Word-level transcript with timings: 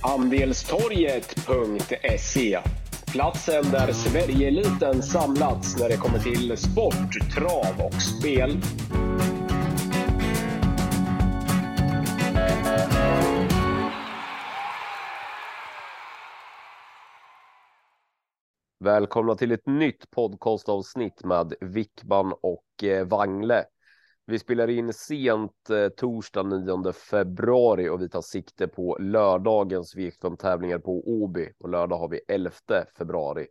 Andelstorget.se 0.00 2.58
Platsen 3.12 3.70
där 3.70 3.92
Sverigeeliten 3.92 5.02
samlats 5.02 5.80
när 5.80 5.88
det 5.88 5.96
kommer 5.96 6.18
till 6.18 6.56
sport, 6.56 7.32
trav 7.34 7.86
och 7.86 8.02
spel. 8.02 8.60
Välkomna 18.84 19.34
till 19.34 19.52
ett 19.52 19.66
nytt 19.66 20.10
podcastavsnitt 20.10 21.24
med 21.24 21.54
Wickman 21.60 22.32
och 22.40 22.84
eh, 22.84 23.06
Wangle. 23.06 23.64
Vi 24.30 24.38
spelar 24.38 24.70
in 24.70 24.92
sent 24.92 25.70
eh, 25.70 25.88
torsdag 25.88 26.42
9 26.42 26.92
februari 26.92 27.88
och 27.88 28.02
vi 28.02 28.08
tar 28.08 28.20
sikte 28.20 28.68
på 28.68 28.96
lördagens 29.00 29.96
V75 29.96 30.78
på 30.78 31.02
Åby. 31.06 31.52
På 31.60 31.68
lördag 31.68 31.96
har 31.96 32.08
vi 32.08 32.20
11 32.28 32.50
februari. 32.98 33.46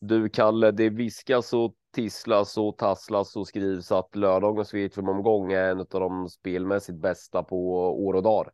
Du 0.00 0.28
Kalle, 0.28 0.70
det 0.70 0.90
viskas 0.90 1.52
och 1.52 1.74
tisslas 1.94 2.58
och 2.58 2.78
tasslas 2.78 3.36
och 3.36 3.48
skrivs 3.48 3.92
att 3.92 4.16
lördagens 4.16 4.74
V75-omgång 4.74 5.52
är 5.52 5.70
en 5.70 5.80
av 5.80 5.86
de 5.90 6.28
spelmässigt 6.28 6.98
bästa 6.98 7.42
på 7.42 7.70
år 8.06 8.14
och 8.14 8.22
dag. 8.22 8.48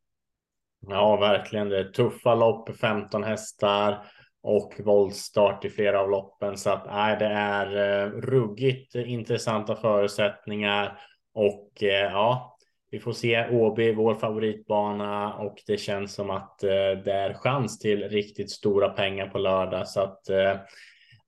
Ja, 0.88 1.16
verkligen. 1.16 1.68
Det 1.68 1.78
är 1.78 1.84
tuffa 1.84 2.34
lopp, 2.34 2.76
15 2.76 3.24
hästar 3.24 4.06
och 4.42 4.80
våldstart 4.84 5.64
i 5.64 5.70
flera 5.70 6.00
av 6.00 6.10
loppen. 6.10 6.56
Så 6.56 6.70
att 6.70 6.86
nej, 6.86 7.16
det 7.18 7.26
är 7.26 7.66
eh, 7.76 8.10
ruggigt 8.10 8.94
intressanta 8.94 9.76
förutsättningar 9.76 10.98
och 11.34 11.82
eh, 11.82 12.12
ja, 12.12 12.58
vi 12.90 13.00
får 13.00 13.12
se 13.12 13.48
Åby, 13.50 13.94
vår 13.94 14.14
favoritbana 14.14 15.34
och 15.34 15.62
det 15.66 15.76
känns 15.76 16.14
som 16.14 16.30
att 16.30 16.62
eh, 16.62 16.70
det 17.04 17.12
är 17.12 17.34
chans 17.34 17.78
till 17.78 18.08
riktigt 18.08 18.50
stora 18.50 18.88
pengar 18.88 19.26
på 19.26 19.38
lördag 19.38 19.88
så 19.88 20.00
att 20.00 20.28
eh, 20.28 20.56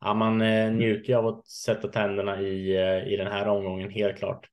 ja, 0.01 0.15
man 0.15 0.41
eh, 0.41 0.73
njuter 0.73 1.15
av 1.15 1.27
att 1.27 1.47
sätta 1.47 1.89
tänderna 1.89 2.41
i, 2.41 2.77
eh, 2.77 3.13
i 3.13 3.17
den 3.17 3.27
här 3.27 3.49
omgången 3.49 3.91
helt 3.91 4.19
klart. 4.19 4.49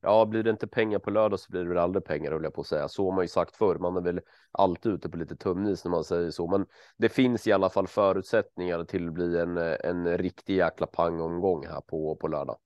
Ja, 0.00 0.26
blir 0.26 0.42
det 0.42 0.50
inte 0.50 0.66
pengar 0.66 0.98
på 0.98 1.10
lördag 1.10 1.40
så 1.40 1.50
blir 1.50 1.62
det 1.62 1.68
väl 1.68 1.78
aldrig 1.78 2.04
pengar 2.04 2.32
höll 2.32 2.44
jag 2.44 2.54
på 2.54 2.60
att 2.60 2.66
säga. 2.66 2.88
Så 2.88 3.04
har 3.04 3.16
man 3.16 3.24
ju 3.24 3.28
sagt 3.28 3.56
förr. 3.56 3.78
Man 3.78 3.96
är 3.96 4.00
väl 4.00 4.20
alltid 4.52 4.92
ute 4.92 5.08
på 5.08 5.16
lite 5.16 5.36
tumnis 5.36 5.84
när 5.84 5.90
man 5.90 6.04
säger 6.04 6.30
så, 6.30 6.46
men 6.46 6.66
det 6.96 7.08
finns 7.08 7.46
i 7.46 7.52
alla 7.52 7.70
fall 7.70 7.86
förutsättningar 7.86 8.84
till 8.84 9.08
att 9.08 9.14
bli 9.14 9.38
en, 9.38 9.56
en 9.56 10.18
riktig 10.18 10.56
jäkla 10.56 10.86
pangomgång 10.86 11.66
här 11.66 11.80
på, 11.80 12.16
på 12.16 12.28
lördag. 12.28 12.56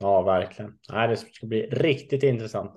Ja, 0.00 0.22
verkligen. 0.22 0.78
Nej, 0.92 1.08
det 1.08 1.16
ska 1.16 1.46
bli 1.46 1.62
riktigt 1.62 2.22
intressant. 2.22 2.72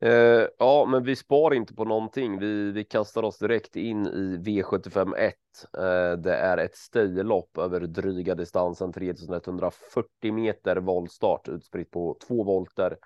Eh, 0.00 0.46
ja, 0.58 0.86
men 0.88 1.04
vi 1.04 1.16
spar 1.16 1.54
inte 1.54 1.74
på 1.74 1.84
någonting. 1.84 2.38
Vi, 2.38 2.72
vi 2.72 2.84
kastar 2.84 3.22
oss 3.22 3.38
direkt 3.38 3.76
in 3.76 4.06
i 4.06 4.36
V75 4.36 5.16
1. 5.16 5.34
Eh, 5.78 6.20
det 6.20 6.34
är 6.34 6.58
ett 6.58 6.76
stejlopp 6.76 7.58
över 7.58 7.80
dryga 7.80 8.34
distansen 8.34 8.92
3140 8.92 10.32
meter 10.32 10.76
voltstart 10.76 11.48
utspritt 11.48 11.90
på 11.90 12.18
två 12.28 12.44
volter. 12.44 12.96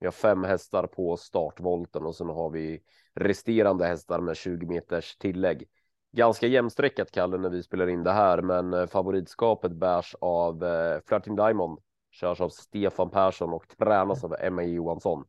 Vi 0.00 0.06
har 0.06 0.12
fem 0.12 0.44
hästar 0.44 0.86
på 0.86 1.16
startvolten 1.16 2.06
och 2.06 2.16
sen 2.16 2.28
har 2.28 2.50
vi 2.50 2.80
resterande 3.14 3.86
hästar 3.86 4.20
med 4.20 4.36
20 4.36 4.66
meters 4.66 5.16
tillägg. 5.16 5.64
Ganska 6.12 6.46
jämnsträckat 6.46 7.10
Kalle 7.10 7.38
när 7.38 7.50
vi 7.50 7.62
spelar 7.62 7.88
in 7.88 8.02
det 8.02 8.12
här, 8.12 8.42
men 8.42 8.72
eh, 8.72 8.86
favoritskapet 8.86 9.72
bärs 9.72 10.14
av 10.20 10.64
eh, 10.64 11.00
Flirting 11.06 11.36
Diamond 11.36 11.78
körs 12.14 12.40
av 12.40 12.48
Stefan 12.48 13.10
Persson 13.10 13.52
och 13.52 13.68
tränas 13.78 14.24
av 14.24 14.34
Emma 14.40 14.62
Johansson. 14.62 15.24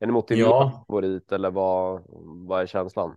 Är 0.00 0.06
ni 0.06 0.12
motiverad 0.12 0.48
ja. 0.48 0.84
favorit 0.86 1.32
eller 1.32 1.50
vad, 1.50 2.02
vad 2.48 2.62
är 2.62 2.66
känslan? 2.66 3.16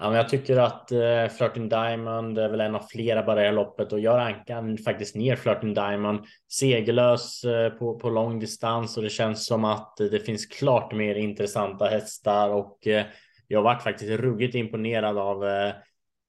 Ja, 0.00 0.08
men 0.08 0.16
jag 0.16 0.28
tycker 0.28 0.56
att 0.56 0.92
eh, 0.92 1.28
Flirting 1.38 1.68
Diamond 1.68 2.38
är 2.38 2.48
väl 2.48 2.60
en 2.60 2.74
av 2.74 2.82
flera 2.90 3.22
bara 3.22 3.48
i 3.48 3.52
loppet 3.52 3.92
och 3.92 4.00
jag 4.00 4.18
rankar 4.18 4.82
faktiskt 4.84 5.16
ner 5.16 5.36
Flirting 5.36 5.74
Diamond 5.74 6.20
segerlös 6.48 7.44
eh, 7.44 7.70
på, 7.70 7.98
på 7.98 8.10
lång 8.10 8.38
distans 8.40 8.96
och 8.96 9.02
det 9.02 9.10
känns 9.10 9.46
som 9.46 9.64
att 9.64 10.00
eh, 10.00 10.06
det 10.06 10.20
finns 10.20 10.46
klart 10.46 10.92
mer 10.92 11.14
intressanta 11.14 11.86
hästar 11.86 12.50
och 12.50 12.86
eh, 12.86 13.04
jag 13.48 13.62
varit 13.62 13.82
faktiskt 13.82 14.20
ruggigt 14.20 14.54
imponerad 14.54 15.18
av 15.18 15.44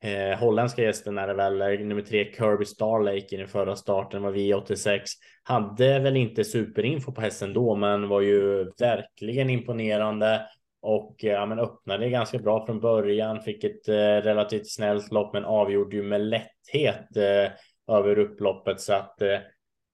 eh, 0.03 0.39
holländska 0.39 0.81
gästen 0.81 1.17
är 1.17 1.27
det 1.27 1.33
väl 1.33 1.85
nummer 1.85 2.01
tre 2.01 2.33
Kirby 2.33 2.65
Starlake 2.65 3.35
i 3.35 3.37
den 3.37 3.47
förra 3.47 3.75
starten 3.75 4.21
var 4.21 4.31
V86. 4.31 5.01
Hade 5.43 5.99
väl 5.99 6.17
inte 6.17 6.43
superinfo 6.43 7.11
på 7.11 7.21
hästen 7.21 7.53
då, 7.53 7.75
men 7.75 8.09
var 8.09 8.21
ju 8.21 8.71
verkligen 8.79 9.49
imponerande 9.49 10.41
och 10.81 11.25
eh, 11.25 11.31
ja, 11.31 11.45
men 11.45 11.59
öppnade 11.59 12.09
ganska 12.09 12.39
bra 12.39 12.65
från 12.65 12.79
början. 12.79 13.41
Fick 13.41 13.63
ett 13.63 13.87
eh, 13.87 13.93
relativt 13.93 14.71
snällt 14.71 15.11
lopp, 15.11 15.33
men 15.33 15.45
avgjorde 15.45 15.95
ju 15.95 16.03
med 16.03 16.21
lätthet 16.21 17.17
eh, 17.17 17.51
över 17.95 18.19
upploppet 18.19 18.81
så 18.81 18.93
att 18.93 19.21
eh, 19.21 19.37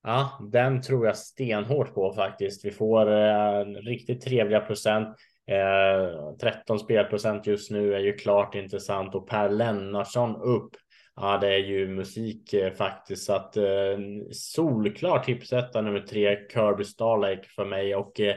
ja, 0.04 0.50
den 0.52 0.82
tror 0.82 1.06
jag 1.06 1.18
stenhårt 1.18 1.94
på 1.94 2.14
faktiskt. 2.14 2.66
Vi 2.66 2.72
får 2.72 3.12
eh, 3.12 3.66
riktigt 3.66 4.22
trevliga 4.22 4.60
procent. 4.60 5.18
Eh, 5.48 6.36
13 6.42 6.80
spelprocent 6.80 7.48
just 7.48 7.72
nu 7.72 7.94
är 7.94 8.00
ju 8.00 8.14
klart 8.14 8.56
intressant 8.56 9.16
och 9.16 9.30
Per 9.30 9.50
Lennartsson 9.50 10.36
upp. 10.36 10.70
Ja, 11.16 11.38
det 11.38 11.54
är 11.54 11.60
ju 11.60 11.88
musik 11.88 12.54
eh, 12.54 12.74
faktiskt 12.74 13.26
så 13.26 13.34
att 13.34 13.58
eh, 13.58 13.98
solklar 14.32 15.20
tipsetta 15.20 15.82
nummer 15.82 16.00
tre 16.00 16.38
Kirby 16.54 16.84
Starlake 16.84 17.48
för 17.56 17.66
mig 17.66 17.96
och 17.96 18.20
eh, 18.20 18.36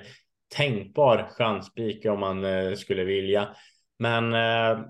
tänkbar 0.56 1.28
chanspik 1.30 2.06
om 2.06 2.20
man 2.20 2.44
eh, 2.44 2.74
skulle 2.74 3.04
vilja. 3.04 3.48
Men 3.98 4.34
eh, 4.34 4.84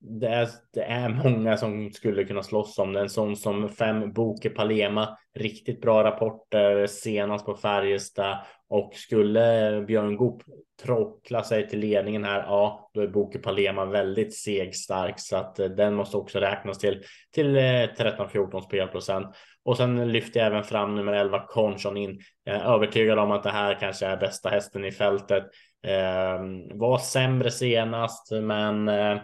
det 0.00 0.28
är, 0.28 0.48
det 0.72 0.82
är 0.82 1.08
många 1.08 1.56
som 1.56 1.92
skulle 1.92 2.24
kunna 2.24 2.42
slåss 2.42 2.78
om 2.78 2.92
den 2.92 3.08
sån 3.08 3.36
som 3.36 3.68
fem 3.68 4.12
Boke 4.12 4.50
Palema. 4.50 5.18
Riktigt 5.34 5.80
bra 5.80 6.04
rapporter 6.04 6.86
senast 6.86 7.46
på 7.46 7.54
Färjestad 7.54 8.38
och 8.72 8.94
skulle 8.94 9.84
Björn 9.86 10.16
Goop 10.16 10.42
trockla 10.82 11.42
sig 11.42 11.68
till 11.68 11.78
ledningen 11.78 12.24
här, 12.24 12.38
ja, 12.38 12.90
då 12.94 13.00
är 13.00 13.06
Boke 13.06 13.38
Palema 13.38 13.84
väldigt 13.84 14.36
segstark 14.36 15.14
så 15.20 15.36
att 15.36 15.58
eh, 15.58 15.66
den 15.66 15.94
måste 15.94 16.16
också 16.16 16.38
räknas 16.38 16.78
till 16.78 17.02
till 17.34 17.56
eh, 17.56 17.60
13-14 17.60 18.60
spelprocent. 18.60 19.26
Och 19.64 19.76
sen 19.76 20.12
lyfter 20.12 20.40
jag 20.40 20.46
även 20.46 20.64
fram 20.64 20.94
nummer 20.94 21.12
11 21.12 21.46
Conchon 21.48 21.96
in. 21.96 22.20
Jag 22.44 22.56
är 22.56 22.74
övertygad 22.74 23.18
om 23.18 23.30
att 23.30 23.42
det 23.42 23.50
här 23.50 23.80
kanske 23.80 24.06
är 24.06 24.16
bästa 24.16 24.48
hästen 24.48 24.84
i 24.84 24.92
fältet. 24.92 25.44
Eh, 25.86 26.40
var 26.74 26.98
sämre 26.98 27.50
senast, 27.50 28.32
men 28.32 28.88
eh, 28.88 29.18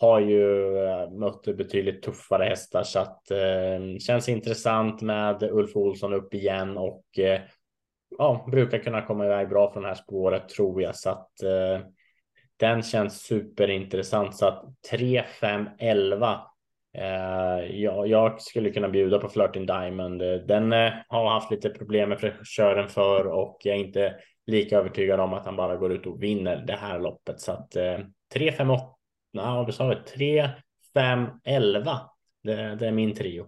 har 0.00 0.20
ju 0.20 0.76
eh, 0.78 1.10
mött 1.10 1.42
betydligt 1.44 2.02
tuffare 2.02 2.44
hästar 2.44 2.82
så 2.82 2.98
att 2.98 3.30
eh, 3.30 3.98
känns 4.00 4.28
intressant 4.28 5.02
med 5.02 5.42
Ulf 5.42 5.76
Olsson 5.76 6.14
upp 6.14 6.34
igen 6.34 6.76
och 6.76 7.18
eh, 7.18 7.40
ja, 8.18 8.46
brukar 8.50 8.78
kunna 8.78 9.02
komma 9.02 9.24
iväg 9.24 9.48
bra 9.48 9.72
från 9.72 9.82
det 9.82 9.88
här 9.88 9.94
spåret 9.94 10.48
tror 10.48 10.82
jag 10.82 10.96
så 10.96 11.10
att 11.10 11.42
eh, 11.42 11.86
den 12.56 12.82
känns 12.82 13.22
superintressant 13.22 14.36
så 14.36 14.46
att 14.46 14.64
3, 14.90 15.24
5, 15.40 15.68
11 15.78 16.40
Eh, 16.98 17.80
jag, 17.80 18.08
jag 18.08 18.42
skulle 18.42 18.70
kunna 18.70 18.88
bjuda 18.88 19.18
på 19.18 19.28
Flirting 19.28 19.66
Diamond. 19.66 20.20
Den 20.20 20.72
eh, 20.72 20.92
har 21.08 21.30
haft 21.30 21.50
lite 21.50 21.70
problem 21.70 22.08
med 22.08 22.32
kören 22.44 22.88
för 22.88 23.26
och 23.26 23.58
jag 23.64 23.76
är 23.76 23.80
inte 23.80 24.14
lika 24.46 24.78
övertygad 24.78 25.20
om 25.20 25.32
att 25.32 25.44
han 25.44 25.56
bara 25.56 25.76
går 25.76 25.92
ut 25.92 26.06
och 26.06 26.22
vinner 26.22 26.64
det 26.66 26.76
här 26.76 27.00
loppet. 27.00 27.40
Så 27.40 27.52
att 27.52 27.76
eh, 27.76 27.98
3, 28.34 28.52
5, 28.52 28.70
8 28.70 28.82
Nej, 29.32 29.44
vad 29.44 29.74
sa 29.74 29.88
vi? 29.88 29.96
3, 29.96 30.50
5, 30.94 31.26
11. 31.44 32.00
Det, 32.42 32.74
det 32.74 32.86
är 32.86 32.92
min 32.92 33.14
trio. 33.14 33.46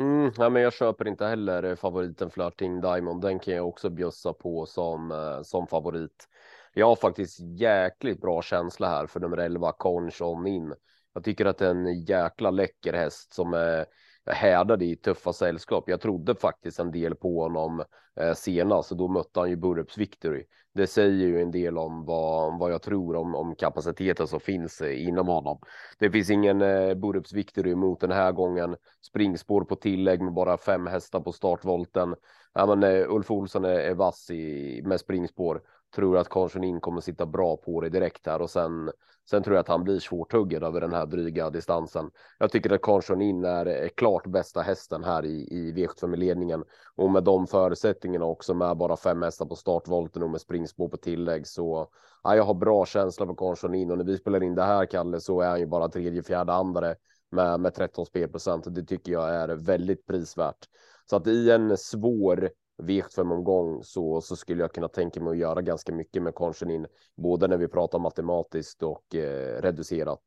Mm, 0.00 0.32
ja, 0.36 0.48
men 0.50 0.62
jag 0.62 0.72
köper 0.72 1.08
inte 1.08 1.26
heller 1.26 1.62
eh, 1.62 1.76
favoriten 1.76 2.30
Flirting 2.30 2.80
Diamond. 2.80 3.22
Den 3.22 3.38
kan 3.38 3.54
jag 3.54 3.68
också 3.68 3.90
bjussa 3.90 4.32
på 4.32 4.66
som, 4.66 5.10
eh, 5.10 5.42
som 5.42 5.66
favorit. 5.66 6.28
Jag 6.74 6.86
har 6.86 6.96
faktiskt 6.96 7.40
jäkligt 7.40 8.20
bra 8.20 8.42
känsla 8.42 8.88
här 8.88 9.06
för 9.06 9.20
nummer 9.20 9.36
11 9.36 9.72
Conch 9.72 10.22
On 10.22 10.46
in. 10.46 10.74
Jag 11.14 11.24
tycker 11.24 11.46
att 11.46 11.58
det 11.58 11.66
är 11.66 11.70
en 11.70 12.04
jäkla 12.04 12.50
läcker 12.50 12.92
häst 12.92 13.34
som 13.34 13.54
är 13.54 13.86
härdade 14.26 14.84
i 14.84 14.96
tuffa 14.96 15.32
sällskap. 15.32 15.84
Jag 15.88 16.00
trodde 16.00 16.34
faktiskt 16.34 16.78
en 16.78 16.90
del 16.90 17.14
på 17.14 17.42
honom 17.42 17.84
eh, 18.20 18.34
senast 18.34 18.92
och 18.92 18.98
då 18.98 19.08
mötte 19.08 19.40
han 19.40 19.50
ju 19.50 19.56
Burups 19.56 19.98
Victory. 19.98 20.44
Det 20.74 20.86
säger 20.86 21.26
ju 21.26 21.42
en 21.42 21.50
del 21.50 21.78
om 21.78 22.04
vad, 22.04 22.58
vad 22.58 22.72
jag 22.72 22.82
tror 22.82 23.16
om, 23.16 23.34
om 23.34 23.54
kapaciteten 23.54 24.26
som 24.26 24.40
finns 24.40 24.80
eh, 24.80 25.06
inom 25.08 25.28
honom. 25.28 25.58
Det 25.98 26.10
finns 26.10 26.30
ingen 26.30 26.62
eh, 26.62 26.94
Burrups 26.94 27.32
Victory 27.32 27.74
mot 27.74 28.00
den 28.00 28.10
här 28.10 28.32
gången. 28.32 28.76
Springspår 29.06 29.64
på 29.64 29.76
tillägg 29.76 30.22
med 30.22 30.32
bara 30.32 30.56
fem 30.56 30.86
hästar 30.86 31.20
på 31.20 31.32
startvolten. 31.32 32.14
Ja, 32.54 32.66
men, 32.66 32.82
eh, 32.82 33.14
Ulf 33.14 33.30
Olsson 33.30 33.64
är, 33.64 33.78
är 33.78 33.94
vass 33.94 34.30
i, 34.30 34.82
med 34.84 35.00
springspår 35.00 35.62
tror 35.94 36.18
att 36.18 36.28
Karlsson 36.28 36.64
in 36.64 36.80
kommer 36.80 37.00
sitta 37.00 37.26
bra 37.26 37.56
på 37.56 37.80
det 37.80 37.88
direkt 37.88 38.26
här 38.26 38.42
och 38.42 38.50
sen 38.50 38.90
Sen 39.30 39.42
tror 39.42 39.56
jag 39.56 39.60
att 39.60 39.68
han 39.68 39.84
blir 39.84 39.98
svårtuggad 39.98 40.62
över 40.62 40.80
den 40.80 40.92
här 40.92 41.06
dryga 41.06 41.50
distansen. 41.50 42.10
Jag 42.38 42.52
tycker 42.52 42.70
att 42.70 42.82
Karlsson 42.82 43.22
in 43.22 43.44
är 43.44 43.88
klart 43.88 44.26
bästa 44.26 44.62
hästen 44.62 45.04
här 45.04 45.24
i, 45.24 45.48
i 45.50 45.72
V75 45.72 46.16
ledningen 46.16 46.64
och 46.96 47.10
med 47.10 47.24
de 47.24 47.46
förutsättningarna 47.46 48.24
också 48.24 48.54
med 48.54 48.76
bara 48.76 48.96
fem 48.96 49.22
hästar 49.22 49.46
på 49.46 49.56
startvolten 49.56 50.22
och 50.22 50.30
med 50.30 50.40
springspår 50.40 50.88
på 50.88 50.96
tillägg 50.96 51.46
så 51.46 51.88
ja, 52.22 52.36
jag 52.36 52.44
har 52.44 52.54
bra 52.54 52.86
känsla 52.86 53.26
för 53.26 53.34
Karlsson 53.34 53.74
in 53.74 53.90
och 53.90 53.98
när 53.98 54.04
vi 54.04 54.18
spelar 54.18 54.42
in 54.42 54.54
det 54.54 54.62
här 54.62 54.86
Kalle 54.86 55.20
så 55.20 55.40
är 55.40 55.48
han 55.48 55.60
ju 55.60 55.66
bara 55.66 55.88
tredje, 55.88 56.22
fjärde, 56.22 56.52
andra 56.52 56.94
med, 57.30 57.60
med 57.60 57.74
13 57.74 58.06
spelprocent. 58.06 58.74
Det 58.74 58.82
tycker 58.82 59.12
jag 59.12 59.34
är 59.34 59.48
väldigt 59.48 60.06
prisvärt. 60.06 60.68
Så 61.10 61.16
att 61.16 61.26
i 61.26 61.50
en 61.50 61.76
svår 61.76 62.50
V75 62.82 63.32
omgång 63.32 63.82
så, 63.84 64.20
så 64.20 64.36
skulle 64.36 64.62
jag 64.62 64.72
kunna 64.72 64.88
tänka 64.88 65.20
mig 65.20 65.30
att 65.30 65.38
göra 65.38 65.62
ganska 65.62 65.92
mycket 65.92 66.22
med 66.22 66.34
Konchanin, 66.34 66.86
både 67.16 67.48
när 67.48 67.56
vi 67.56 67.68
pratar 67.68 67.98
matematiskt 67.98 68.82
och 68.82 69.14
eh, 69.14 69.62
reducerat. 69.62 70.22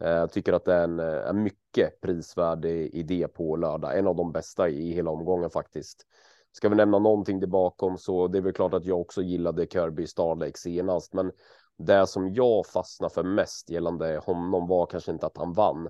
Eh, 0.00 0.10
jag 0.10 0.32
tycker 0.32 0.52
att 0.52 0.64
det 0.64 0.74
är 0.74 0.84
en, 0.84 1.00
eh, 1.00 1.28
en 1.28 1.42
mycket 1.42 2.00
prisvärd 2.00 2.64
idé 2.64 3.28
på 3.28 3.56
lördag, 3.56 3.98
en 3.98 4.06
av 4.06 4.16
de 4.16 4.32
bästa 4.32 4.68
i 4.68 4.92
hela 4.92 5.10
omgången 5.10 5.50
faktiskt. 5.50 6.06
Ska 6.52 6.68
vi 6.68 6.76
nämna 6.76 6.98
någonting 6.98 7.40
där 7.40 7.46
bakom 7.46 7.98
så 7.98 8.28
det 8.28 8.38
är 8.38 8.42
väl 8.42 8.52
klart 8.52 8.74
att 8.74 8.84
jag 8.84 9.00
också 9.00 9.22
gillade 9.22 9.66
Kirby 9.66 10.06
Starlake 10.06 10.58
senast, 10.58 11.14
men 11.14 11.32
det 11.78 12.06
som 12.06 12.34
jag 12.34 12.66
fastnar 12.66 13.08
för 13.08 13.22
mest 13.22 13.70
gällande 13.70 14.20
honom 14.24 14.66
var 14.66 14.86
kanske 14.86 15.12
inte 15.12 15.26
att 15.26 15.36
han 15.36 15.52
vann, 15.52 15.88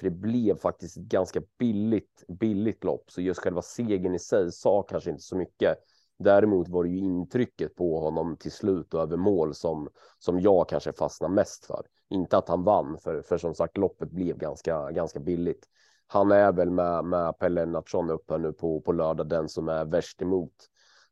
för 0.00 0.10
det 0.10 0.16
blev 0.16 0.56
faktiskt 0.56 0.96
ett 0.96 1.02
ganska 1.02 1.40
billigt, 1.58 2.24
billigt 2.28 2.84
lopp, 2.84 3.10
så 3.10 3.20
just 3.20 3.40
själva 3.40 3.62
segern 3.62 4.14
i 4.14 4.18
sig 4.18 4.52
sa 4.52 4.82
kanske 4.82 5.10
inte 5.10 5.22
så 5.22 5.36
mycket. 5.36 5.78
Däremot 6.18 6.68
var 6.68 6.84
det 6.84 6.90
ju 6.90 6.98
intrycket 6.98 7.74
på 7.74 8.00
honom 8.00 8.36
till 8.36 8.52
slut 8.52 8.94
och 8.94 9.00
över 9.02 9.16
mål 9.16 9.54
som, 9.54 9.88
som 10.18 10.40
jag 10.40 10.68
kanske 10.68 10.92
fastnar 10.92 11.28
mest 11.28 11.66
för. 11.66 11.86
Inte 12.10 12.38
att 12.38 12.48
han 12.48 12.64
vann, 12.64 12.98
för, 12.98 13.22
för 13.22 13.38
som 13.38 13.54
sagt 13.54 13.76
loppet 13.76 14.10
blev 14.10 14.38
ganska, 14.38 14.90
ganska 14.90 15.20
billigt. 15.20 15.66
Han 16.06 16.32
är 16.32 16.52
väl 16.52 16.70
med, 16.70 17.04
med 17.04 17.38
Pelle 17.38 17.60
Lennartsson 17.60 18.10
uppe 18.10 18.38
nu 18.38 18.52
på, 18.52 18.80
på 18.80 18.92
lördag, 18.92 19.28
den 19.28 19.48
som 19.48 19.68
är 19.68 19.84
värst 19.84 20.22
emot. 20.22 20.52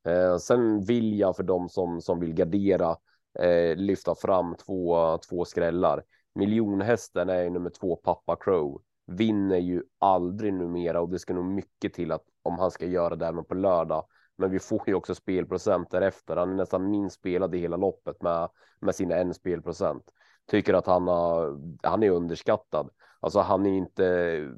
Eh, 0.05 0.37
sen 0.37 0.85
vill 0.85 1.19
jag 1.19 1.37
för 1.37 1.43
dem 1.43 1.69
som, 1.69 2.01
som 2.01 2.21
vill 2.21 2.35
gardera 2.35 2.97
eh, 3.39 3.77
lyfta 3.77 4.15
fram 4.15 4.55
två, 4.55 5.19
två 5.29 5.45
skrällar 5.45 6.03
miljonhästen 6.39 7.29
är 7.29 7.43
ju 7.43 7.51
nummer 7.51 7.71
två, 7.71 7.97
Pappa 7.97 8.37
Crow. 8.37 8.83
Vinner 9.07 9.59
ju 9.59 9.83
aldrig 9.99 10.55
numera 10.55 11.01
och 11.01 11.09
det 11.09 11.19
ska 11.19 11.35
nog 11.35 11.45
mycket 11.45 11.95
till 11.95 12.13
att 12.13 12.25
om 12.43 12.59
han 12.59 12.71
ska 12.71 12.87
göra 12.87 13.17
det 13.17 13.27
även 13.27 13.45
på 13.45 13.55
lördag. 13.55 14.05
Men 14.37 14.51
vi 14.51 14.59
får 14.59 14.83
ju 14.87 14.95
också 14.95 15.15
spelprocent 15.15 15.91
därefter. 15.91 16.37
Han 16.37 16.51
är 16.51 16.55
nästan 16.55 16.91
minst 16.91 17.17
spelad 17.17 17.55
i 17.55 17.59
hela 17.59 17.77
loppet 17.77 18.23
med, 18.23 18.49
med 18.81 18.95
sina 18.95 19.17
en 19.17 19.35
spelprocent. 19.35 20.05
Tycker 20.51 20.75
att 20.75 20.87
han, 20.87 21.09
har, 21.09 21.61
han 21.83 22.03
är 22.03 22.11
underskattad. 22.11 22.91
Alltså 23.21 23.41
han 23.41 23.67
är 23.67 23.71
inte, 23.71 24.49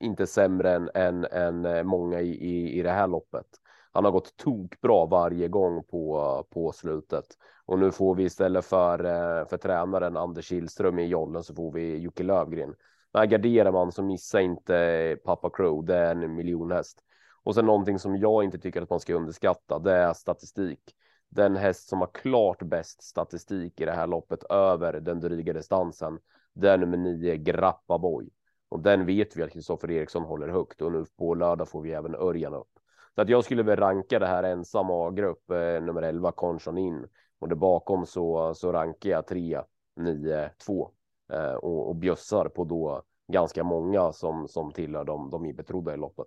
inte 0.00 0.26
sämre 0.26 0.74
än, 0.74 0.90
än, 0.94 1.24
än 1.24 1.64
eh, 1.64 1.82
många 1.82 2.20
i, 2.20 2.30
i, 2.30 2.78
i 2.78 2.82
det 2.82 2.90
här 2.90 3.06
loppet. 3.06 3.46
Han 3.92 4.04
har 4.04 4.12
gått 4.12 4.36
tokbra 4.36 5.06
varje 5.06 5.48
gång 5.48 5.84
på, 5.84 6.44
på 6.50 6.72
slutet. 6.72 7.24
Och 7.68 7.78
nu 7.78 7.92
får 7.92 8.14
vi 8.14 8.24
istället 8.24 8.64
för, 8.64 9.04
eh, 9.04 9.46
för 9.46 9.56
tränaren 9.56 10.16
Anders 10.16 10.44
Kihlström 10.44 10.98
i 10.98 11.06
jollen 11.06 11.42
så 11.42 11.54
får 11.54 11.72
vi 11.72 11.98
Jocke 11.98 12.22
Lövgren. 12.22 12.74
Nej, 13.14 13.26
garderar 13.26 13.72
man 13.72 13.92
så 13.92 14.02
missa 14.02 14.40
inte 14.40 14.76
eh, 14.76 15.16
Papa 15.16 15.50
Crow, 15.50 15.84
det 15.84 15.96
är 15.96 16.10
en 16.10 16.34
miljonhäst. 16.34 16.98
Och 17.42 17.54
sen 17.54 17.66
någonting 17.66 17.98
som 17.98 18.16
jag 18.16 18.44
inte 18.44 18.58
tycker 18.58 18.82
att 18.82 18.90
man 18.90 19.00
ska 19.00 19.14
underskatta, 19.14 19.78
det 19.78 19.92
är 19.92 20.12
statistik. 20.12 20.80
Den 21.28 21.56
häst 21.56 21.88
som 21.88 22.00
har 22.00 22.10
klart 22.14 22.62
bäst 22.62 23.02
statistik 23.02 23.80
i 23.80 23.84
det 23.84 23.92
här 23.92 24.06
loppet 24.06 24.44
över 24.44 24.92
den 24.92 25.20
dryga 25.20 25.52
distansen, 25.52 26.18
det 26.54 26.70
är 26.70 26.78
nummer 26.78 26.96
nio 26.96 27.36
Grappa 27.36 27.98
Boy. 27.98 28.28
Och 28.68 28.80
den 28.80 29.06
vet 29.06 29.36
vi 29.36 29.42
att 29.42 29.52
Kristoffer 29.52 29.90
Eriksson 29.90 30.24
håller 30.24 30.48
högt 30.48 30.82
och 30.82 30.92
nu 30.92 31.04
på 31.18 31.34
lördag 31.34 31.68
får 31.68 31.82
vi 31.82 31.92
även 31.92 32.14
Örjan 32.14 32.54
upp. 32.54 32.70
Så 33.14 33.22
att 33.22 33.28
jag 33.28 33.44
skulle 33.44 33.62
väl 33.62 33.76
ranka 33.76 34.18
det 34.18 34.26
här 34.26 34.42
ensam 34.42 34.90
A-grupp 34.90 35.50
eh, 35.50 35.82
nummer 35.82 36.02
11 36.02 36.32
Conchon 36.32 36.78
in 36.78 37.06
och 37.38 37.48
där 37.48 37.56
bakom 37.56 38.06
så, 38.06 38.54
så 38.54 38.72
rankar 38.72 39.10
jag 39.10 39.26
3, 39.26 39.60
9, 39.96 40.50
2 40.66 40.90
eh, 41.32 41.52
och, 41.52 41.88
och 41.88 41.96
bjössar 41.96 42.48
på 42.48 42.64
då 42.64 43.02
ganska 43.32 43.64
många 43.64 44.12
som, 44.12 44.48
som 44.48 44.72
tillhör 44.72 45.04
de, 45.04 45.30
de 45.30 45.52
betrodda 45.52 45.94
i 45.94 45.96
loppet. 45.96 46.26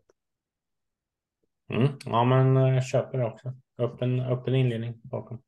Mm. 1.73 1.87
Ja, 2.05 2.23
men 2.23 2.55
jag 2.55 2.75
eh, 2.75 2.81
köper 2.81 3.17
det 3.17 3.25
också. 3.25 3.53
Öppen, 3.77 4.19
öppen 4.19 4.55
inledning 4.55 5.01
bakom. 5.03 5.41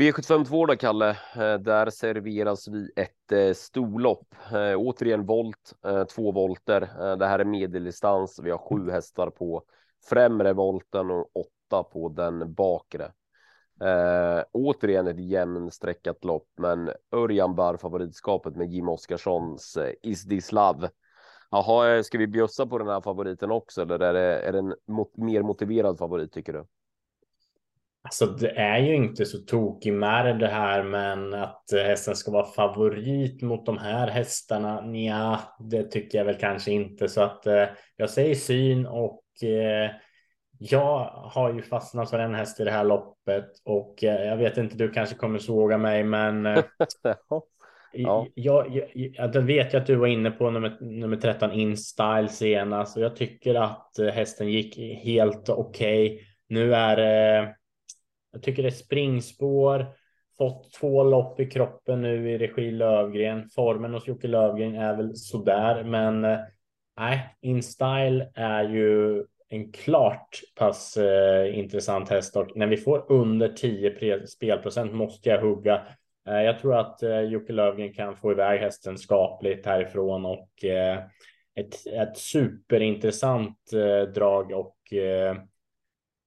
V752 0.00 0.66
då, 0.66 0.76
Kalle. 0.76 1.10
Eh, 1.10 1.54
där 1.58 1.90
serveras 1.90 2.68
vi 2.68 2.90
ett 2.96 3.32
eh, 3.32 3.54
storlopp. 3.54 4.34
Återigen 4.76 5.26
volt, 5.26 5.74
två 6.14 6.32
volter. 6.32 6.80
Det 7.16 7.26
här 7.26 7.38
är 7.38 7.44
medeldistans. 7.44 8.40
Vi 8.42 8.50
har 8.50 8.58
sju 8.58 8.90
hästar 8.90 9.30
på 9.30 9.62
främre 10.10 10.52
volten 10.52 11.10
och 11.10 11.30
åtta 11.34 11.82
på 11.82 12.08
den 12.08 12.54
bakre. 12.54 13.12
Eh, 13.80 14.44
återigen 14.52 15.06
ett 15.06 15.20
jämnstreckat 15.20 16.24
lopp, 16.24 16.48
men 16.56 16.90
Örjan 17.12 17.54
bär 17.54 17.76
favoritskapet 17.76 18.56
med 18.56 18.72
Jim 18.72 18.88
Oskarssons 18.88 19.76
eh, 19.76 19.92
Is 20.02 20.28
this 20.28 20.52
love? 20.52 20.90
Jaha, 21.50 21.96
eh, 21.96 22.02
ska 22.02 22.18
vi 22.18 22.26
bjussa 22.26 22.66
på 22.66 22.78
den 22.78 22.88
här 22.88 23.00
favoriten 23.00 23.50
också 23.50 23.82
eller 23.82 23.98
är 23.98 24.12
det, 24.12 24.40
är 24.40 24.52
det 24.52 24.58
en 24.58 24.74
mot, 24.88 25.16
mer 25.16 25.42
motiverad 25.42 25.98
favorit 25.98 26.32
tycker 26.32 26.52
du? 26.52 26.66
Alltså 28.02 28.26
det 28.26 28.50
är 28.50 28.78
ju 28.78 28.94
inte 28.94 29.24
så 29.24 29.38
tokig 29.38 29.92
med 29.92 30.38
det 30.38 30.48
här, 30.48 30.82
men 30.82 31.34
att 31.34 31.72
eh, 31.72 31.82
hästen 31.82 32.16
ska 32.16 32.30
vara 32.30 32.46
favorit 32.46 33.42
mot 33.42 33.66
de 33.66 33.78
här 33.78 34.08
hästarna, 34.08 34.96
ja, 34.96 35.40
det 35.58 35.82
tycker 35.82 36.18
jag 36.18 36.24
väl 36.24 36.38
kanske 36.38 36.70
inte. 36.70 37.08
Så 37.08 37.22
att 37.22 37.46
eh, 37.46 37.64
jag 37.96 38.10
säger 38.10 38.34
syn 38.34 38.86
och 38.86 39.24
eh, 39.42 39.90
jag 40.58 41.04
har 41.14 41.52
ju 41.52 41.62
fastnat 41.62 42.10
för 42.10 42.18
en 42.18 42.34
häst 42.34 42.60
i 42.60 42.64
det 42.64 42.70
här 42.70 42.84
loppet 42.84 43.50
och 43.64 44.04
eh, 44.04 44.24
jag 44.24 44.36
vet 44.36 44.56
inte, 44.56 44.76
du 44.76 44.90
kanske 44.90 45.14
kommer 45.14 45.38
såga 45.38 45.78
mig, 45.78 46.04
men 46.04 46.46
eh, 46.46 46.64
ja. 47.92 48.26
jag, 48.34 48.76
jag, 48.94 49.34
jag, 49.34 49.42
vet 49.42 49.74
ju 49.74 49.78
att 49.78 49.86
du 49.86 49.96
var 49.96 50.06
inne 50.06 50.30
på 50.30 50.50
nummer, 50.50 50.78
nummer 50.80 51.16
13 51.16 51.52
in 51.52 51.76
style 51.76 52.28
senast 52.28 52.96
och 52.96 53.02
jag 53.02 53.16
tycker 53.16 53.54
att 53.54 53.98
eh, 53.98 54.06
hästen 54.06 54.48
gick 54.48 54.78
helt 55.04 55.48
okej. 55.48 56.12
Okay. 56.12 56.26
Nu 56.48 56.74
är 56.74 56.96
det, 56.96 57.54
jag 58.32 58.42
tycker 58.42 58.62
det 58.62 58.68
är 58.68 58.70
springspår, 58.70 59.86
fått 60.38 60.72
två 60.72 61.02
lopp 61.04 61.40
i 61.40 61.50
kroppen 61.50 62.02
nu 62.02 62.30
i 62.30 62.38
regi 62.38 62.70
Lövgren. 62.70 63.48
Formen 63.48 63.94
hos 63.94 64.08
Jocke 64.08 64.28
Lövgren 64.28 64.74
är 64.74 64.96
väl 64.96 65.16
sådär, 65.16 65.84
men 65.84 66.20
nej, 66.98 67.36
in 67.40 67.62
style 67.62 68.30
är 68.34 68.64
ju 68.64 69.24
en 69.48 69.72
klart 69.72 70.40
pass 70.54 70.96
eh, 70.96 71.58
intressant 71.58 72.08
häst 72.08 72.36
och 72.36 72.56
när 72.56 72.66
vi 72.66 72.76
får 72.76 73.12
under 73.12 73.48
10 73.48 74.26
spelprocent 74.26 74.92
måste 74.92 75.28
jag 75.28 75.40
hugga. 75.40 75.82
Eh, 76.28 76.42
jag 76.42 76.58
tror 76.58 76.76
att 76.76 77.02
eh, 77.02 77.20
Jocke 77.20 77.52
Lövgren 77.52 77.92
kan 77.92 78.16
få 78.16 78.32
iväg 78.32 78.60
hästen 78.60 78.98
skapligt 78.98 79.66
härifrån 79.66 80.26
och 80.26 80.64
eh, 80.64 80.98
ett, 81.54 81.86
ett 81.86 82.16
superintressant 82.16 83.72
eh, 83.72 84.12
drag 84.12 84.52
och 84.52 84.92
eh, 84.92 85.36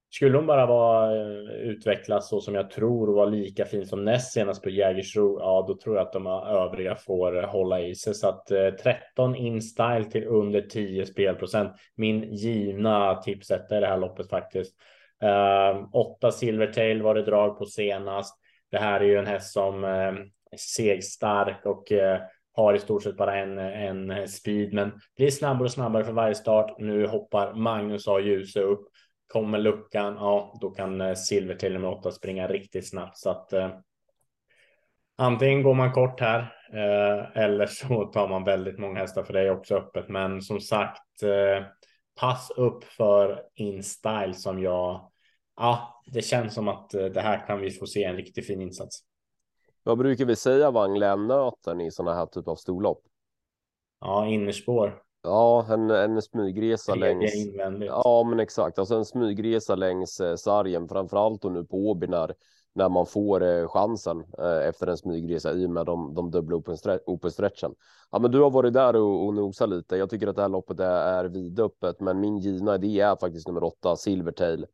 skulle 0.10 0.38
hon 0.38 0.48
bara 0.48 0.66
vara 0.66 1.16
eh, 1.16 1.52
utvecklas 1.52 2.30
så 2.30 2.42
som 2.42 2.56
jag 2.56 2.70
tror 2.70 3.10
och 3.10 3.16
vara 3.16 3.30
lika 3.30 3.66
fin 3.66 3.86
som 3.86 4.06
näst 4.06 4.34
senast 4.34 4.64
på 4.64 4.70
Jägersro, 4.70 5.40
ja 5.40 5.66
då 5.68 5.78
tror 5.78 5.96
jag 5.96 6.06
att 6.06 6.14
de 6.14 6.28
övriga 6.28 6.96
får 6.96 7.44
eh, 7.44 7.50
hålla 7.50 7.82
i 7.82 7.96
sig. 7.96 8.14
Så 8.14 8.28
att 8.28 8.52
eh, 8.52 8.70
13 8.70 9.36
in 9.36 9.62
style 9.62 10.04
till 10.04 10.28
under 10.28 10.62
10 10.62 11.06
spelprocent. 11.06 11.74
Min 11.96 12.34
givna 12.34 13.16
tipsetta 13.16 13.78
i 13.78 13.80
det 13.80 13.88
här 13.88 13.98
loppet 13.98 14.30
faktiskt. 14.30 14.76
Eh, 15.24 15.86
8 15.94 16.32
Silvertail 16.32 17.02
var 17.02 17.16
det 17.16 17.24
drag 17.24 17.58
på 17.58 17.66
senast. 17.66 18.40
Det 18.72 18.78
här 18.78 19.00
är 19.00 19.06
ju 19.06 19.18
en 19.18 19.28
häst 19.28 19.54
som 19.54 19.84
eh, 19.84 19.90
är 20.52 20.58
segstark 20.58 21.66
och 21.66 21.92
eh, 21.92 22.20
har 22.54 22.74
i 22.74 22.80
stort 22.80 23.04
sett 23.04 23.18
bara 23.18 23.36
en, 23.36 23.58
en 23.58 24.28
speed, 24.28 24.74
men 24.74 24.92
blir 25.18 25.30
snabbare 25.30 25.64
och 25.64 25.72
snabbare 25.72 26.04
för 26.04 26.14
varje 26.14 26.36
start. 26.36 26.76
Nu 26.80 27.08
hoppar 27.08 27.54
Magnus 27.54 28.08
A. 28.08 28.20
Ljuse 28.20 28.62
upp 28.62 28.88
Kommer 29.28 29.58
luckan, 29.58 30.16
ja, 30.16 30.58
då 30.62 30.70
kan 30.70 31.02
eh, 31.02 31.16
Silver 31.16 31.56
till 31.56 31.74
nummer 31.74 31.98
åtta 31.98 32.12
springa 32.12 32.48
riktigt 32.48 32.90
snabbt 32.90 33.18
så 33.18 33.30
att 33.30 33.54
eh, 33.54 33.70
antingen 35.16 35.64
går 35.64 35.74
man 35.74 35.92
kort 35.92 36.20
här 36.20 36.40
eh, 36.74 37.44
eller 37.44 37.66
så 37.66 38.06
tar 38.14 38.28
man 38.28 38.44
väldigt 38.44 38.80
många 38.80 39.00
hästar 39.00 39.24
för 39.24 39.34
det 39.34 39.42
är 39.42 39.52
också 39.52 39.76
öppet. 39.76 40.10
Men 40.10 40.42
som 40.42 40.60
sagt, 40.60 41.24
eh, 41.24 41.66
pass 42.20 42.52
upp 42.56 42.84
för 42.84 43.44
InStyle 43.56 44.34
som 44.34 44.62
jag. 44.62 45.12
Ja, 45.56 46.02
det 46.06 46.22
känns 46.22 46.54
som 46.54 46.68
att 46.68 46.94
eh, 46.94 47.06
det 47.06 47.22
här 47.22 47.48
kan 47.48 47.60
vi 47.60 47.72
få 47.72 47.86
se 47.86 48.04
en 48.04 48.16
riktigt 48.16 48.48
fin 48.48 48.62
insats. 48.62 49.00
Vad 49.84 49.98
brukar 49.98 50.26
vi 50.26 50.36
säga 50.36 50.72
Wanglen 50.72 51.28
nöten 51.28 51.82
i 51.82 51.92
sådana 51.92 52.18
här 52.18 52.26
typ 52.26 52.48
av 52.48 52.56
storlopp? 52.56 53.02
Ja, 54.00 54.28
innerspår. 54.28 55.02
Ja, 55.24 55.66
en, 55.70 55.90
en 55.90 56.22
smygresa 56.22 56.96
längs. 56.96 57.36
Invändigt. 57.36 57.92
Ja, 57.92 58.24
men 58.30 58.40
exakt. 58.40 58.80
Alltså 58.80 58.96
en 58.96 59.06
smygresa 59.06 59.76
längs 59.76 60.20
eh, 60.20 60.36
sargen, 60.36 60.88
framförallt 60.88 61.46
och 61.46 61.52
nu 61.52 61.64
på 61.64 61.78
Åby 61.78 62.08
när, 62.08 62.34
när 62.76 62.90
man 62.90 63.06
får 63.06 63.44
eh, 63.44 63.68
chansen 63.68 64.24
eh, 64.40 64.68
efter 64.68 64.88
en 64.88 64.98
smygresa 64.98 65.54
i 65.54 65.66
och 65.66 65.70
med 65.70 65.86
de, 65.86 66.14
de 66.14 66.32
dubbla 66.32 66.56
open, 66.56 66.78
open 67.06 67.32
stretchen. 67.32 67.76
Ja, 68.12 68.20
men 68.20 68.32
du 68.32 68.40
har 68.40 68.50
varit 68.50 68.74
där 68.74 68.96
och, 68.96 69.26
och 69.26 69.34
nosat 69.34 69.70
lite. 69.70 69.98
Jag 69.98 70.10
tycker 70.10 70.28
att 70.28 70.36
det 70.36 70.42
här 70.42 70.50
loppet 70.50 70.80
är, 70.80 71.24
är 71.24 71.26
vidöppet, 71.26 72.00
men 72.00 72.20
min 72.20 72.38
givna 72.38 72.76
idé 72.76 73.00
är 73.00 73.16
faktiskt 73.16 73.48
nummer 73.48 73.64
åtta, 73.64 73.96
Silvertail. 73.96 74.66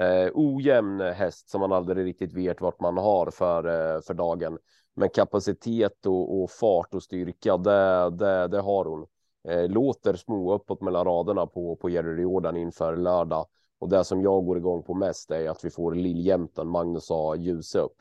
Eh, 0.00 0.30
ojämn 0.34 1.00
häst 1.00 1.50
som 1.50 1.60
man 1.60 1.72
aldrig 1.72 2.06
riktigt 2.06 2.32
vet 2.32 2.60
vart 2.60 2.80
man 2.80 2.96
har 2.96 3.30
för, 3.30 3.66
eh, 3.66 4.00
för 4.00 4.14
dagen. 4.14 4.58
Men 4.96 5.08
kapacitet 5.08 6.06
och, 6.06 6.42
och, 6.42 6.50
fart 6.50 6.94
och 6.94 7.02
styrka, 7.02 7.56
det, 7.56 8.10
det, 8.10 8.48
det 8.48 8.60
har 8.60 8.84
hon. 8.84 9.06
Eh, 9.48 9.68
låter 9.68 10.14
små 10.14 10.54
uppåt 10.54 10.80
mellan 10.80 11.04
raderna 11.04 11.46
på, 11.46 11.76
på 11.76 11.90
Jerry 11.90 12.22
Jordan 12.22 12.56
inför 12.56 12.96
lördag. 12.96 13.46
Och 13.78 13.88
det 13.88 14.04
som 14.04 14.22
jag 14.22 14.44
går 14.44 14.58
igång 14.58 14.82
på 14.82 14.94
mest 14.94 15.30
är 15.30 15.50
att 15.50 15.64
vi 15.64 15.70
får 15.70 15.94
lilljämten 15.94 16.68
Magnus 16.68 17.10
A. 17.10 17.34
Ljuse 17.36 17.78
upp. 17.78 17.94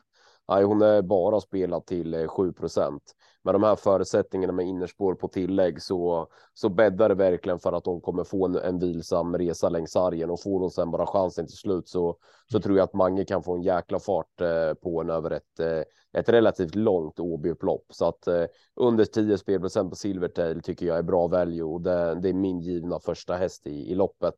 Nej, 0.48 0.64
hon 0.64 0.82
är 0.82 1.02
bara 1.02 1.42
spelat 1.42 1.88
till 1.88 2.14
eh, 2.14 2.28
7 2.28 2.54
procent 2.54 3.04
med 3.50 3.56
de 3.56 3.64
här 3.64 3.76
förutsättningarna 3.76 4.54
med 4.54 4.68
innerspår 4.68 5.14
på 5.14 5.28
tillägg 5.28 5.82
så, 5.82 6.28
så 6.54 6.70
bäddar 6.70 7.10
det 7.10 7.16
verkligen 7.16 7.60
för 7.60 7.74
att 7.74 7.84
de 7.84 8.02
kommer 8.02 8.24
få 8.24 8.46
en, 8.46 8.56
en 8.56 8.80
vilsam 8.80 9.38
resa 9.38 9.70
längs 9.70 9.92
sargen 9.92 10.30
och 10.30 10.42
får 10.42 10.60
hon 10.60 10.72
sen 10.72 10.92
bara 10.92 11.06
chansen 11.06 11.48
till 11.48 11.58
slut 11.58 11.88
så, 11.88 12.18
så 12.52 12.60
tror 12.60 12.78
jag 12.78 12.84
att 12.84 12.94
Mange 12.94 13.26
kan 13.26 13.44
få 13.44 13.56
en 13.56 13.62
jäkla 13.62 14.00
fart 14.00 14.42
eh, 14.42 14.74
på 14.74 15.02
en 15.02 15.10
över 15.10 15.32
ett, 15.32 15.60
eh, 15.60 16.20
ett 16.20 16.30
relativt 16.30 16.76
långt 16.76 17.20
Åby-upplopp. 17.20 17.86
Så 17.90 18.06
att 18.06 18.28
eh, 18.28 18.46
under 18.76 19.06
10 19.06 19.38
spelprocent 19.38 19.90
på 19.90 19.96
Silvertail 19.96 20.62
tycker 20.62 20.86
jag 20.86 20.98
är 20.98 21.04
bra 21.04 21.28
value 21.28 21.64
och 21.64 21.82
det, 21.82 22.20
det 22.22 22.30
är 22.30 22.34
min 22.34 22.60
givna 22.60 23.00
första 23.00 23.36
häst 23.36 23.68
i, 23.68 23.92
i 23.92 23.96
loppet. 23.96 24.36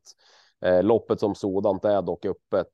Eh, 0.64 0.82
loppet 0.82 1.20
som 1.20 1.34
sådant 1.34 1.84
är 1.84 2.02
dock 2.02 2.24
öppet. 2.24 2.72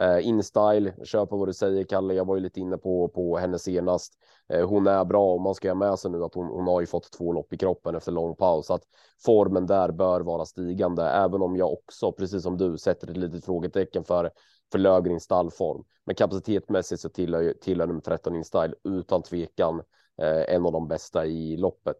Eh, 0.00 0.28
InStyle, 0.28 0.92
kör 1.04 1.26
på 1.26 1.36
vad 1.36 1.48
du 1.48 1.52
säger 1.52 1.84
Kalle. 1.84 2.14
Jag 2.14 2.24
var 2.24 2.36
ju 2.36 2.42
lite 2.42 2.60
inne 2.60 2.76
på, 2.78 3.08
på 3.08 3.36
henne 3.36 3.58
senast. 3.58 4.12
Eh, 4.48 4.68
hon 4.68 4.86
är 4.86 5.04
bra 5.04 5.32
och 5.34 5.40
man 5.40 5.54
ska 5.54 5.68
ha 5.70 5.74
med 5.74 5.98
sig 5.98 6.10
nu 6.10 6.24
att 6.24 6.34
hon, 6.34 6.46
hon 6.46 6.66
har 6.66 6.80
ju 6.80 6.86
fått 6.86 7.12
två 7.12 7.32
lopp 7.32 7.52
i 7.52 7.58
kroppen 7.58 7.94
efter 7.94 8.12
lång 8.12 8.36
paus. 8.36 8.66
Så 8.66 8.74
att 8.74 8.82
formen 9.24 9.66
där 9.66 9.92
bör 9.92 10.20
vara 10.20 10.44
stigande, 10.44 11.04
även 11.04 11.42
om 11.42 11.56
jag 11.56 11.72
också, 11.72 12.12
precis 12.12 12.42
som 12.42 12.56
du, 12.56 12.78
sätter 12.78 13.10
ett 13.10 13.16
litet 13.16 13.44
frågetecken 13.44 14.04
för 14.04 14.30
för 14.72 14.78
Löfgrens 14.78 15.22
stallform. 15.22 15.84
Men 16.04 16.14
kapacitetmässigt 16.14 17.00
så 17.00 17.08
tillhör, 17.08 17.54
tillhör 17.60 17.86
nummer 17.86 18.00
13 18.00 18.36
InStyle 18.36 18.74
utan 18.84 19.22
tvekan 19.22 19.82
eh, 20.22 20.54
en 20.54 20.66
av 20.66 20.72
de 20.72 20.88
bästa 20.88 21.26
i 21.26 21.56
loppet. 21.56 21.96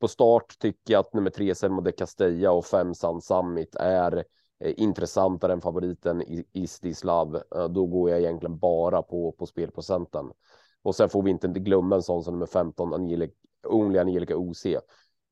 På 0.00 0.08
start 0.08 0.58
tycker 0.58 0.92
jag 0.92 1.00
att 1.00 1.14
nummer 1.14 1.30
tre 1.30 1.54
Selma 1.54 1.82
de 1.82 1.92
Castella 1.92 2.52
och 2.52 2.64
fem 2.64 2.94
Sun 2.94 3.20
Summit 3.20 3.74
är 3.74 4.12
Eh, 4.16 4.22
Eh, 4.62 4.74
intressantare 4.76 5.52
än 5.52 5.60
favoriten 5.60 6.22
Istislav, 6.52 7.36
eh, 7.54 7.68
då 7.68 7.86
går 7.86 8.10
jag 8.10 8.20
egentligen 8.20 8.58
bara 8.58 9.02
på, 9.02 9.32
på 9.32 9.46
spelprocenten. 9.46 10.30
Och 10.82 10.94
sen 10.94 11.08
får 11.08 11.22
vi 11.22 11.30
inte 11.30 11.48
glömma 11.48 11.96
en 11.96 12.02
sån 12.02 12.24
som 12.24 12.34
nummer 12.34 12.46
15, 12.46 12.94
Angelica, 12.94 13.34
Only 13.68 13.98
Angelica 13.98 14.36
OC. 14.36 14.66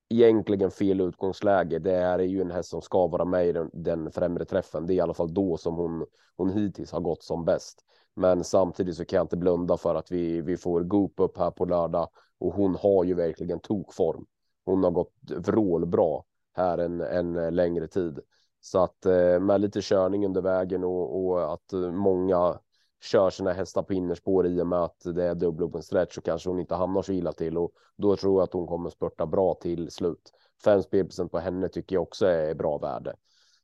Egentligen 0.09 0.71
fel 0.71 1.01
utgångsläge. 1.01 1.79
Det 1.79 1.95
är 1.95 2.19
ju 2.19 2.41
en 2.41 2.51
häst 2.51 2.69
som 2.69 2.83
ska 2.83 3.07
vara 3.07 3.25
med 3.25 3.47
i 3.47 3.53
den, 3.53 3.71
den 3.73 4.13
främre 4.13 4.45
träffen. 4.45 4.87
Det 4.87 4.93
är 4.93 4.97
i 4.97 5.01
alla 5.01 5.15
fall 5.15 5.35
då 5.35 5.57
som 5.57 5.75
hon, 5.75 6.07
hon 6.37 6.51
hittills 6.51 6.93
har 6.93 7.01
gått 7.01 7.23
som 7.23 7.45
bäst. 7.45 7.85
Men 8.17 8.45
samtidigt 8.45 8.97
så 8.97 9.05
kan 9.05 9.17
jag 9.17 9.25
inte 9.25 9.37
blunda 9.37 9.77
för 9.77 9.95
att 9.95 10.13
vi, 10.13 10.41
vi 10.41 10.57
får 10.57 10.81
Goop 10.81 11.13
upp 11.17 11.39
här 11.39 11.51
på 11.51 11.65
lördag 11.65 12.09
och 12.39 12.55
hon 12.55 12.75
har 12.75 13.05
ju 13.05 13.15
verkligen 13.15 13.61
tokform. 13.61 14.27
Hon 14.65 14.85
har 14.85 14.91
gått 14.91 15.15
vrålbra 15.37 16.23
här 16.53 16.79
en, 16.79 17.01
en 17.01 17.55
längre 17.55 17.89
tid. 17.89 18.21
Så 18.61 18.83
att 18.83 19.07
eh, 19.07 19.40
med 19.40 19.61
lite 19.61 19.81
körning 19.83 20.26
under 20.26 20.40
vägen 20.40 20.85
och, 20.85 21.25
och 21.25 21.55
att 21.55 21.73
eh, 21.73 21.93
många 21.93 22.59
kör 23.02 23.31
sina 23.31 23.52
hästar 23.52 23.83
på 23.83 23.95
innerspår 23.95 24.47
i 24.47 24.62
och 24.62 24.67
med 24.67 24.79
att 24.79 25.02
det 25.14 25.25
är 25.25 25.35
dubbel 25.35 25.64
open 25.64 25.83
stretch 25.83 26.14
så 26.14 26.21
kanske 26.21 26.49
hon 26.49 26.59
inte 26.59 26.75
hamnar 26.75 27.02
så 27.02 27.12
illa 27.12 27.33
till 27.33 27.59
och 27.59 27.73
då 27.97 28.17
tror 28.17 28.40
jag 28.40 28.45
att 28.45 28.52
hon 28.52 28.67
kommer 28.67 28.90
spurta 28.90 29.26
bra 29.26 29.55
till 29.55 29.90
slut. 29.90 30.33
5 30.64 30.83
spelprocent 30.83 31.33
på 31.33 31.38
henne 31.38 31.69
tycker 31.69 31.97
jag 31.97 32.02
också 32.02 32.26
är 32.26 32.55
bra 32.55 32.79
värde. 32.79 33.17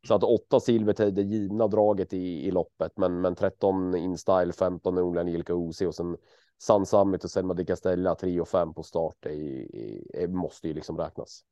Så 0.09 0.15
att 0.15 0.23
8 0.23 0.61
Silvertide 0.61 1.11
det 1.11 1.23
givna 1.23 1.69
draget 1.69 2.13
i, 2.13 2.47
i 2.47 2.51
loppet, 2.51 2.93
men, 2.97 3.21
men 3.21 3.35
13 3.35 3.95
InStyle, 3.95 4.53
15 4.53 4.99
Ola 4.99 5.21
Angelica 5.21 5.55
OC 5.55 5.81
och 5.81 5.95
sen 5.95 6.17
Sun 6.59 6.87
Summit 6.87 7.25
och 7.25 7.31
Selma 7.31 7.55
Di 7.55 7.65
Castella 7.65 8.15
3 8.15 8.41
och 8.41 8.49
5 8.49 8.75
på 8.75 8.83
start. 8.83 9.17
Det 9.23 10.29
måste 10.29 10.69
ju 10.69 10.75
liksom 10.75 10.99
räknas. 10.99 11.45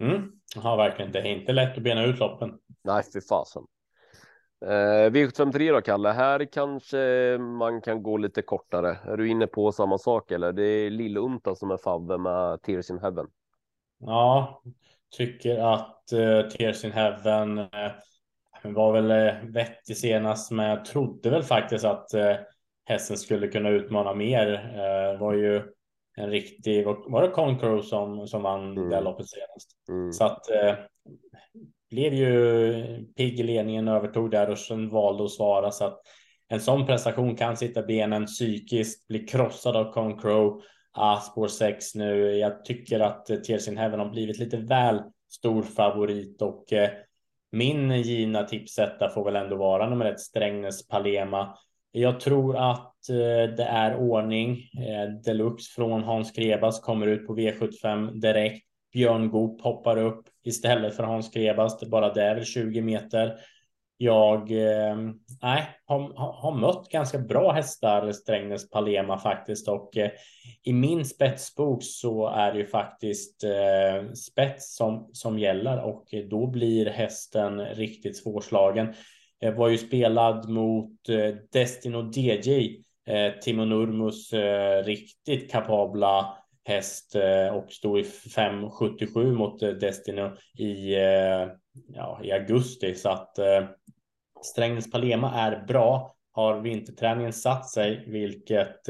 Mm. 0.00 0.32
Ja, 0.54 0.76
verkligen. 0.76 1.12
Det 1.12 1.18
är 1.18 1.24
inte 1.24 1.52
lätt 1.52 1.76
att 1.76 1.82
bena 1.82 2.04
ut 2.04 2.18
loppen. 2.18 2.58
Nej, 2.84 3.02
för 3.02 3.20
fasen. 3.20 3.62
Eh, 4.66 5.10
V753 5.10 5.72
då, 5.72 5.80
Kalle. 5.80 6.08
Här 6.08 6.44
kanske 6.52 6.98
man 7.38 7.80
kan 7.80 8.02
gå 8.02 8.16
lite 8.16 8.42
kortare. 8.42 8.98
Är 9.04 9.16
du 9.16 9.28
inne 9.28 9.46
på 9.46 9.72
samma 9.72 9.98
sak 9.98 10.30
eller? 10.30 10.52
Det 10.52 10.62
är 10.62 10.90
Lill-Unta 10.90 11.54
som 11.54 11.70
är 11.70 11.76
favve 11.76 12.18
med 12.18 12.62
Tears 12.62 12.90
in 12.90 12.98
Heaven. 12.98 13.26
Ja, 14.00 14.62
tycker 15.16 15.58
att 15.58 16.04
uh, 16.12 16.48
Tears 16.48 16.84
in 16.84 16.92
Heaven 16.92 17.58
uh, 17.58 17.66
var 18.62 18.92
väl 18.92 19.10
uh, 19.10 19.50
vettig 19.50 19.96
senast, 19.96 20.50
men 20.50 20.66
jag 20.66 20.84
trodde 20.84 21.30
väl 21.30 21.42
faktiskt 21.42 21.84
att 21.84 22.14
uh, 22.14 22.34
hästen 22.84 23.16
skulle 23.16 23.48
kunna 23.48 23.68
utmana 23.68 24.14
mer. 24.14 24.52
Uh, 24.52 25.20
var 25.20 25.32
ju 25.32 25.62
en 26.18 26.30
riktig, 26.30 26.84
var 26.86 27.22
det 27.22 27.28
Concro 27.28 27.82
som, 27.82 28.26
som 28.26 28.42
vann 28.42 28.76
mm. 28.76 28.90
det 28.90 29.00
loppet 29.00 29.28
senast? 29.28 29.70
Mm. 29.88 30.12
Så 30.12 30.24
att 30.24 30.50
eh, 30.50 30.74
blev 31.90 32.14
ju 32.14 33.04
pigg 33.16 33.40
i 33.40 33.42
ledningen, 33.42 33.88
övertog 33.88 34.30
där 34.30 34.50
och 34.50 34.58
sen 34.58 34.90
valde 34.90 35.24
att 35.24 35.30
svara 35.30 35.70
så 35.70 35.84
att 35.84 36.00
en 36.48 36.60
sån 36.60 36.86
prestation 36.86 37.36
kan 37.36 37.56
sitta 37.56 37.82
benen 37.82 38.26
psykiskt, 38.26 39.08
bli 39.08 39.18
krossad 39.18 39.76
av 39.76 39.92
Concro. 39.92 40.62
Ah, 40.92 41.20
spår 41.20 41.48
6 41.48 41.94
nu. 41.94 42.36
Jag 42.36 42.64
tycker 42.64 43.00
att 43.00 43.26
Tears 43.26 43.68
in 43.68 43.76
Heaven 43.76 44.00
har 44.00 44.08
blivit 44.08 44.38
lite 44.38 44.56
väl 44.56 45.02
stor 45.30 45.62
favorit 45.62 46.42
och 46.42 46.72
eh, 46.72 46.90
min 47.52 47.90
givna 47.90 48.42
tipsetta 48.42 49.08
får 49.08 49.24
väl 49.24 49.36
ändå 49.36 49.56
vara 49.56 49.90
nummer 49.90 50.04
ett 50.04 50.20
Strängnäs 50.20 50.88
Palema. 50.88 51.54
Jag 51.92 52.20
tror 52.20 52.56
att 52.56 53.08
eh, 53.08 53.54
det 53.56 53.66
är 53.68 53.96
ordning. 53.96 54.50
Eh, 54.58 55.12
deluxe 55.24 55.74
från 55.74 56.02
Hans 56.02 56.32
Krebas 56.32 56.80
kommer 56.80 57.06
ut 57.06 57.26
på 57.26 57.36
V75 57.36 58.20
direkt. 58.20 58.64
Björn 58.92 59.30
Goop 59.30 59.60
hoppar 59.62 59.96
upp 59.96 60.28
istället 60.44 60.96
för 60.96 61.04
Hans 61.04 61.32
Krebas. 61.32 61.78
Det 61.78 61.86
bara 61.86 62.12
det 62.12 62.22
är 62.22 62.34
väl 62.34 62.44
20 62.44 62.80
meter. 62.80 63.38
Jag 64.00 64.50
eh, 64.50 64.96
har, 65.86 66.12
har 66.32 66.54
mött 66.54 66.88
ganska 66.88 67.18
bra 67.18 67.52
hästar, 67.52 68.12
Strängnäs 68.12 68.70
Palema 68.70 69.18
faktiskt. 69.18 69.68
Och 69.68 69.96
eh, 69.96 70.10
i 70.62 70.72
min 70.72 71.04
spetsbok 71.04 71.82
så 71.82 72.28
är 72.28 72.52
det 72.52 72.58
ju 72.58 72.66
faktiskt 72.66 73.44
eh, 73.44 74.12
spets 74.12 74.76
som, 74.76 75.10
som 75.12 75.38
gäller 75.38 75.82
och 75.82 76.14
eh, 76.14 76.24
då 76.24 76.46
blir 76.46 76.86
hästen 76.86 77.60
riktigt 77.60 78.16
svårslagen. 78.16 78.94
Eh, 79.40 79.54
var 79.54 79.68
ju 79.68 79.78
spelad 79.78 80.48
mot 80.48 81.08
eh, 81.08 81.34
Destino 81.52 82.10
DJ, 82.12 82.82
eh, 83.06 83.32
Timo 83.40 83.64
Nurmus 83.64 84.32
riktigt 84.84 85.50
kapabla 85.50 86.34
häst 86.64 87.16
och 87.52 87.72
stod 87.72 87.98
i 87.98 88.02
5,77 88.02 89.32
mot 89.32 89.60
Destino 89.60 90.36
i, 90.58 90.94
ja, 91.94 92.20
i 92.24 92.32
augusti. 92.32 92.94
Så 92.94 93.08
att 93.08 93.38
Strängnäs 94.42 94.90
Palema 94.90 95.34
är 95.34 95.64
bra. 95.66 96.14
Har 96.32 96.60
vinterträningen 96.60 97.32
satt 97.32 97.70
sig, 97.70 98.04
vilket 98.06 98.84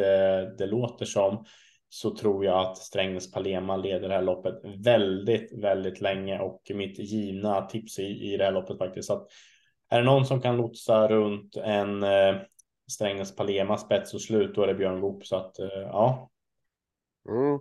det 0.59 0.67
låter 0.67 1.05
som, 1.05 1.45
så 1.89 2.17
tror 2.17 2.45
jag 2.45 2.59
att 2.61 2.79
Strängnäs 2.79 3.33
Palema 3.33 3.77
leder 3.77 4.09
det 4.09 4.15
här 4.15 4.23
loppet 4.23 4.55
väldigt, 4.85 5.63
väldigt 5.63 6.01
länge 6.01 6.39
och 6.39 6.63
mitt 6.75 6.99
givna 6.99 7.63
tips 7.63 7.99
i, 7.99 8.33
i 8.33 8.37
det 8.37 8.45
här 8.45 8.53
loppet 8.53 8.79
faktiskt. 8.79 9.07
Så 9.07 9.15
att 9.15 9.29
är 9.89 9.99
det 9.99 10.05
någon 10.05 10.27
som 10.27 10.41
kan 10.41 10.57
lotsa 10.57 11.09
runt 11.09 11.57
en 11.57 12.03
eh, 12.03 12.37
Strängnäs 12.91 13.37
Palema 13.37 13.79
spets 13.79 14.15
och 14.15 14.21
slut, 14.21 14.55
då 14.55 14.63
är 14.63 14.67
det 14.67 14.75
Björn 14.75 15.01
Goop. 15.01 15.27
Så 15.27 15.37
att 15.37 15.59
eh, 15.59 15.67
ja. 15.67 16.31
Mm. 17.29 17.61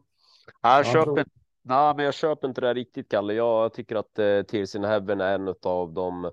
Jag, 0.61 0.85
köper, 0.85 1.03
tror... 1.03 1.25
nej, 1.61 1.95
men 1.95 2.05
jag 2.05 2.13
köper 2.13 2.47
inte 2.47 2.61
det 2.61 2.73
riktigt, 2.73 3.11
Kalle. 3.11 3.33
Jag 3.33 3.73
tycker 3.73 3.95
att 3.95 4.19
eh, 4.19 4.41
Tears 4.41 4.75
in 4.75 4.83
Heaven 4.83 5.21
är 5.21 5.35
en 5.35 5.55
av 5.63 5.93
de 5.93 6.31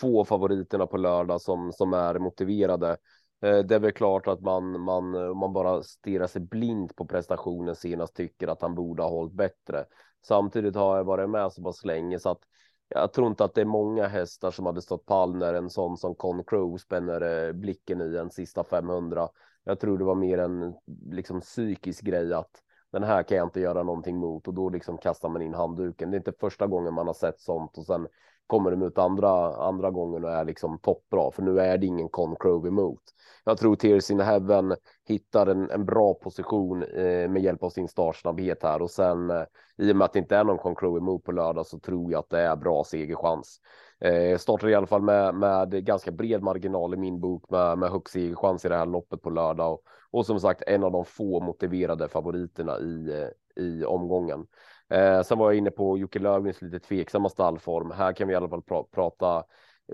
få 0.00 0.24
favoriterna 0.24 0.86
på 0.86 0.96
lördag 0.96 1.40
som, 1.40 1.72
som 1.72 1.92
är 1.92 2.18
motiverade. 2.18 2.96
Eh, 3.42 3.58
det 3.58 3.74
är 3.74 3.78
väl 3.78 3.92
klart 3.92 4.26
att 4.26 4.40
man, 4.40 4.80
man, 4.80 5.10
man 5.38 5.52
bara 5.52 5.82
stirrar 5.82 6.26
sig 6.26 6.40
blind 6.40 6.96
på 6.96 7.06
prestationen 7.06 7.76
senast 7.76 8.16
tycker 8.16 8.48
att 8.48 8.62
han 8.62 8.74
borde 8.74 9.02
ha 9.02 9.10
hållit 9.10 9.32
bättre. 9.34 9.84
Samtidigt 10.26 10.76
har 10.76 10.96
jag 10.96 11.04
varit 11.04 11.30
med 11.30 11.52
så 11.52 11.62
pass 11.62 11.84
länge 11.84 12.18
så 12.18 12.28
att 12.28 12.40
jag 12.88 13.12
tror 13.12 13.28
inte 13.28 13.44
att 13.44 13.54
det 13.54 13.60
är 13.60 13.64
många 13.64 14.06
hästar 14.06 14.50
som 14.50 14.66
hade 14.66 14.82
stått 14.82 15.06
pall 15.06 15.36
när 15.36 15.54
en 15.54 15.70
sån 15.70 15.96
som 15.96 16.14
Con 16.14 16.44
Crow 16.44 16.76
spänner 16.78 17.46
eh, 17.46 17.52
blicken 17.52 18.00
i 18.00 18.16
en 18.16 18.30
sista 18.30 18.64
500. 18.64 19.28
Jag 19.64 19.80
tror 19.80 19.98
det 19.98 20.04
var 20.04 20.14
mer 20.14 20.38
en 20.38 20.74
liksom 21.10 21.40
psykisk 21.40 22.04
grej 22.04 22.34
att 22.34 22.50
den 22.92 23.02
här 23.02 23.22
kan 23.22 23.36
jag 23.36 23.46
inte 23.46 23.60
göra 23.60 23.82
någonting 23.82 24.16
mot 24.16 24.48
och 24.48 24.54
då 24.54 24.68
liksom 24.68 24.98
kastar 24.98 25.28
man 25.28 25.42
in 25.42 25.54
handduken. 25.54 26.10
Det 26.10 26.14
är 26.16 26.18
inte 26.18 26.32
första 26.40 26.66
gången 26.66 26.94
man 26.94 27.06
har 27.06 27.14
sett 27.14 27.40
sånt 27.40 27.78
och 27.78 27.86
sen 27.86 28.08
kommer 28.46 28.70
de 28.70 28.82
ut 28.82 28.98
andra 28.98 29.56
andra 29.56 29.90
gången 29.90 30.24
och 30.24 30.30
är 30.30 30.44
liksom 30.44 30.78
toppbra, 30.78 31.30
för 31.30 31.42
nu 31.42 31.60
är 31.60 31.78
det 31.78 31.86
ingen 31.86 32.08
Concrove 32.08 32.68
emot. 32.68 33.02
Jag 33.44 33.58
tror 33.58 33.76
Tears 33.76 34.10
in 34.10 34.20
Heaven 34.20 34.74
hittar 35.08 35.46
en, 35.46 35.70
en 35.70 35.84
bra 35.84 36.14
position 36.14 36.82
eh, 36.82 37.28
med 37.28 37.42
hjälp 37.42 37.62
av 37.62 37.70
sin 37.70 37.88
startsnabbhet 37.88 38.62
här 38.62 38.82
och 38.82 38.90
sen 38.90 39.30
eh, 39.30 39.42
i 39.78 39.92
och 39.92 39.96
med 39.96 40.04
att 40.04 40.12
det 40.12 40.18
inte 40.18 40.36
är 40.36 40.44
någon 40.44 40.58
Concrow 40.58 40.96
emot 40.96 41.24
på 41.24 41.32
lördag 41.32 41.66
så 41.66 41.78
tror 41.78 42.12
jag 42.12 42.18
att 42.18 42.30
det 42.30 42.40
är 42.40 42.56
bra 42.56 42.84
segerchans. 42.84 43.60
Eh, 44.00 44.38
startar 44.38 44.68
i 44.68 44.74
alla 44.74 44.86
fall 44.86 45.02
med, 45.02 45.34
med 45.34 45.84
ganska 45.84 46.10
bred 46.10 46.42
marginal 46.42 46.94
i 46.94 46.96
min 46.96 47.20
bok 47.20 47.50
med, 47.50 47.78
med 47.78 47.90
högst 47.90 48.12
segerchans 48.12 48.64
i 48.64 48.68
det 48.68 48.76
här 48.76 48.86
loppet 48.86 49.22
på 49.22 49.30
lördag 49.30 49.72
och, 49.72 49.82
och 50.10 50.26
som 50.26 50.40
sagt 50.40 50.62
en 50.66 50.84
av 50.84 50.92
de 50.92 51.04
få 51.04 51.40
motiverade 51.40 52.08
favoriterna 52.08 52.78
i, 52.78 53.22
eh, 53.22 53.64
i 53.64 53.84
omgången. 53.84 54.46
Eh, 54.88 55.22
sen 55.22 55.38
var 55.38 55.50
jag 55.50 55.58
inne 55.58 55.70
på 55.70 55.98
Jocke 55.98 56.18
Löfgrens 56.18 56.62
lite 56.62 56.78
tveksamma 56.78 57.28
stallform. 57.28 57.90
Här 57.90 58.12
kan 58.12 58.28
vi 58.28 58.34
i 58.34 58.36
alla 58.36 58.48
fall 58.48 58.62
pra 58.62 58.82
prata 58.82 59.36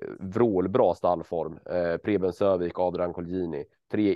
eh, 0.02 0.08
vrålbra 0.20 0.94
stallform. 0.94 1.58
Eh, 1.66 1.96
Preben 1.96 2.32
Sövik, 2.32 2.78
Adrian 2.78 3.12
Colgjini, 3.12 3.64
tre 3.92 4.14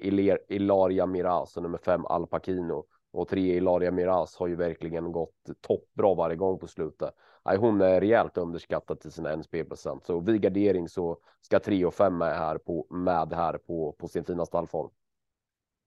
Ilaria 0.49 1.06
Miraz 1.06 1.56
och 1.56 1.62
nummer 1.62 1.78
fem 1.78 2.06
Al 2.06 2.26
Pacino 2.26 2.85
och 3.12 3.28
tre 3.28 3.56
Ilaria 3.56 3.90
Miraz 3.90 4.37
har 4.37 4.47
ju 4.47 4.56
verkligen 4.56 5.12
gått 5.12 5.50
toppbra 5.61 6.14
varje 6.14 6.37
gång 6.37 6.59
på 6.59 6.66
slutet. 6.66 7.14
Nej, 7.45 7.56
hon 7.56 7.80
är 7.80 8.00
rejält 8.00 8.38
underskattad 8.38 9.00
till 9.00 9.12
sina 9.12 9.37
NSP-procent, 9.37 10.06
så 10.06 10.21
vid 10.21 10.40
gardering 10.40 10.88
så 10.88 11.18
ska 11.40 11.59
tre 11.59 11.85
och 11.85 11.95
fem 11.95 12.18
med 12.18 12.38
här 12.38 12.59
på 12.59 12.87
med 12.90 13.33
här 13.33 13.59
på 13.59 13.92
på 13.92 14.09
sin 14.09 14.25
fina 14.25 14.47
stallform. 14.47 14.90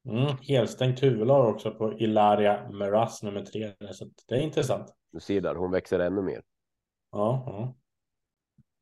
Mm, 0.05 0.37
helstängt 0.41 1.03
huvudlag 1.03 1.49
också 1.49 1.71
på 1.71 1.93
Ilaria 1.93 2.69
Miraz 2.71 3.23
nummer 3.23 3.41
tre, 3.41 3.71
så 3.91 4.05
det 4.27 4.35
är 4.35 4.41
intressant. 4.41 4.93
Du 5.11 5.19
ser 5.19 5.41
där, 5.41 5.55
hon 5.55 5.71
växer 5.71 5.99
ännu 5.99 6.21
mer. 6.21 6.41
Ja. 7.11 7.43
ja. 7.45 7.75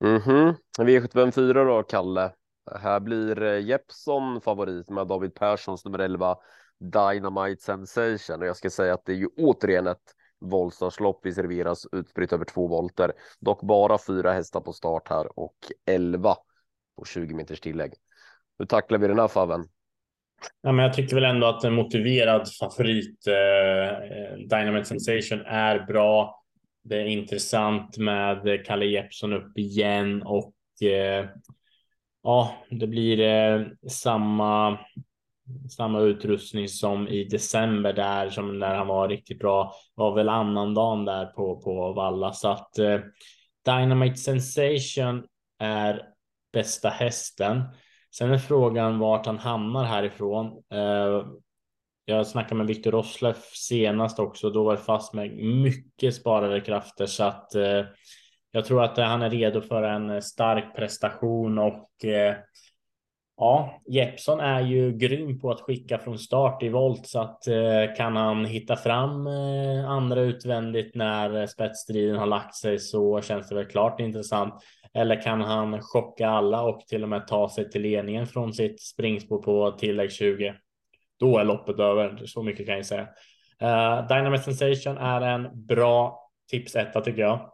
Mm 0.07 0.55
V75 0.77 1.31
4 1.31 1.63
då, 1.63 1.83
Kalle. 1.83 2.33
Här 2.75 2.99
blir 2.99 3.43
eh, 3.43 3.65
Jeppson 3.65 4.41
favorit 4.41 4.89
med 4.89 5.07
David 5.07 5.33
Perssons 5.35 5.85
nummer 5.85 5.99
11 5.99 6.37
Dynamite 6.79 7.63
Sensation 7.63 8.41
och 8.41 8.47
jag 8.47 8.55
ska 8.57 8.69
säga 8.69 8.93
att 8.93 9.05
det 9.05 9.11
är 9.11 9.17
ju 9.17 9.27
återigen 9.37 9.87
ett 9.87 10.13
voltstartslopp 10.39 11.19
vi 11.23 11.33
serveras 11.33 11.87
utspritt 11.91 12.33
över 12.33 12.45
två 12.45 12.67
volter. 12.67 13.11
Dock 13.39 13.61
bara 13.61 13.97
fyra 14.07 14.33
hästar 14.33 14.61
på 14.61 14.73
start 14.73 15.09
här 15.09 15.39
och 15.39 15.57
11 15.85 16.35
på 16.97 17.05
20 17.05 17.33
meters 17.33 17.59
tillägg. 17.59 17.93
Hur 18.59 18.65
tacklar 18.65 18.97
vi 18.99 19.07
den 19.07 19.19
här 19.19 19.27
faven? 19.27 19.65
Ja, 20.61 20.71
men 20.71 20.85
jag 20.85 20.93
tycker 20.93 21.15
väl 21.15 21.23
ändå 21.23 21.47
att 21.47 21.63
en 21.63 21.73
motiverad 21.73 22.49
favorit 22.59 23.27
eh, 23.27 23.89
eh 23.89 24.37
Dynamite 24.37 24.85
Sensation 24.85 25.41
är 25.45 25.85
bra. 25.85 26.43
Det 26.83 26.95
är 26.95 27.05
intressant 27.05 27.97
med 27.97 28.65
Kalle 28.65 28.85
Jeppsson 28.85 29.33
upp 29.33 29.57
igen 29.57 30.21
och 30.21 30.53
eh, 30.87 31.25
ja, 32.27 32.55
det 32.69 32.87
blir 32.87 33.19
eh, 33.19 33.65
samma 33.89 34.79
samma 35.69 35.99
utrustning 35.99 36.67
som 36.67 37.07
i 37.07 37.23
december 37.23 37.93
där 37.93 38.29
som 38.29 38.59
när 38.59 38.75
han 38.75 38.87
var 38.87 39.09
riktigt 39.09 39.39
bra 39.39 39.73
var 39.95 40.15
väl 40.15 40.29
annandagen 40.29 41.05
där 41.05 41.25
på 41.25 41.61
på 41.61 41.93
Valla 41.93 42.33
så 42.33 42.47
att 42.47 42.79
eh, 42.79 42.99
Dynamite 43.65 44.17
Sensation 44.17 45.23
är 45.59 46.01
bästa 46.53 46.89
hästen. 46.89 47.63
Sen 48.15 48.31
är 48.31 48.37
frågan 48.37 48.99
vart 48.99 49.25
han 49.25 49.39
hamnar 49.39 49.83
härifrån. 49.83 50.63
Eh, 50.71 51.27
jag 52.05 52.27
snackade 52.27 52.55
med 52.55 52.67
Viktor 52.67 52.91
Rosleff 52.91 53.55
senast 53.55 54.19
också. 54.19 54.49
Då 54.49 54.63
var 54.63 54.75
det 54.75 54.81
fast 54.81 55.13
med 55.13 55.37
mycket 55.37 56.15
sparade 56.15 56.61
krafter 56.61 57.05
så 57.05 57.23
att 57.23 57.55
eh, 57.55 57.85
jag 58.51 58.65
tror 58.65 58.83
att 58.83 58.97
eh, 58.97 59.05
han 59.05 59.21
är 59.21 59.29
redo 59.29 59.61
för 59.61 59.83
en 59.83 60.09
eh, 60.09 60.19
stark 60.19 60.75
prestation 60.75 61.57
och 61.57 62.05
eh, 62.05 62.35
Ja, 63.39 63.81
Jeppson 63.87 64.39
är 64.39 64.61
ju 64.61 64.91
grym 64.91 65.39
på 65.39 65.51
att 65.51 65.61
skicka 65.61 65.97
från 65.97 66.19
start 66.19 66.63
i 66.63 66.69
volt 66.69 67.07
så 67.07 67.19
att 67.19 67.47
eh, 67.47 67.95
kan 67.97 68.15
han 68.15 68.45
hitta 68.45 68.75
fram 68.75 69.27
eh, 69.27 69.89
andra 69.89 70.21
utvändigt 70.21 70.95
när 70.95 71.41
eh, 71.41 71.45
spetsstriden 71.45 72.15
har 72.15 72.25
lagt 72.25 72.55
sig 72.55 72.79
så 72.79 73.21
känns 73.21 73.49
det 73.49 73.55
väl 73.55 73.65
klart 73.65 73.99
intressant. 73.99 74.53
Eller 74.93 75.21
kan 75.21 75.41
han 75.41 75.81
chocka 75.81 76.29
alla 76.29 76.61
och 76.61 76.79
till 76.87 77.03
och 77.03 77.09
med 77.09 77.27
ta 77.27 77.49
sig 77.49 77.69
till 77.69 77.81
ledningen 77.81 78.27
från 78.27 78.53
sitt 78.53 78.81
springspår 78.81 79.41
på 79.41 79.71
tillägg 79.71 80.11
20? 80.11 80.53
Då 81.19 81.37
är 81.37 81.43
loppet 81.43 81.79
över. 81.79 82.25
Så 82.25 82.43
mycket 82.43 82.65
kan 82.65 82.75
jag 82.75 82.85
säga. 82.85 83.07
Uh, 83.63 84.07
Dynamite 84.07 84.43
Sensation 84.43 84.97
är 84.97 85.21
en 85.21 85.65
bra 85.65 86.29
tipsetta 86.51 87.01
tycker 87.01 87.21
jag. 87.21 87.51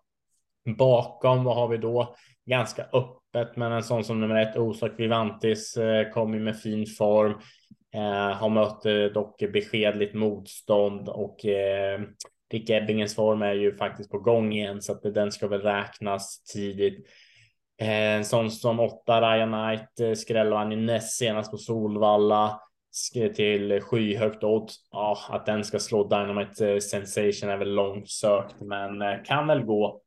Bakom, 0.65 1.43
vad 1.43 1.55
har 1.55 1.67
vi 1.67 1.77
då? 1.77 2.15
Ganska 2.45 2.83
öppet, 2.83 3.55
men 3.55 3.71
en 3.71 3.83
sån 3.83 4.03
som 4.03 4.21
nummer 4.21 4.35
ett, 4.35 4.57
Osak 4.57 4.91
Vivantis, 4.97 5.73
kommer 5.73 6.11
kom 6.11 6.33
ju 6.33 6.39
med 6.39 6.59
fin 6.59 6.85
form. 6.85 7.33
Eh, 7.93 8.35
har 8.35 8.49
mött 8.49 8.85
eh, 8.85 9.05
dock 9.13 9.39
beskedligt 9.53 10.13
motstånd 10.13 11.09
och 11.09 11.45
eh, 11.45 12.01
Rick 12.53 12.69
Ebbingens 12.69 13.15
form 13.15 13.41
är 13.41 13.53
ju 13.53 13.75
faktiskt 13.75 14.11
på 14.11 14.19
gång 14.19 14.53
igen 14.53 14.81
så 14.81 14.91
att 14.91 15.01
den 15.01 15.31
ska 15.31 15.47
väl 15.47 15.61
räknas 15.61 16.43
tidigt. 16.43 17.07
Eh, 17.81 17.89
en 17.89 18.25
sån 18.25 18.51
som 18.51 18.79
åtta 18.79 19.21
Ryan 19.21 19.51
Knight 19.51 20.17
skrällde 20.17 20.55
han 20.55 20.71
ju 20.71 20.77
näst 20.77 21.17
senast 21.17 21.51
på 21.51 21.57
Solvalla 21.57 22.59
till 23.13 23.81
skyhögt 23.81 24.43
odds. 24.43 24.75
Ja, 24.91 25.17
att 25.29 25.45
den 25.45 25.63
ska 25.63 25.79
slå 25.79 26.07
Dynamite 26.07 26.81
Sensation 26.81 27.49
är 27.49 27.57
väl 27.57 27.73
långsökt, 27.73 28.55
men 28.61 29.23
kan 29.25 29.47
väl 29.47 29.63
gå. 29.63 30.02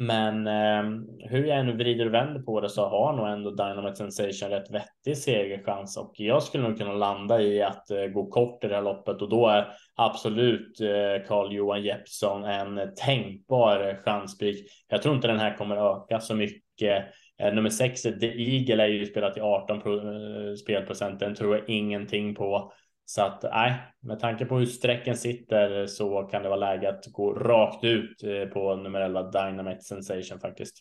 Men 0.00 0.46
eh, 0.46 1.00
hur 1.30 1.44
jag 1.44 1.58
än 1.58 1.76
vrider 1.76 2.06
och 2.06 2.14
vänder 2.14 2.40
på 2.40 2.60
det 2.60 2.68
så 2.68 2.88
har 2.88 3.12
nog 3.12 3.28
ändå 3.28 3.50
Dynamite 3.50 3.96
Sensation 3.96 4.50
rätt 4.50 4.70
vettig 4.70 5.18
segerchans 5.18 5.96
och 5.96 6.12
jag 6.14 6.42
skulle 6.42 6.68
nog 6.68 6.78
kunna 6.78 6.92
landa 6.92 7.42
i 7.42 7.62
att 7.62 7.90
eh, 7.90 8.04
gå 8.04 8.26
kort 8.26 8.64
i 8.64 8.68
det 8.68 8.74
här 8.74 8.82
loppet 8.82 9.22
och 9.22 9.28
då 9.28 9.48
är 9.48 9.68
absolut 9.94 10.80
eh, 10.80 11.26
Carl 11.28 11.52
Johan 11.52 11.82
Jeppsson 11.82 12.44
en 12.44 12.94
tänkbar 12.96 14.02
chanspik. 14.04 14.70
Jag 14.88 15.02
tror 15.02 15.14
inte 15.14 15.28
den 15.28 15.40
här 15.40 15.56
kommer 15.56 15.76
öka 15.76 16.20
så 16.20 16.34
mycket. 16.34 17.04
Eh, 17.40 17.54
nummer 17.54 17.70
sex, 17.70 18.02
The 18.02 18.56
Eagle, 18.56 18.82
är 18.82 18.88
ju 18.88 19.06
spelat 19.06 19.34
till 19.34 19.42
18 19.42 19.80
pro, 19.80 19.96
eh, 19.96 20.54
spelprocent. 20.54 21.20
Den 21.20 21.34
tror 21.34 21.56
jag 21.56 21.68
ingenting 21.68 22.34
på. 22.34 22.72
Så 23.10 23.22
att 23.22 23.42
nej, 23.42 23.94
med 24.00 24.20
tanke 24.20 24.44
på 24.44 24.56
hur 24.56 24.66
sträcken 24.66 25.16
sitter 25.16 25.86
så 25.86 26.22
kan 26.22 26.42
det 26.42 26.48
vara 26.48 26.58
läge 26.58 26.88
att 26.88 27.06
gå 27.06 27.34
rakt 27.34 27.84
ut 27.84 28.22
eh, 28.22 28.52
på 28.52 28.76
nummer 28.76 29.00
11 29.00 29.22
Dynamite 29.22 29.82
Sensation 29.82 30.40
faktiskt. 30.40 30.76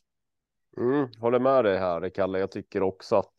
Mm, 0.77 1.07
håller 1.19 1.39
med 1.39 1.63
dig 1.63 1.77
här, 1.77 2.09
Kalle. 2.09 2.39
Jag 2.39 2.51
tycker 2.51 2.83
också 2.83 3.15
att 3.15 3.33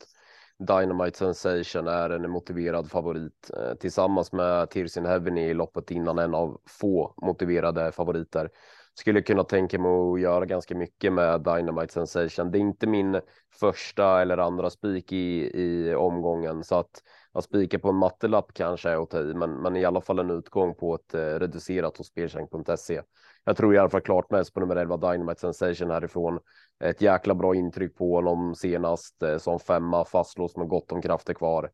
Dynamite 0.59 1.19
Sensation 1.19 1.89
är 1.89 2.11
en 2.11 2.31
motiverad 2.31 2.91
favorit 2.91 3.51
eh, 3.57 3.75
tillsammans 3.75 4.33
med 4.33 4.71
Tirsin 4.71 5.07
Heaven 5.07 5.39
i 5.39 5.55
loppet 5.55 5.91
innan 5.91 6.19
en 6.19 6.35
av 6.35 6.61
få 6.81 7.15
motiverade 7.23 7.93
favoriter. 7.93 8.51
Skulle 8.95 9.23
kunna 9.23 9.45
tänka 9.45 9.79
mig 9.79 9.93
att 9.93 10.21
göra 10.21 10.45
ganska 10.45 10.75
mycket 10.75 11.13
med 11.13 11.41
Dynamite 11.41 11.93
Sensation. 11.93 12.51
Det 12.51 12.59
är 12.59 12.61
inte 12.61 12.87
min 12.87 13.21
första 13.61 14.23
eller 14.23 14.39
andra 14.39 14.71
spik 14.71 15.13
i, 15.13 15.51
i 15.63 15.95
omgången 15.95 16.65
så 16.65 16.79
att 16.79 17.03
att 17.33 17.45
spika 17.45 17.79
på 17.79 17.89
en 17.89 17.97
mattelapp 17.97 18.55
kanske 18.55 18.91
är 18.91 19.03
att 19.03 19.11
ta 19.11 19.21
i, 19.21 19.35
men, 19.35 19.51
men 19.51 19.77
i 19.77 19.85
alla 19.85 20.01
fall 20.01 20.19
en 20.19 20.31
utgång 20.31 20.75
på 20.75 20.95
ett 20.95 21.15
eh, 21.15 21.21
reducerat 21.21 21.97
hos 21.97 22.07
spelkäng.se. 22.07 23.03
Jag 23.45 23.57
tror 23.57 23.75
i 23.75 23.79
alla 23.79 23.91
fall 23.91 24.01
klart 24.01 24.31
mest 24.31 24.55
på 24.55 24.61
nummer 24.61 24.77
11 24.77 24.97
Dynamite 24.97 25.41
Sensation 25.41 25.91
härifrån. 25.91 26.39
Ett 26.85 27.01
jäkla 27.01 27.35
bra 27.35 27.55
intryck 27.55 27.97
på 27.97 28.15
honom 28.15 28.55
senast 28.55 29.23
eh, 29.23 29.39
som 29.39 29.59
femma 29.59 30.05
fastlåst 30.05 30.57
med 30.57 30.69
gott 30.69 30.93
om 30.93 31.03
krafter 31.03 31.35
kvar. 31.35 31.71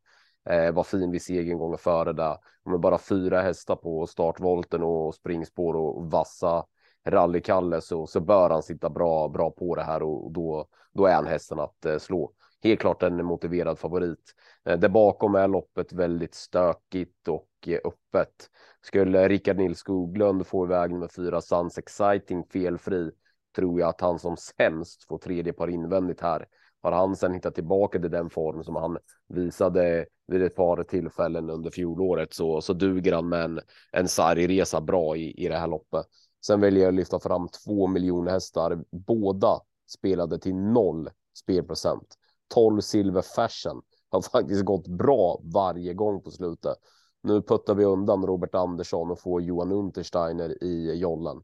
Eh, 0.49 0.71
var 0.71 0.83
fin 0.83 1.11
vid 1.11 1.21
segern 1.21 1.57
gånger 1.57 1.77
före 1.77 2.13
där. 2.13 2.37
Med 2.65 2.79
bara 2.79 2.97
fyra 2.97 3.41
hästar 3.41 3.75
på 3.75 4.07
startvolten 4.07 4.83
och 4.83 5.15
springspår 5.15 5.75
och 5.75 6.11
vassa 6.11 6.65
rallykalle 7.07 7.81
så, 7.81 8.07
så 8.07 8.19
bör 8.19 8.49
han 8.49 8.63
sitta 8.63 8.89
bra, 8.89 9.27
bra 9.27 9.51
på 9.51 9.75
det 9.75 9.83
här 9.83 10.03
och, 10.03 10.25
och 10.25 10.31
då, 10.31 10.67
då 10.93 11.05
är 11.05 11.15
han 11.15 11.27
hästen 11.27 11.59
att 11.59 11.85
eh, 11.85 11.97
slå 11.97 12.31
helt 12.63 12.79
klart 12.79 13.03
en 13.03 13.25
motiverad 13.25 13.79
favorit. 13.79 14.33
Eh, 14.65 14.79
där 14.79 14.89
bakom 14.89 15.35
är 15.35 15.47
loppet 15.47 15.93
väldigt 15.93 16.35
stökigt 16.35 17.27
och 17.27 17.49
eh, 17.67 17.79
öppet. 17.85 18.49
Skulle 18.81 19.27
Rickard 19.27 19.57
Nils 19.57 19.79
Skoglund 19.79 20.47
få 20.47 20.65
iväg 20.65 20.91
nummer 20.91 21.07
fyra 21.07 21.41
Suns 21.41 21.77
Exciting 21.77 22.43
felfri 22.53 23.11
tror 23.55 23.79
jag 23.79 23.89
att 23.89 24.01
han 24.01 24.19
som 24.19 24.37
sämst 24.37 25.03
får 25.03 25.17
tredje 25.17 25.53
par 25.53 25.67
invändigt 25.67 26.21
här. 26.21 26.45
Har 26.81 26.91
han 26.91 27.15
sedan 27.15 27.33
hittat 27.33 27.55
tillbaka 27.55 27.99
till 27.99 28.11
den 28.11 28.29
form 28.29 28.63
som 28.63 28.75
han 28.75 28.97
visade 29.27 30.05
vid 30.27 30.43
ett 30.43 30.55
par 30.55 30.83
tillfällen 30.83 31.49
under 31.49 31.71
fjolåret 31.71 32.33
så, 32.33 32.61
så 32.61 32.73
duger 32.73 33.13
han 33.13 33.29
med 33.29 33.43
en, 33.43 33.59
en 33.91 34.07
sargresa 34.07 34.81
bra 34.81 35.15
i, 35.17 35.45
i 35.45 35.47
det 35.47 35.57
här 35.57 35.67
loppet. 35.67 36.05
Sen 36.45 36.61
väljer 36.61 36.83
jag 36.83 36.89
att 36.89 36.95
lyfta 36.95 37.19
fram 37.19 37.47
två 37.65 37.87
miljoner 37.87 38.31
hästar. 38.31 38.83
Båda 38.91 39.59
spelade 39.87 40.39
till 40.39 40.55
noll 40.55 41.09
spelprocent. 41.37 42.15
12 42.53 42.81
silver 42.81 43.21
fashion 43.21 43.81
har 44.09 44.21
faktiskt 44.31 44.65
gått 44.65 44.87
bra 44.87 45.41
varje 45.43 45.93
gång 45.93 46.21
på 46.21 46.31
slutet. 46.31 46.77
Nu 47.23 47.41
puttar 47.41 47.75
vi 47.75 47.85
undan 47.85 48.25
Robert 48.25 48.55
Andersson 48.55 49.11
och 49.11 49.19
får 49.19 49.41
Johan 49.41 49.71
Untersteiner 49.71 50.63
i 50.63 50.99
jollen. 50.99 51.41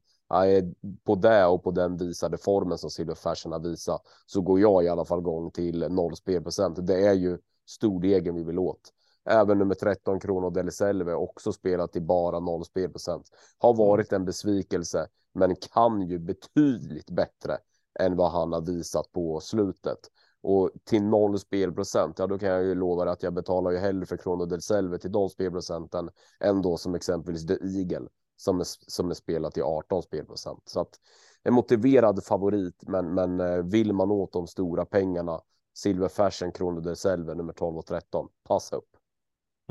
På 1.04 1.16
det 1.16 1.46
och 1.46 1.64
på 1.64 1.72
den 1.72 1.98
visade 1.98 2.38
formen 2.38 2.78
som 2.78 2.90
Silver 2.90 3.16
Fashion 3.16 3.52
har 3.52 3.60
visat 3.60 4.02
så 4.26 4.42
går 4.42 4.60
jag 4.60 4.84
i 4.84 4.88
alla 4.88 5.06
fall 5.06 5.22
gång 5.22 5.52
till 5.52 5.80
noll 5.90 6.16
spelprocent. 6.16 6.88
Det 6.88 7.08
är 7.08 7.14
ju 7.14 7.38
stordegen 7.66 8.36
vi 8.36 8.44
vill 8.44 8.60
åt. 8.60 8.94
Även 9.26 9.58
nummer 9.58 9.76
13 9.76 10.20
Krono 10.20 10.50
Deliselve 10.50 11.14
också 11.14 11.54
spelat 11.54 11.96
i 11.96 12.02
bara 12.02 12.40
noll 12.40 12.66
spelprocent. 12.66 13.26
Har 13.58 13.74
varit 13.74 14.14
en 14.14 14.26
besvikelse, 14.26 15.08
men 15.34 15.56
kan 15.56 16.02
ju 16.02 16.20
betydligt 16.20 17.10
bättre 17.10 17.58
än 18.00 18.16
vad 18.16 18.32
han 18.32 18.54
har 18.54 18.62
visat 18.62 19.12
på 19.12 19.40
slutet. 19.40 20.00
Och 20.44 20.72
till 20.84 21.04
noll 21.04 21.40
spelprocent, 21.40 22.20
ja 22.20 22.28
då 22.28 22.40
kan 22.40 22.50
jag 22.50 22.64
ju 22.64 22.76
lova 22.76 23.06
dig 23.06 23.14
att 23.14 23.24
jag 23.24 23.34
betalar 23.34 23.72
ju 23.72 23.78
hellre 23.78 24.06
för 24.06 24.18
Krono 24.18 24.46
del 24.46 24.62
Selve 24.62 24.98
till 24.98 25.12
de 25.12 25.30
spelprocenten 25.30 26.10
än 26.40 26.62
då 26.62 26.78
som 26.78 26.96
exempelvis 26.96 27.48
The 27.48 27.54
Eagle 27.54 28.08
som 28.42 28.60
är, 28.60 28.66
som 28.88 29.10
är 29.10 29.14
spelat 29.14 29.58
i 29.58 29.62
18 29.62 30.04
spelprocent. 30.04 30.62
Så 30.66 30.82
att 30.82 31.00
en 31.44 31.54
motiverad 31.54 32.24
favorit, 32.24 32.84
men, 32.88 33.14
men 33.14 33.40
eh, 33.40 33.64
vill 33.64 33.94
man 33.94 34.12
åt 34.12 34.34
de 34.34 34.48
stora 34.48 34.86
pengarna 34.86 35.40
Silver 35.74 36.08
Fashion 36.08 36.52
Krono 36.52 36.82
del 36.82 36.96
Selve 36.96 37.34
nummer 37.34 37.54
12 37.54 37.78
och 37.78 37.86
13, 37.86 38.28
passa 38.48 38.76
upp. 38.76 38.90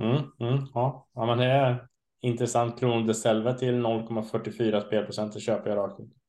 Mm, 0.01 0.17
mm, 0.17 0.67
ja. 0.75 1.09
ja, 1.15 1.27
men 1.27 1.39
det 1.39 1.45
är 1.45 1.89
intressant. 2.21 2.79
Krono 2.79 3.07
del 3.07 3.15
Selve 3.15 3.59
till 3.59 3.75
0,44 3.75 4.87
spelprocent, 4.87 5.33
det 5.33 5.41
köper 5.41 5.71
jag 5.71 5.77
rakt 5.77 6.01
ut. 6.01 6.20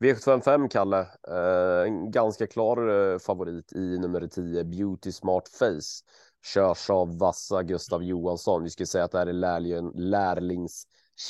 V755 0.00 0.68
Kalle, 0.68 1.00
eh, 1.28 1.86
en 1.86 2.10
ganska 2.10 2.46
klar 2.46 2.88
eh, 2.88 3.18
favorit 3.18 3.72
i 3.72 3.98
nummer 3.98 4.26
10 4.26 4.64
Beauty 4.64 5.12
Smart 5.12 5.48
Face. 5.48 6.04
Körs 6.52 6.90
av 6.90 7.18
vassa 7.18 7.62
Gustav 7.62 8.02
Johansson. 8.02 8.62
Vi 8.62 8.70
skulle 8.70 8.86
säga 8.86 9.04
att 9.04 9.12
det 9.12 9.18
här 9.18 9.26
är 9.26 9.32
lärling, 9.32 9.92
lärlings 9.94 10.86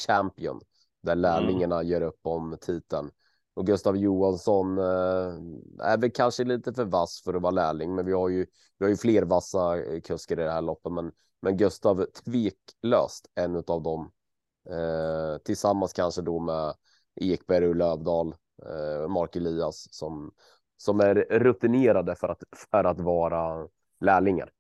champion 0.07 0.61
där 1.03 1.13
mm. 1.13 1.23
lärlingarna 1.23 1.75
mm. 1.75 1.89
gör 1.89 2.01
upp 2.01 2.21
om 2.23 2.57
titeln. 2.61 3.11
Och 3.55 3.67
Gustav 3.67 3.97
Johansson 3.97 4.79
eh, 4.79 5.35
är 5.81 5.99
väl 5.99 6.11
kanske 6.11 6.45
lite 6.45 6.73
för 6.73 6.85
vass 6.85 7.23
för 7.25 7.35
att 7.35 7.43
vara 7.43 7.51
lärling, 7.51 7.95
men 7.95 8.07
vi 8.07 8.13
har 8.13 8.29
ju, 8.29 8.47
vi 8.79 8.85
har 8.85 8.91
ju 8.91 8.97
fler 8.97 9.23
vassa 9.23 9.77
kuskar 10.05 10.41
i 10.41 10.43
det 10.43 10.51
här 10.51 10.63
loppet. 10.63 10.93
Men, 10.93 11.13
men 11.43 11.57
Gustav 11.57 12.07
tveklöst 12.25 13.31
en 13.35 13.57
av 13.67 13.83
dem. 13.83 14.11
Eh, 14.71 15.39
tillsammans 15.39 15.93
kanske 15.93 16.23
då 16.23 16.41
med 16.41 16.75
Ekberg 17.21 17.69
och 17.69 17.77
Lövdal 17.77 18.35
Eh, 18.63 19.09
Mark 19.09 19.37
Elias 19.37 19.87
som, 19.91 20.33
som 20.77 21.01
är 21.01 21.15
rutinerade 21.39 22.17
för 22.17 22.29
att, 22.29 22.43
för 22.71 22.85
att 22.85 23.01
vara 23.01 23.69
lärlingar. 24.01 24.51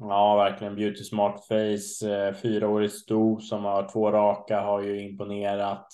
Ja, 0.00 0.36
verkligen. 0.36 0.76
Beauty 0.76 1.04
Smart 1.04 1.46
Face, 1.46 2.10
eh, 2.10 2.34
fyraårig 2.34 2.90
sto 2.90 3.40
som 3.40 3.64
har 3.64 3.88
två 3.92 4.12
raka, 4.12 4.60
har 4.60 4.82
ju 4.82 5.00
imponerat. 5.00 5.86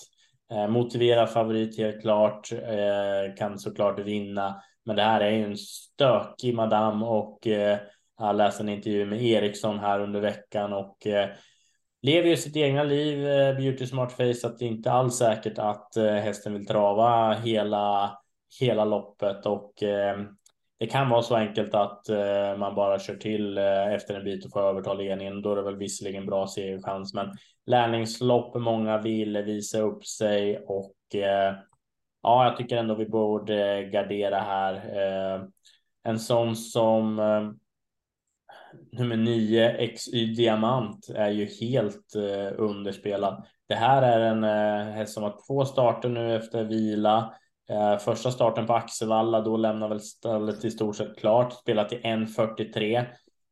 Eh, 0.51 0.67
motiverad 0.67 1.29
favorit 1.29 1.77
helt 1.77 2.01
klart, 2.01 2.51
eh, 2.51 3.35
kan 3.37 3.59
såklart 3.59 3.99
vinna. 3.99 4.61
Men 4.85 4.95
det 4.95 5.01
här 5.01 5.21
är 5.21 5.31
ju 5.31 5.43
en 5.43 5.57
stökig 5.57 6.55
madam 6.55 7.03
och 7.03 7.39
jag 8.19 8.35
läste 8.35 8.63
en 8.63 8.69
intervju 8.69 9.05
med 9.05 9.21
Eriksson 9.21 9.79
här 9.79 9.99
under 9.99 10.19
veckan 10.21 10.73
och 10.73 10.97
lever 12.05 12.29
ju 12.29 12.37
sitt 12.37 12.55
egna 12.55 12.83
liv, 12.83 13.27
eh, 13.27 13.55
Beauty 13.55 13.85
Smart 13.85 14.11
Face, 14.11 14.47
att 14.47 14.59
det 14.59 14.65
inte 14.65 14.91
alls 14.91 15.17
säkert 15.17 15.57
att 15.57 15.97
eh, 15.97 16.13
hästen 16.13 16.53
vill 16.53 16.65
trava 16.65 17.33
hela, 17.33 18.17
hela 18.59 18.85
loppet 18.85 19.45
och 19.45 19.83
eh, 19.83 20.19
det 20.79 20.87
kan 20.87 21.09
vara 21.09 21.21
så 21.21 21.35
enkelt 21.35 21.73
att 21.73 22.05
man 22.57 22.75
bara 22.75 22.99
kör 22.99 23.15
till 23.15 23.57
efter 23.57 24.15
en 24.15 24.23
bit 24.23 24.45
och 24.45 24.51
får 24.51 24.61
överta 24.61 24.93
ledningen. 24.93 25.41
Då 25.41 25.51
är 25.51 25.55
det 25.55 25.61
väl 25.61 25.77
visserligen 25.77 26.25
bra 26.25 26.47
segerchans, 26.47 27.13
men 27.13 27.31
lärlingslopp, 27.65 28.55
många 28.55 28.97
vill 28.97 29.37
visa 29.37 29.79
upp 29.79 30.05
sig 30.05 30.59
och 30.67 30.95
ja, 32.21 32.45
jag 32.45 32.57
tycker 32.57 32.77
ändå 32.77 32.95
vi 32.95 33.05
borde 33.05 33.83
gardera 33.83 34.39
här. 34.39 34.81
En 36.03 36.19
sån 36.19 36.55
som 36.55 37.19
nummer 38.91 39.17
9 39.17 39.87
XY 39.95 40.25
Diamant 40.25 41.09
är 41.15 41.29
ju 41.29 41.45
helt 41.45 42.15
eh, 42.15 42.53
underspelad. 42.57 43.45
Det 43.67 43.75
här 43.75 44.01
är 44.01 44.19
en 44.19 44.43
eh, 44.43 44.93
häst 44.93 45.13
som 45.13 45.23
har 45.23 45.35
två 45.47 45.65
starter 45.65 46.09
nu 46.09 46.35
efter 46.35 46.63
vila. 46.63 47.33
Eh, 47.69 47.97
första 47.97 48.31
starten 48.31 48.67
på 48.67 48.73
Axevalla, 48.73 49.41
då 49.41 49.57
lämnar 49.57 49.89
väl 49.89 49.99
stället 49.99 50.65
i 50.65 50.71
stort 50.71 50.95
sett 50.95 51.19
klart. 51.19 51.53
Spelat 51.53 51.93
i 51.93 51.95
1.43. 51.95 53.05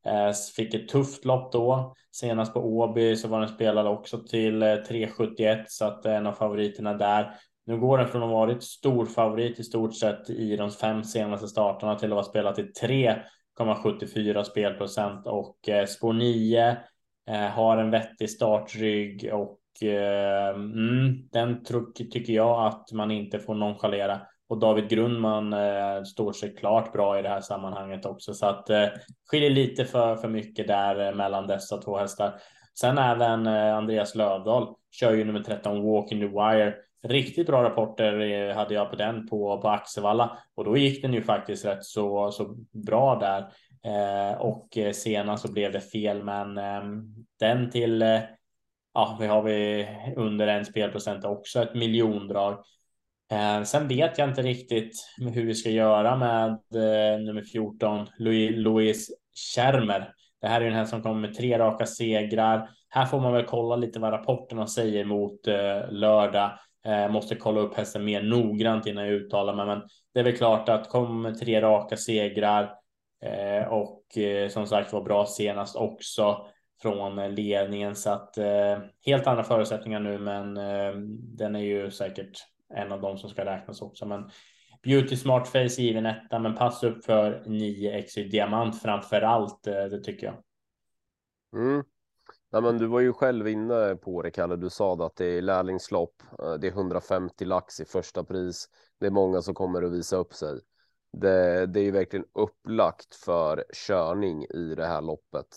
Eh, 0.06 0.34
fick 0.56 0.74
ett 0.74 0.88
tufft 0.88 1.26
lopp 1.26 1.52
då. 1.52 1.96
Senast 2.12 2.54
på 2.54 2.60
Åby 2.60 3.16
så 3.16 3.28
var 3.28 3.40
den 3.40 3.50
spelad 3.50 3.88
också 3.88 4.24
till 4.24 4.64
eh, 4.64 4.68
3.71 4.68 5.64
så 5.68 5.86
att 5.86 6.06
eh, 6.06 6.16
en 6.16 6.28
av 6.28 6.34
favoriterna 6.34 6.94
där. 6.94 7.36
Nu 7.66 7.80
går 7.80 7.98
den 7.98 8.08
från 8.08 8.24
att 8.24 8.30
ha 8.30 8.36
varit 8.36 8.64
stor 8.64 9.06
favorit 9.06 9.60
i 9.60 9.64
stort 9.64 9.96
sett 9.96 10.30
i 10.30 10.56
de 10.56 10.72
fem 10.72 11.04
senaste 11.04 11.48
starterna 11.48 11.96
till 11.96 12.12
att 12.12 12.16
vara 12.16 12.24
spelat 12.24 12.60
i 12.60 12.64
3 12.64 13.16
0,74 13.60 14.44
spelprocent 14.44 15.28
och 15.28 15.70
eh, 15.70 15.86
spår 15.86 16.14
9 16.14 16.78
eh, 17.30 17.36
har 17.36 17.78
en 17.78 17.92
vettig 17.92 18.30
startrygg 18.30 19.30
och 19.34 19.88
eh, 19.88 20.50
mm, 20.50 21.28
den 21.32 21.64
tycker 21.96 22.34
jag 22.34 22.68
att 22.68 22.92
man 22.92 23.12
inte 23.12 23.40
får 23.40 23.56
nonchalera. 23.56 24.22
Och 24.50 24.60
David 24.60 24.90
Grundman 24.90 25.54
eh, 25.54 26.04
står 26.04 26.34
sig 26.34 26.56
klart 26.56 26.94
bra 26.94 27.20
i 27.20 27.22
det 27.22 27.30
här 27.30 27.42
sammanhanget 27.42 28.06
också 28.06 28.34
så 28.34 28.46
att 28.46 28.70
eh, 28.70 28.88
skiljer 29.32 29.50
lite 29.50 29.86
för, 29.86 30.16
för 30.16 30.28
mycket 30.28 30.68
där 30.68 31.08
eh, 31.08 31.16
mellan 31.16 31.48
dessa 31.48 31.78
två 31.78 31.98
hästar. 31.98 32.40
Sen 32.80 32.98
även 32.98 33.48
eh, 33.48 33.76
Andreas 33.76 34.16
Lövdahl 34.16 34.76
kör 34.92 35.14
ju 35.14 35.24
nummer 35.24 35.44
13 35.44 35.84
Walk 35.84 36.12
in 36.12 36.20
the 36.20 36.28
Wire 36.28 36.76
Riktigt 37.04 37.48
bra 37.48 37.64
rapporter 37.64 38.20
eh, 38.20 38.56
hade 38.56 38.74
jag 38.74 38.90
på 38.90 38.96
den 38.96 39.28
på, 39.28 39.62
på 39.62 39.70
Axevalla 39.70 40.38
och 40.56 40.66
då 40.66 40.78
gick 40.78 41.02
den 41.02 41.14
ju 41.14 41.22
faktiskt 41.22 41.66
rätt 41.66 41.84
så, 41.84 42.32
så 42.32 42.56
bra 42.72 43.20
där. 43.20 43.52
Eh, 43.86 44.42
och 44.42 44.78
eh, 44.78 44.92
senast 44.92 45.46
så 45.46 45.54
blev 45.54 45.72
det 45.72 45.82
fel, 45.82 46.24
men 46.24 46.58
eh, 46.58 46.84
den 47.40 47.72
till 47.72 48.02
eh, 48.02 48.20
ja, 48.94 49.18
vi 49.20 49.28
har 49.28 49.44
vi 49.44 49.88
under 50.16 50.48
en 50.48 50.66
spelprocent 50.66 51.26
också 51.26 51.62
ett 51.62 51.76
miljondrag. 51.76 52.64
Eh, 53.32 53.64
sen 53.64 53.88
vet 53.88 54.18
jag 54.18 54.30
inte 54.30 54.42
riktigt 54.42 54.92
hur 55.34 55.46
vi 55.46 55.56
ska 55.56 55.70
göra 55.70 56.16
med 56.16 56.50
eh, 56.50 57.22
nummer 57.22 57.44
14, 57.44 58.08
Louis, 58.20 58.52
Louis 58.56 59.10
Schermer. 59.56 60.14
Det 60.42 60.48
här 60.48 60.62
är 60.62 60.66
den 60.66 60.76
här 60.76 60.86
som 60.86 61.02
kommer 61.04 61.22
med 61.22 61.38
tre 61.38 61.60
raka 61.60 61.86
segrar. 61.86 62.70
Här 62.90 63.06
får 63.06 63.20
man 63.20 63.34
väl 63.34 63.46
kolla 63.46 63.76
lite 63.76 64.00
vad 64.00 64.14
rapporterna 64.14 64.68
säger 64.68 65.06
mot 65.06 65.48
eh, 65.48 65.92
lördag. 65.92 66.60
Eh, 66.86 67.12
måste 67.12 67.36
kolla 67.36 67.60
upp 67.60 67.76
hästen 67.76 68.06
mer 68.06 68.24
noggrant 68.24 68.86
innan 68.86 69.06
jag 69.06 69.14
uttalar 69.14 69.56
mig, 69.56 69.66
men 69.66 69.82
det 70.14 70.20
är 70.20 70.24
väl 70.24 70.38
klart 70.38 70.70
att 70.70 70.90
kom 70.90 71.36
tre 71.40 71.62
raka 71.62 71.98
segrar 71.98 72.76
eh, 73.22 73.68
och 73.68 74.18
eh, 74.18 74.50
som 74.50 74.68
sagt 74.68 74.94
var 74.94 75.02
bra 75.02 75.26
senast 75.26 75.76
också 75.76 76.48
från 76.82 77.36
ledningen 77.36 77.96
så 77.96 78.10
att 78.10 78.38
eh, 78.38 78.78
helt 79.06 79.28
andra 79.28 79.44
förutsättningar 79.44 80.00
nu, 80.00 80.20
men 80.20 80.58
eh, 80.58 80.94
den 81.38 81.56
är 81.56 81.60
ju 81.60 81.92
säkert 81.92 82.38
en 82.74 82.92
av 82.92 83.02
dem 83.02 83.18
som 83.18 83.30
ska 83.30 83.46
räknas 83.46 83.82
också. 83.82 84.06
Men 84.06 84.30
Beauty 84.84 85.16
Smart 85.16 85.48
Face 85.48 85.82
given 85.82 86.06
etta, 86.06 86.40
men 86.40 86.56
pass 86.56 86.84
upp 86.84 87.06
för 87.06 87.44
9 87.46 87.92
x 87.92 88.14
diamant 88.14 88.82
framför 88.82 89.22
allt. 89.22 89.68
Eh, 89.68 89.84
det 89.84 90.04
tycker 90.04 90.26
jag. 90.28 90.36
Mm. 91.62 91.84
Nej, 92.54 92.62
men 92.62 92.78
du 92.78 92.88
var 92.88 93.00
ju 93.00 93.14
själv 93.14 93.48
inne 93.48 93.96
på 93.96 94.22
det, 94.22 94.32
Kalle. 94.32 94.56
Du 94.56 94.70
sa 94.70 95.06
att 95.06 95.16
det 95.16 95.26
är 95.26 95.42
lärlingslopp. 95.42 96.24
Eh, 96.40 96.54
det 96.54 96.68
är 96.68 96.72
150 96.72 97.46
lax 97.46 97.80
i 97.80 97.86
första 97.86 98.24
pris. 98.24 98.70
Det 99.00 99.06
är 99.06 99.12
många 99.12 99.42
som 99.42 99.54
kommer 99.54 99.82
att 99.84 99.92
visa 99.92 100.18
upp 100.18 100.34
sig. 100.34 100.60
Det, 101.14 101.66
det 101.66 101.80
är 101.80 101.84
ju 101.84 101.92
verkligen 101.92 102.26
upplagt 102.34 103.16
för 103.16 103.64
körning 103.74 104.44
i 104.44 104.76
det 104.76 104.86
här 104.86 105.02
loppet 105.02 105.48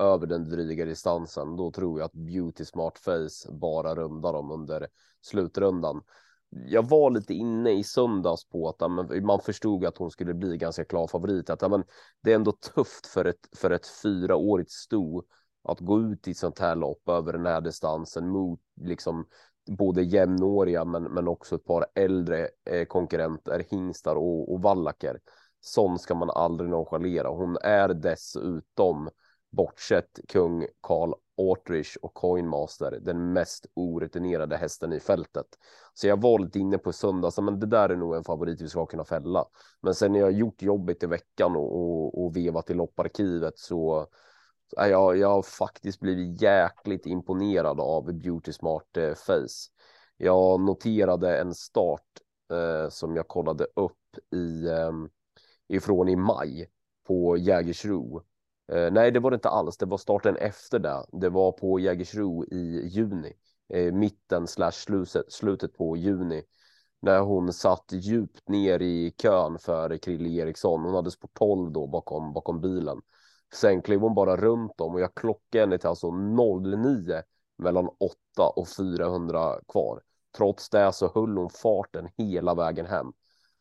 över 0.00 0.26
den 0.26 0.48
dryga 0.48 0.84
distansen. 0.84 1.56
Då 1.56 1.70
tror 1.70 2.00
jag 2.00 2.06
att 2.06 2.12
Beauty 2.12 2.64
Smart 2.64 2.98
Face 2.98 3.52
bara 3.52 3.94
rundar 3.94 4.32
dem 4.32 4.50
under 4.50 4.88
slutrundan. 5.20 6.02
Jag 6.48 6.88
var 6.88 7.10
lite 7.10 7.34
inne 7.34 7.70
i 7.70 7.84
söndags 7.84 8.48
på 8.48 8.68
att 8.68 8.90
man 9.22 9.40
förstod 9.40 9.84
att 9.84 9.98
hon 9.98 10.10
skulle 10.10 10.34
bli 10.34 10.56
ganska 10.56 10.84
klar 10.84 11.06
favorit. 11.06 11.50
Att 11.50 11.70
men, 11.70 11.84
det 12.22 12.30
är 12.30 12.34
ändå 12.34 12.52
tufft 12.52 13.06
för 13.06 13.24
ett, 13.24 13.48
för 13.56 13.70
ett 13.70 13.86
fyraårigt 13.86 14.70
sto 14.70 15.22
att 15.62 15.80
gå 15.80 16.00
ut 16.00 16.28
i 16.28 16.34
sånt 16.34 16.58
här 16.58 16.76
lopp 16.76 17.08
över 17.08 17.32
den 17.32 17.46
här 17.46 17.60
distansen 17.60 18.28
mot 18.28 18.60
liksom 18.80 19.26
både 19.70 20.02
jämnåriga 20.02 20.84
men, 20.84 21.02
men 21.02 21.28
också 21.28 21.54
ett 21.54 21.64
par 21.64 21.86
äldre 21.94 22.48
eh, 22.70 22.84
konkurrenter, 22.84 23.64
hingstar 23.70 24.16
och, 24.16 24.52
och 24.52 24.62
vallacker. 24.62 25.20
Sån 25.60 25.98
ska 25.98 26.14
man 26.14 26.30
aldrig 26.30 26.70
nonchalera. 26.70 27.28
Hon 27.28 27.56
är 27.56 27.88
dessutom, 27.88 29.10
bortsett 29.50 30.20
kung 30.28 30.66
Karl 30.80 31.14
Autrich 31.38 31.96
och 32.02 32.14
Coinmaster, 32.14 32.98
den 33.02 33.32
mest 33.32 33.66
orutinerade 33.74 34.56
hästen 34.56 34.92
i 34.92 35.00
fältet. 35.00 35.46
Så 35.94 36.06
jag 36.06 36.22
var 36.22 36.38
lite 36.38 36.58
inne 36.58 36.78
på 36.78 36.92
söndags, 36.92 37.38
men 37.38 37.60
det 37.60 37.66
där 37.66 37.88
är 37.88 37.96
nog 37.96 38.14
en 38.14 38.24
favorit 38.24 38.60
vi 38.60 38.68
ska 38.68 38.86
kunna 38.86 39.04
fälla. 39.04 39.44
Men 39.80 39.94
sen 39.94 40.12
när 40.12 40.20
jag 40.20 40.32
gjort 40.32 40.62
jobbet 40.62 41.02
i 41.02 41.06
veckan 41.06 41.56
och, 41.56 41.76
och, 41.76 42.24
och 42.24 42.36
vevat 42.36 42.70
i 42.70 42.74
lopparkivet 42.74 43.58
så 43.58 44.06
jag, 44.76 45.16
jag 45.16 45.28
har 45.28 45.42
faktiskt 45.42 46.00
blivit 46.00 46.42
jäkligt 46.42 47.06
imponerad 47.06 47.80
av 47.80 48.12
Beauty 48.12 48.52
Smart 48.52 48.96
eh, 48.96 49.14
Face. 49.14 49.70
Jag 50.16 50.60
noterade 50.60 51.38
en 51.38 51.54
start 51.54 52.06
eh, 52.52 52.88
som 52.90 53.16
jag 53.16 53.28
kollade 53.28 53.66
upp 53.76 54.34
i 54.34 54.66
eh, 54.66 54.92
ifrån 55.68 56.08
i 56.08 56.16
maj 56.16 56.68
på 57.06 57.36
Jägersro. 57.36 58.22
Eh, 58.72 58.92
nej, 58.92 59.10
det 59.10 59.20
var 59.20 59.30
det 59.30 59.34
inte 59.34 59.48
alls. 59.48 59.76
Det 59.76 59.86
var 59.86 59.98
starten 59.98 60.36
efter 60.36 60.78
det. 60.78 61.04
Det 61.12 61.28
var 61.28 61.52
på 61.52 61.80
Jägersro 61.80 62.44
i 62.44 62.88
juni, 62.88 63.32
eh, 63.68 63.92
mitten 63.92 64.46
slash 64.46 64.72
slutet, 64.72 65.32
slutet 65.32 65.76
på 65.76 65.96
juni 65.96 66.42
när 67.02 67.20
hon 67.20 67.52
satt 67.52 67.84
djupt 67.92 68.48
ner 68.48 68.82
i 68.82 69.14
kön 69.22 69.58
för 69.58 69.98
Krille 69.98 70.28
Eriksson. 70.28 70.84
Hon 70.84 70.94
hade 70.94 71.10
spår 71.10 71.30
12 71.32 71.72
då 71.72 71.86
bakom, 71.86 72.32
bakom 72.32 72.60
bilen. 72.60 73.00
Sen 73.54 73.82
klev 73.82 74.00
hon 74.00 74.14
bara 74.14 74.36
runt 74.36 74.78
dem 74.78 74.94
och 74.94 75.00
jag 75.00 75.14
klockade 75.14 75.62
henne 75.62 75.78
till 75.78 75.88
alltså 75.88 76.10
09 76.10 77.22
mellan 77.58 77.88
8 77.88 78.48
och 78.56 78.68
400 78.68 79.60
kvar. 79.68 80.02
Trots 80.36 80.70
det 80.70 80.92
så 80.92 81.10
höll 81.14 81.36
hon 81.36 81.50
farten 81.50 82.08
hela 82.16 82.54
vägen 82.54 82.86
hem. 82.86 83.12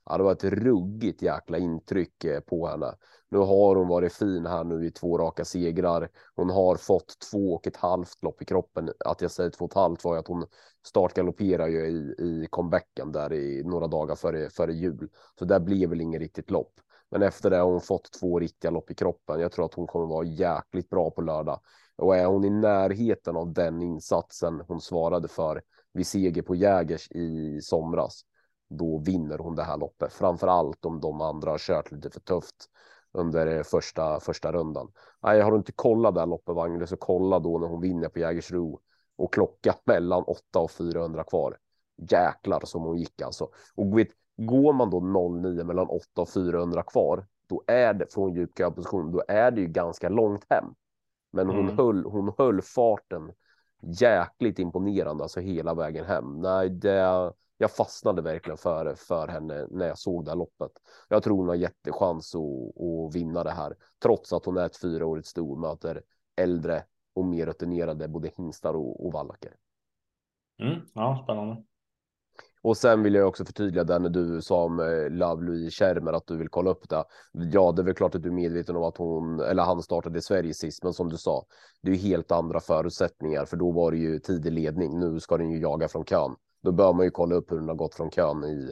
Ja, 0.06 0.18
det 0.18 0.24
var 0.24 0.32
ett 0.32 0.44
ruggigt 0.44 1.22
jäkla 1.22 1.58
intryck 1.58 2.24
eh, 2.24 2.40
på 2.40 2.68
henne. 2.68 2.96
Nu 3.30 3.38
har 3.38 3.76
hon 3.76 3.88
varit 3.88 4.14
fin 4.14 4.46
här 4.46 4.64
nu 4.64 4.86
i 4.86 4.92
två 4.92 5.18
raka 5.18 5.46
segrar. 5.46 6.10
Hon 6.36 6.50
har 6.50 6.76
fått 6.76 7.20
två 7.32 7.54
och 7.54 7.68
ett 7.68 7.78
halvt 7.78 8.24
lopp 8.24 8.42
i 8.42 8.46
kroppen. 8.46 8.92
Att 9.06 9.22
jag 9.22 9.32
säger 9.32 9.50
två 9.50 9.66
och 9.66 9.72
ett 9.72 9.76
halvt 9.76 10.04
var 10.04 10.14
ju 10.14 10.20
att 10.20 10.28
hon 10.28 10.46
startgalopperar 10.86 11.68
ju 11.68 11.88
i, 11.88 12.16
i 12.20 12.48
comebacken 12.50 13.12
där 13.12 13.34
i 13.34 13.64
några 13.64 13.88
dagar 13.88 14.16
före, 14.16 14.50
före 14.50 14.74
jul. 14.74 15.10
Så 15.40 15.46
där 15.46 15.60
blev 15.60 15.90
väl 15.90 16.02
inget 16.02 16.22
riktigt 16.22 16.52
lopp. 16.52 16.74
Men 17.12 17.22
efter 17.22 17.50
det 17.50 17.58
har 17.58 17.72
hon 17.72 17.82
fått 17.82 18.12
två 18.20 18.40
riktiga 18.40 18.72
lopp 18.72 18.92
i 18.92 18.96
kroppen. 18.96 19.40
Jag 19.40 19.52
tror 19.52 19.66
att 19.66 19.74
hon 19.74 19.88
kommer 19.88 20.06
vara 20.06 20.26
jäkligt 20.26 20.90
bra 20.90 21.12
på 21.12 21.22
lördag. 21.22 21.60
Och 21.98 22.16
är 22.16 22.26
hon 22.26 22.46
i 22.46 22.50
närheten 22.50 23.36
av 23.36 23.54
den 23.54 23.82
insatsen 23.82 24.64
hon 24.68 24.82
svarade 24.82 25.28
för 25.28 25.62
vid 25.94 26.08
seger 26.08 26.42
på 26.42 26.56
Jägers 26.56 27.12
i 27.12 27.60
somras, 27.62 28.22
då 28.70 28.98
vinner 28.98 29.38
hon 29.38 29.56
det 29.56 29.64
här 29.64 29.78
loppet. 29.78 30.14
Framför 30.14 30.48
allt 30.48 30.86
om 30.86 31.00
de 31.00 31.22
andra 31.22 31.52
har 31.52 31.58
kört 31.58 31.92
lite 31.92 32.10
för 32.10 32.20
tufft 32.20 32.56
under 33.12 33.64
första, 33.64 34.20
första 34.20 34.52
rundan. 34.52 34.92
Nej, 35.24 35.42
har 35.42 35.52
du 35.52 35.58
inte 35.58 35.72
kollat 35.72 36.14
det 36.14 36.20
här 36.20 36.28
loppet 36.28 36.56
Wangler 36.56 36.86
så 36.86 36.98
kolla 36.98 37.40
då 37.40 37.58
när 37.58 37.68
hon 37.68 37.82
vinner 37.82 38.10
på 38.10 38.20
Jägersro 38.20 38.80
och 39.18 39.34
klocka 39.34 39.76
mellan 39.86 40.24
8 40.24 40.60
och 40.60 40.72
400 40.72 41.24
kvar. 41.24 41.58
Jäklar 42.12 42.62
som 42.66 42.84
hon 42.84 42.98
gick 42.98 43.22
alltså. 43.22 43.50
Och 43.76 44.00
vet, 44.00 44.08
går 44.46 44.74
man 44.74 44.90
då 44.90 45.00
09 45.00 45.64
mellan 45.64 45.88
8 45.88 46.22
och 46.22 46.30
400 46.30 46.84
kvar, 46.84 47.26
då 47.48 47.64
är 47.68 47.94
det 47.94 48.14
från 48.14 48.34
djup 48.34 48.56
position, 48.56 49.12
då 49.12 49.24
är 49.28 49.52
det 49.52 49.62
ju 49.62 49.68
ganska 49.68 50.10
långt 50.10 50.46
hem. 50.50 50.66
Men 51.32 51.48
hon 51.48 51.60
mm. 51.60 51.78
höll, 51.78 52.06
hon 52.06 52.34
höll 52.38 52.62
farten 52.62 53.32
jäkligt 53.82 54.60
imponerande, 54.60 55.24
alltså 55.24 55.40
hela 55.40 55.74
vägen 55.74 56.06
hem. 56.06 56.42
Nej, 56.42 56.70
det, 56.70 57.34
jag 57.58 57.72
fastnade 57.72 58.22
verkligen 58.22 58.58
för, 58.58 58.96
för 58.96 59.28
henne 59.28 59.68
när 59.70 59.88
jag 59.88 59.98
såg 59.98 60.26
det 60.26 60.32
här 60.32 60.36
loppet. 60.36 60.72
Jag 61.08 61.24
tror 61.24 61.38
hon 61.38 61.48
har 61.48 61.56
jättechans 61.56 62.36
att, 62.36 62.82
att 62.82 63.16
vinna 63.16 63.44
det 63.44 63.52
här, 63.52 63.76
trots 64.04 64.34
att 64.34 64.46
hon 64.46 64.58
är 64.58 64.66
ett 64.66 64.78
fyraårigt 64.78 65.28
sto 65.28 65.56
möter 65.56 66.02
äldre 66.36 66.84
och 67.14 67.26
mer 67.26 67.46
rutinerade 67.46 68.08
både 68.08 68.32
hingstar 68.38 68.74
och, 68.74 69.06
och 69.06 69.14
vallacker. 69.14 69.54
Mm, 70.60 70.82
ja, 70.94 71.20
spännande. 71.24 71.64
Och 72.62 72.78
sen 72.78 73.04
vill 73.04 73.14
jag 73.14 73.28
också 73.28 73.46
förtydliga 73.46 73.84
det 73.84 74.00
när 74.00 74.10
du 74.10 74.42
sa 74.42 74.64
om 74.64 74.80
eh, 74.80 75.10
Love 75.10 75.46
Louise 75.46 75.72
Schermer 75.72 76.14
att 76.14 76.28
du 76.28 76.38
vill 76.38 76.50
kolla 76.50 76.70
upp 76.70 76.90
det. 76.90 77.04
Ja, 77.32 77.72
det 77.72 77.82
är 77.82 77.84
väl 77.84 77.94
klart 77.94 78.16
att 78.16 78.24
du 78.24 78.30
är 78.30 78.34
medveten 78.34 78.76
om 78.76 78.84
att 78.84 78.98
hon 78.98 79.40
eller 79.40 79.64
han 79.64 79.82
startade 79.82 80.20
i 80.20 80.22
Sverige 80.22 80.54
sist, 80.54 80.84
men 80.84 80.94
som 80.94 81.10
du 81.10 81.18
sa, 81.18 81.46
det 81.82 81.92
är 81.92 81.96
ju 81.96 82.02
helt 82.02 82.32
andra 82.32 82.60
förutsättningar, 82.60 83.46
för 83.46 83.58
då 83.58 83.72
var 83.72 83.92
det 83.92 83.98
ju 83.98 84.20
tidig 84.20 84.52
ledning. 84.52 85.00
Nu 85.00 85.20
ska 85.20 85.38
den 85.38 85.52
ju 85.52 85.60
jaga 85.60 85.88
från 85.88 86.06
kön. 86.06 86.36
Då 86.64 86.72
bör 86.72 86.94
man 86.94 87.06
ju 87.06 87.12
kolla 87.12 87.36
upp 87.36 87.52
hur 87.52 87.58
den 87.58 87.68
har 87.68 87.76
gått 87.76 87.96
från 87.96 88.12
kön 88.12 88.44
i, 88.44 88.72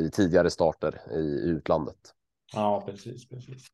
i 0.00 0.10
tidigare 0.10 0.50
starter 0.50 1.00
i 1.12 1.48
utlandet. 1.48 2.14
Ja, 2.54 2.82
precis, 2.86 3.28
precis. 3.28 3.66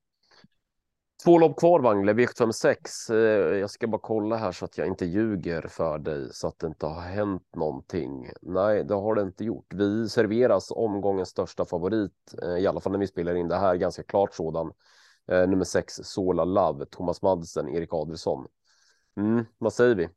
Två 1.24 1.38
lopp 1.38 1.56
kvar 1.56 1.80
Wangle, 1.80 2.12
V756. 2.12 3.14
Jag 3.58 3.70
ska 3.70 3.87
bara 3.87 4.00
kolla 4.00 4.37
här 4.37 4.52
så 4.52 4.64
att 4.64 4.78
jag 4.78 4.87
inte 4.87 5.04
ljuger 5.04 5.62
för 5.62 5.98
dig 5.98 6.28
så 6.32 6.48
att 6.48 6.58
det 6.58 6.66
inte 6.66 6.87
har 6.87 7.00
hänt 7.00 7.56
någonting. 7.56 8.30
Nej, 8.42 8.84
det 8.84 8.94
har 8.94 9.14
det 9.14 9.22
inte 9.22 9.44
gjort. 9.44 9.74
Vi 9.74 10.08
serveras 10.08 10.70
omgångens 10.70 11.28
största 11.28 11.64
favorit, 11.64 12.34
eh, 12.42 12.58
i 12.58 12.66
alla 12.66 12.80
fall 12.80 12.92
när 12.92 12.98
vi 12.98 13.06
spelar 13.06 13.34
in 13.34 13.48
det 13.48 13.56
här, 13.56 13.76
ganska 13.76 14.02
klart 14.02 14.34
sådan. 14.34 14.72
Eh, 15.28 15.48
nummer 15.48 15.64
sex, 15.64 15.94
Sola 15.94 16.44
Love, 16.44 16.87
Thomas 16.87 17.22
Madsen, 17.22 17.68
Erik 17.68 17.94
Adelsson. 17.94 18.46
Mm, 19.16 19.44
vad 19.58 19.72
säger 19.72 19.94
vi? 19.94 20.08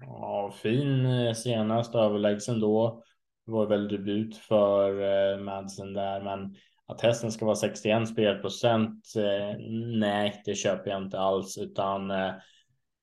Ja, 0.00 0.54
fin 0.62 1.06
eh, 1.06 1.34
senast 1.34 1.94
överlägsen 1.94 2.60
då. 2.60 3.02
Det 3.46 3.52
var 3.52 3.66
väl 3.66 3.88
debut 3.88 4.36
för 4.36 5.38
Madsen 5.38 5.94
där, 5.94 6.22
men 6.22 6.54
att 6.88 7.00
hästen 7.00 7.32
ska 7.32 7.44
vara 7.44 7.56
61 7.56 8.08
spelprocent. 8.08 9.04
Eh, 9.16 9.58
nej, 9.98 10.42
det 10.44 10.54
köper 10.54 10.90
jag 10.90 11.02
inte 11.02 11.18
alls, 11.18 11.58
utan 11.58 12.10
eh, 12.10 12.32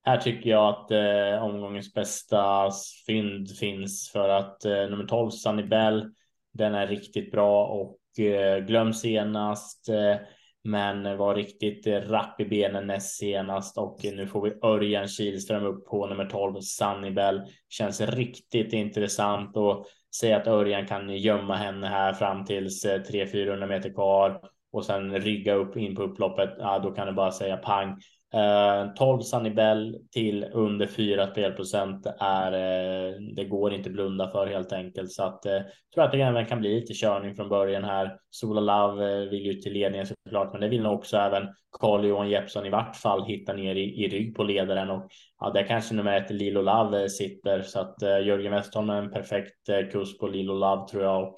här 0.04 0.18
tycker 0.18 0.50
jag 0.50 0.70
att 0.70 0.92
eh, 0.92 1.44
omgångens 1.44 1.94
bästa 1.94 2.70
fynd 3.08 3.58
finns 3.58 4.10
för 4.12 4.30
att 4.30 4.66
eh, 4.66 4.72
nummer 4.72 5.06
12 5.06 5.30
Sunny 5.30 5.64
Bell, 5.64 6.12
den 6.54 6.76
är 6.76 6.88
riktigt 6.88 7.32
bra 7.32 7.66
och 7.68 8.20
eh, 8.20 8.66
glöm 8.66 8.94
senast. 8.94 9.90
Eh, 9.90 10.16
men 10.64 11.18
var 11.18 11.36
riktigt 11.36 11.88
rapp 11.88 12.42
i 12.42 12.46
benen 12.46 12.88
näst 12.88 13.18
senast 13.18 13.78
och 13.78 14.00
nu 14.04 14.28
får 14.28 14.42
vi 14.42 14.54
Örjan 14.64 15.08
Kihlström 15.08 15.66
upp 15.66 15.86
på 15.86 16.08
nummer 16.08 16.26
12 16.26 16.62
Sunnybell. 16.62 17.42
Känns 17.70 18.02
riktigt 18.02 18.74
intressant 18.74 19.58
och 19.58 19.86
Säg 20.20 20.34
att 20.34 20.48
Örjan 20.48 20.88
kan 20.88 21.18
gömma 21.18 21.56
henne 21.56 21.88
här 21.88 22.14
fram 22.14 22.46
tills 22.46 22.86
eh, 22.86 23.02
300-400 23.02 23.68
meter 23.68 23.94
kvar 23.94 24.42
och 24.72 24.86
sen 24.86 25.20
rygga 25.22 25.54
upp 25.54 25.78
in 25.78 25.96
på 25.96 26.04
upploppet. 26.04 26.50
Ja, 26.60 26.80
då 26.80 26.92
kan 26.92 27.08
du 27.08 27.14
bara 27.14 27.32
säga 27.32 27.58
pang. 27.58 28.00
Eh, 28.36 28.94
12 28.96 29.22
Sanibel 29.22 29.98
till 30.12 30.46
under 30.54 30.88
4 30.88 31.28
spelprocent 31.28 32.08
är 32.20 32.52
eh, 32.52 33.14
det 33.36 33.46
går 33.46 33.74
inte 33.74 33.90
blunda 33.90 34.32
för 34.32 34.48
helt 34.48 34.74
enkelt. 34.74 35.12
Så 35.12 35.24
att 35.24 35.40
jag 35.44 35.56
eh, 35.56 35.64
tror 35.94 36.04
att 36.04 36.12
det 36.12 36.22
även 36.22 36.46
kan 36.46 36.60
bli 36.60 36.76
lite 36.76 36.94
körning 36.94 37.36
från 37.36 37.50
början 37.50 37.84
här. 37.84 38.18
Sola 38.30 38.62
Love 38.62 39.12
eh, 39.12 39.30
vill 39.30 39.46
ju 39.46 39.54
till 39.54 39.74
ledningen 39.74 40.08
såklart, 40.08 40.52
men 40.52 40.62
det 40.62 40.68
vill 40.68 40.82
nog 40.82 40.94
också 40.94 41.18
även 41.18 41.48
Carl 41.80 42.06
Johan 42.06 42.30
Jeppsson 42.30 42.66
i 42.66 42.70
vart 42.70 42.96
fall 42.96 43.26
hitta 43.26 43.54
ner 43.54 43.76
i, 43.76 44.04
i 44.04 44.08
rygg 44.08 44.36
på 44.36 44.44
ledaren. 44.44 44.90
Och 44.90 45.08
ja, 45.40 45.50
det 45.50 45.64
kanske 45.64 45.96
nummer 45.96 46.18
ett 46.18 46.32
Lilo 46.32 46.62
Love 46.62 47.02
eh, 47.02 47.08
sitter. 47.08 47.62
Så 47.62 47.80
att 47.80 48.02
Jörgen 48.02 48.52
Westholm 48.52 48.90
är 48.90 49.02
en 49.02 49.12
perfekt 49.12 49.92
kurs 49.92 50.18
på 50.18 50.28
Lilo 50.28 50.54
Love 50.54 50.88
tror 50.88 51.04
jag. 51.04 51.24
Och 51.24 51.38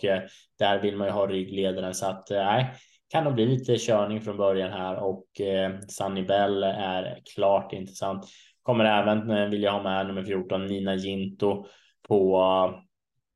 där 0.59 0.79
vill 0.79 0.95
man 0.95 1.07
ju 1.07 1.13
ha 1.13 1.27
ryggledaren. 1.27 1.93
Så 1.93 2.05
att 2.05 2.27
nej 2.29 2.73
kan 3.09 3.23
nog 3.23 3.33
bli 3.33 3.45
lite 3.45 3.77
körning 3.77 4.21
från 4.21 4.37
början 4.37 4.71
här 4.71 4.95
och 4.95 5.41
eh, 5.41 5.79
Sunny 5.87 6.23
Bell 6.23 6.63
är 6.63 7.19
klart 7.35 7.73
intressant. 7.73 8.25
Kommer 8.61 8.85
även 8.85 9.31
eh, 9.31 9.49
vilja 9.49 9.71
ha 9.71 9.83
med 9.83 10.07
nummer 10.07 10.23
14 10.23 10.65
Nina 10.65 10.95
Ginto 10.95 11.65
på 12.07 12.39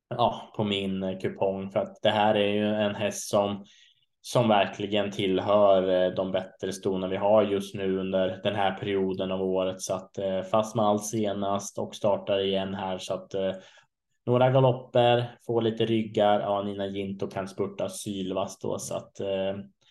ja, 0.10 0.52
på 0.56 0.64
min 0.64 1.20
kupong 1.22 1.70
för 1.70 1.80
att 1.80 2.02
det 2.02 2.10
här 2.10 2.36
är 2.36 2.54
ju 2.54 2.66
en 2.66 2.96
häst 2.96 3.30
som 3.30 3.66
som 4.22 4.48
verkligen 4.48 5.12
tillhör 5.12 6.06
eh, 6.06 6.12
de 6.12 6.32
bättre 6.32 6.74
stona 6.74 7.08
vi 7.08 7.18
har 7.18 7.44
just 7.44 7.76
nu 7.76 8.00
under 8.00 8.40
den 8.44 8.56
här 8.56 8.72
perioden 8.72 9.32
av 9.32 9.42
året 9.42 9.82
så 9.82 9.94
att 9.94 10.18
eh, 10.18 10.42
fast 10.42 10.76
med 10.76 10.86
allt 10.86 11.06
senast 11.06 11.80
och 11.80 11.96
startar 11.96 12.40
igen 12.40 12.74
här 12.74 12.98
så 12.98 13.14
att 13.14 13.36
några 14.26 14.52
galopper, 14.52 15.38
få 15.46 15.60
lite 15.60 15.86
ryggar. 15.86 16.40
Ja, 16.40 16.64
Nina 16.64 16.88
Ginto 16.88 17.28
kan 17.28 17.48
spurta 17.48 17.90
sylvast 17.90 18.62
då 18.62 18.80
så 18.80 18.96
att 18.96 19.20
eh, 19.20 19.26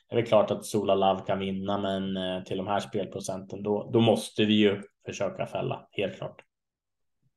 det 0.09 0.15
är 0.15 0.17
väl 0.17 0.27
klart 0.27 0.51
att 0.51 0.65
Sola 0.65 0.95
Love 0.95 1.21
kan 1.27 1.39
vinna, 1.39 1.79
men 1.79 2.17
eh, 2.17 2.43
till 2.43 2.57
de 2.57 2.67
här 2.67 2.81
spelprocenten 2.81 3.63
då, 3.63 3.91
då 3.93 4.01
måste 4.01 4.45
vi 4.45 4.55
ju 4.55 4.83
försöka 5.07 5.47
fälla 5.47 5.89
helt 5.91 6.17
klart. 6.17 6.45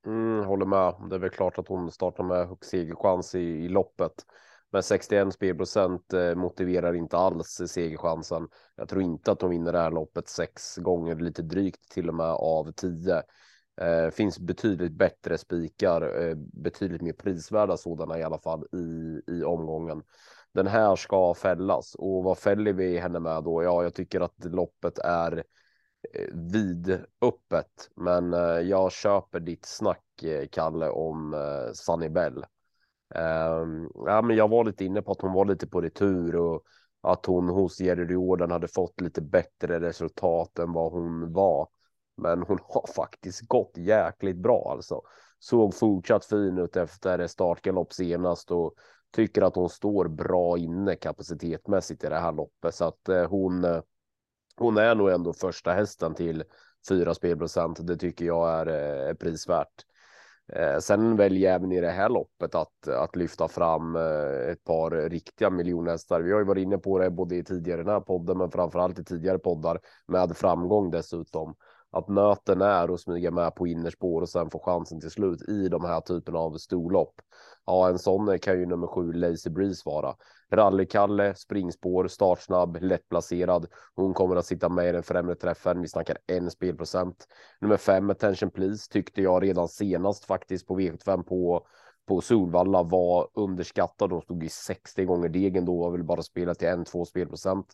Mm, 0.05 0.45
håller 0.45 0.65
med. 0.65 0.95
Det 1.09 1.15
är 1.15 1.19
väl 1.19 1.29
klart 1.29 1.57
att 1.57 1.67
hon 1.67 1.91
startar 1.91 2.23
med 2.23 2.47
hög 2.47 2.65
segerchans 2.65 3.35
i, 3.35 3.39
i 3.39 3.69
loppet. 3.69 4.13
Men 4.71 4.83
61 4.83 5.33
spelprocent 5.33 6.13
eh, 6.13 6.35
motiverar 6.35 6.93
inte 6.93 7.17
alls 7.17 7.61
segerchansen. 7.67 8.47
Jag 8.75 8.89
tror 8.89 9.01
inte 9.01 9.31
att 9.31 9.41
hon 9.41 9.51
vinner 9.51 9.71
det 9.71 9.79
här 9.79 9.91
loppet 9.91 10.27
sex 10.27 10.77
gånger, 10.77 11.15
lite 11.15 11.41
drygt 11.41 11.91
till 11.91 12.09
och 12.09 12.15
med 12.15 12.31
av 12.31 12.71
tio. 12.71 13.21
Eh, 13.81 14.09
finns 14.09 14.39
betydligt 14.39 14.91
bättre 14.91 15.37
spikar, 15.37 16.21
eh, 16.21 16.35
betydligt 16.35 17.01
mer 17.01 17.13
prisvärda 17.13 17.77
sådana 17.77 18.19
i 18.19 18.23
alla 18.23 18.39
fall 18.39 18.67
i, 18.71 19.21
i 19.27 19.43
omgången. 19.43 20.03
Den 20.51 20.67
här 20.67 20.95
ska 20.95 21.33
fällas 21.33 21.95
och 21.95 22.23
vad 22.23 22.37
fäller 22.37 22.73
vi 22.73 22.97
henne 22.97 23.19
med 23.19 23.43
då? 23.43 23.63
Ja, 23.63 23.83
jag 23.83 23.93
tycker 23.93 24.21
att 24.21 24.45
loppet 24.45 24.97
är 24.97 25.43
eh, 26.13 26.35
men 27.95 28.33
eh, 28.33 28.39
jag 28.39 28.91
köper 28.91 29.39
ditt 29.39 29.65
snack 29.65 30.23
eh, 30.23 30.47
Kalle 30.51 30.89
om 30.89 31.33
eh, 31.33 31.73
Sunny 31.73 32.09
Bell. 32.09 32.45
Ehm, 33.15 33.89
ja, 34.05 34.21
men 34.21 34.35
jag 34.35 34.47
var 34.47 34.63
lite 34.63 34.85
inne 34.85 35.01
på 35.01 35.11
att 35.11 35.21
hon 35.21 35.33
var 35.33 35.45
lite 35.45 35.67
på 35.67 35.81
retur 35.81 36.35
och 36.35 36.63
att 37.01 37.25
hon 37.25 37.49
hos 37.49 37.79
Jerry 37.79 38.13
Jordan 38.13 38.51
hade 38.51 38.67
fått 38.67 39.01
lite 39.01 39.21
bättre 39.21 39.79
resultat 39.79 40.59
än 40.59 40.73
vad 40.73 40.91
hon 40.91 41.33
var 41.33 41.67
men 42.17 42.43
hon 42.43 42.59
har 42.61 42.93
faktiskt 42.95 43.47
gått 43.47 43.77
jäkligt 43.77 44.37
bra 44.37 44.71
alltså. 44.71 45.01
Såg 45.39 45.75
fortsatt 45.75 46.25
fin 46.25 46.57
ut 46.57 46.75
efter 46.75 47.27
startgalopp 47.27 47.93
senast 47.93 48.51
och 48.51 48.73
tycker 49.15 49.41
att 49.41 49.55
hon 49.55 49.69
står 49.69 50.07
bra 50.07 50.57
inne 50.57 50.95
kapacitetmässigt 50.95 52.03
i 52.03 52.09
det 52.09 52.19
här 52.19 52.31
loppet 52.31 52.75
så 52.75 52.85
att 52.85 53.09
eh, 53.09 53.29
hon. 53.29 53.63
Eh, 53.63 53.81
hon 54.55 54.77
är 54.77 54.95
nog 54.95 55.09
ändå 55.09 55.33
första 55.33 55.71
hästen 55.71 56.15
till 56.15 56.43
4 56.89 57.13
spelprocent. 57.13 57.87
Det 57.87 57.97
tycker 57.97 58.25
jag 58.25 58.49
är, 58.49 58.67
eh, 58.67 59.09
är 59.09 59.13
prisvärt. 59.13 59.85
Sen 60.79 61.15
väljer 61.15 61.49
jag 61.49 61.55
även 61.55 61.71
i 61.71 61.81
det 61.81 61.89
här 61.89 62.09
loppet 62.09 62.55
att, 62.55 62.87
att 62.87 63.15
lyfta 63.15 63.47
fram 63.47 63.95
ett 63.95 64.63
par 64.63 65.09
riktiga 65.09 65.49
miljonhästar. 65.49 66.21
Vi 66.21 66.31
har 66.31 66.39
ju 66.39 66.45
varit 66.45 66.61
inne 66.61 66.77
på 66.77 66.99
det 66.99 67.09
både 67.09 67.35
i 67.35 67.43
tidigare 67.43 67.83
den 67.83 67.93
här 67.93 67.99
podden, 67.99 68.37
men 68.37 68.51
framförallt 68.51 68.99
i 68.99 69.03
tidigare 69.03 69.39
poddar 69.39 69.79
med 70.07 70.37
framgång 70.37 70.91
dessutom. 70.91 71.55
Att 71.93 72.07
nöten 72.07 72.61
är 72.61 72.91
och 72.91 72.99
smyga 72.99 73.31
med 73.31 73.55
på 73.55 73.67
innerspår 73.67 74.21
och 74.21 74.29
sen 74.29 74.49
få 74.49 74.59
chansen 74.59 74.99
till 74.99 75.11
slut 75.11 75.49
i 75.49 75.67
de 75.69 75.85
här 75.85 76.01
typen 76.01 76.35
av 76.35 76.57
storlopp. 76.57 77.13
Ja, 77.65 77.89
en 77.89 77.99
sån 77.99 78.39
kan 78.39 78.59
ju 78.59 78.65
nummer 78.65 78.87
sju 78.87 79.13
Lazy 79.13 79.49
Breeze 79.49 79.81
vara. 79.85 80.15
Rallykalle, 80.51 81.35
springspår, 81.35 82.07
startsnabb, 82.07 82.77
lättplacerad. 82.81 83.67
Hon 83.95 84.13
kommer 84.13 84.35
att 84.35 84.45
sitta 84.45 84.69
med 84.69 84.89
i 84.89 84.91
den 84.91 85.03
främre 85.03 85.35
träffen. 85.35 85.81
Vi 85.81 85.87
snackar 85.87 86.17
en 86.27 86.51
spelprocent. 86.51 87.27
Nummer 87.61 87.77
fem 87.77 88.09
Attention 88.09 88.51
Please 88.51 88.91
tyckte 88.91 89.21
jag 89.21 89.43
redan 89.43 89.67
senast 89.67 90.25
faktiskt 90.25 90.67
på 90.67 90.79
V75 90.79 91.23
på 91.23 91.67
på 92.07 92.21
Solvalla 92.21 92.83
var 92.83 93.29
underskattad. 93.33 94.09
De 94.09 94.21
stod 94.21 94.43
i 94.43 94.49
60 94.49 95.05
gånger 95.05 95.29
degen 95.29 95.65
då 95.65 95.83
och 95.83 95.93
vill 95.93 96.03
bara 96.03 96.21
spela 96.21 96.55
till 96.55 96.67
en, 96.67 96.85
två 96.85 97.05
spelprocent. 97.05 97.67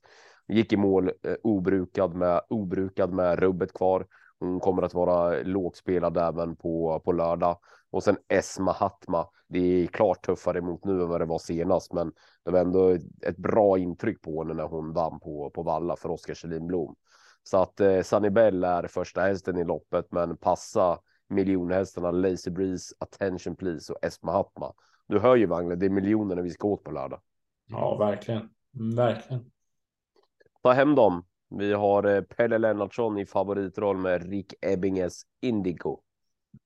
Gick 0.49 0.73
i 0.73 0.77
mål 0.77 1.07
eh, 1.07 1.35
obrukad 1.43 2.15
med 2.15 2.41
obrukad 2.49 3.13
med 3.13 3.39
rubbet 3.39 3.73
kvar. 3.73 4.05
Hon 4.39 4.59
kommer 4.59 4.81
att 4.81 4.93
vara 4.93 5.41
lågspelad 5.43 6.17
även 6.17 6.55
på 6.55 7.01
på 7.05 7.11
lördag 7.11 7.57
och 7.91 8.03
sen 8.03 8.17
Esma 8.27 8.71
Hatma. 8.71 9.27
Det 9.47 9.59
är 9.59 9.87
klart 9.87 10.25
tuffare 10.25 10.61
mot 10.61 10.85
nu 10.85 11.01
än 11.01 11.09
vad 11.09 11.21
det 11.21 11.25
var 11.25 11.39
senast, 11.39 11.93
men 11.93 12.11
det 12.45 12.51
var 12.51 12.59
ändå 12.59 12.89
ett 13.21 13.37
bra 13.37 13.77
intryck 13.77 14.21
på 14.21 14.43
henne 14.43 14.53
när 14.53 14.67
hon 14.67 14.93
vann 14.93 15.19
på 15.19 15.49
på 15.49 15.63
valla 15.63 15.95
för 15.95 16.11
Oskar 16.11 16.33
Kjellin 16.33 16.67
Blom. 16.67 16.95
Så 17.43 17.61
att 17.61 17.79
eh, 17.79 18.01
Sanibel 18.01 18.63
är 18.63 18.87
första 18.87 19.21
hästen 19.21 19.57
i 19.57 19.63
loppet, 19.63 20.11
men 20.11 20.37
passa 20.37 20.99
miljonhästarna 21.27 22.11
Lazy 22.11 22.51
Breeze, 22.51 22.95
Attention 22.99 23.55
Please 23.55 23.93
och 23.93 24.05
Esma 24.05 24.31
Hatma. 24.31 24.73
Du 25.07 25.19
hör 25.19 25.35
ju 25.35 25.45
Wangle, 25.45 25.75
det 25.75 25.85
är 25.85 25.89
miljonerna 25.89 26.41
vi 26.41 26.49
ska 26.49 26.67
åt 26.67 26.83
på 26.83 26.91
lördag. 26.91 27.21
Ja, 27.65 27.97
verkligen. 27.97 28.49
Verkligen. 28.95 29.51
Ta 30.63 30.71
hem 30.71 30.95
dem. 30.95 31.23
Vi 31.49 31.73
har 31.73 32.03
eh, 32.03 32.21
Pelle 32.21 32.57
Lennartsson 32.57 33.17
i 33.17 33.25
favoritroll 33.25 33.97
med 33.97 34.29
Rick 34.29 34.53
Ebbinges 34.61 35.21
Indigo. 35.41 35.99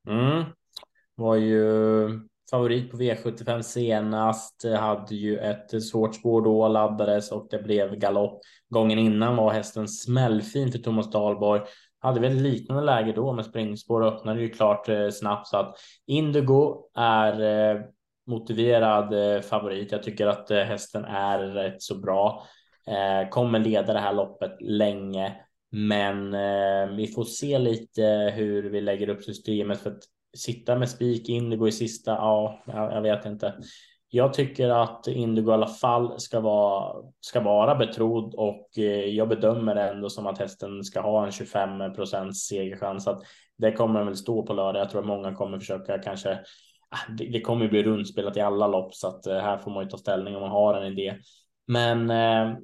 Mm. 0.07 0.43
Var 1.15 1.35
ju 1.35 2.05
eh, 2.05 2.09
favorit 2.51 2.91
på 2.91 2.97
V75 2.97 3.61
senast. 3.61 4.65
Hade 4.79 5.15
ju 5.15 5.37
ett 5.37 5.73
eh, 5.73 5.79
svårt 5.79 6.15
spår 6.15 6.41
då, 6.41 6.67
laddades 6.67 7.31
och 7.31 7.47
det 7.51 7.63
blev 7.63 7.95
galopp. 7.95 8.41
Gången 8.69 8.99
innan 8.99 9.35
var 9.35 9.51
hästen 9.51 9.87
smällfin 9.87 10.71
för 10.71 10.79
Thomas 10.79 11.11
Dahlborg. 11.11 11.61
Hade 11.99 12.19
väl 12.19 12.33
liknande 12.33 12.83
läge 12.83 13.11
då 13.11 13.33
med 13.33 13.45
springspår 13.45 14.01
och 14.01 14.07
öppnade 14.07 14.41
ju 14.41 14.49
klart 14.49 14.89
eh, 14.89 15.09
snabbt 15.09 15.47
så 15.47 15.57
att 15.57 15.75
Indigo 16.07 16.89
är 16.95 17.41
eh, 17.41 17.81
motiverad 18.27 19.35
eh, 19.35 19.41
favorit. 19.41 19.91
Jag 19.91 20.03
tycker 20.03 20.27
att 20.27 20.49
hästen 20.49 21.05
är 21.05 21.39
rätt 21.39 21.81
så 21.81 21.99
bra. 21.99 22.43
Eh, 22.87 23.29
kommer 23.29 23.59
leda 23.59 23.93
det 23.93 23.99
här 23.99 24.13
loppet 24.13 24.61
länge, 24.61 25.35
men 25.71 26.33
eh, 26.33 26.95
vi 26.95 27.07
får 27.07 27.23
se 27.23 27.59
lite 27.59 28.33
hur 28.35 28.69
vi 28.69 28.81
lägger 28.81 29.09
upp 29.09 29.23
systemet 29.23 29.79
för 29.79 29.89
att 29.89 30.03
sitta 30.37 30.75
med 30.75 30.89
spik 30.89 31.29
Indigo 31.29 31.67
i 31.67 31.71
sista. 31.71 32.11
Ja, 32.11 32.63
jag 32.65 33.01
vet 33.01 33.25
inte. 33.25 33.53
Jag 34.09 34.33
tycker 34.33 34.69
att 34.69 35.07
Indigo 35.07 35.51
i 35.51 35.53
alla 35.53 35.67
fall 35.67 36.19
ska 36.19 36.39
vara, 36.39 37.03
ska 37.21 37.39
vara 37.39 37.75
betrodd 37.75 38.35
och 38.35 38.69
eh, 38.77 39.05
jag 39.05 39.29
bedömer 39.29 39.75
ändå 39.75 40.09
som 40.09 40.27
att 40.27 40.37
hästen 40.37 40.83
ska 40.83 41.01
ha 41.01 41.25
en 41.25 41.31
25 41.31 41.93
procents 41.93 42.47
segerchans. 42.47 43.07
Att 43.07 43.23
det 43.57 43.71
kommer 43.71 43.99
den 43.99 44.07
väl 44.07 44.17
stå 44.17 44.45
på 44.45 44.53
lördag. 44.53 44.81
Jag 44.81 44.89
tror 44.89 45.01
att 45.01 45.07
många 45.07 45.35
kommer 45.35 45.59
försöka 45.59 45.97
kanske. 45.97 46.39
Ah, 46.89 47.11
det, 47.17 47.41
kommer 47.41 47.67
bli 47.67 47.83
rundspelat 47.83 48.37
i 48.37 48.41
alla 48.41 48.67
lopp 48.67 48.93
så 48.93 49.07
att 49.07 49.25
här 49.25 49.57
får 49.57 49.71
man 49.71 49.83
ju 49.83 49.89
ta 49.89 49.97
ställning 49.97 50.35
om 50.35 50.41
man 50.41 50.51
har 50.51 50.81
en 50.81 50.93
idé. 50.93 51.15
Men 51.67 52.09
eh, 52.09 52.57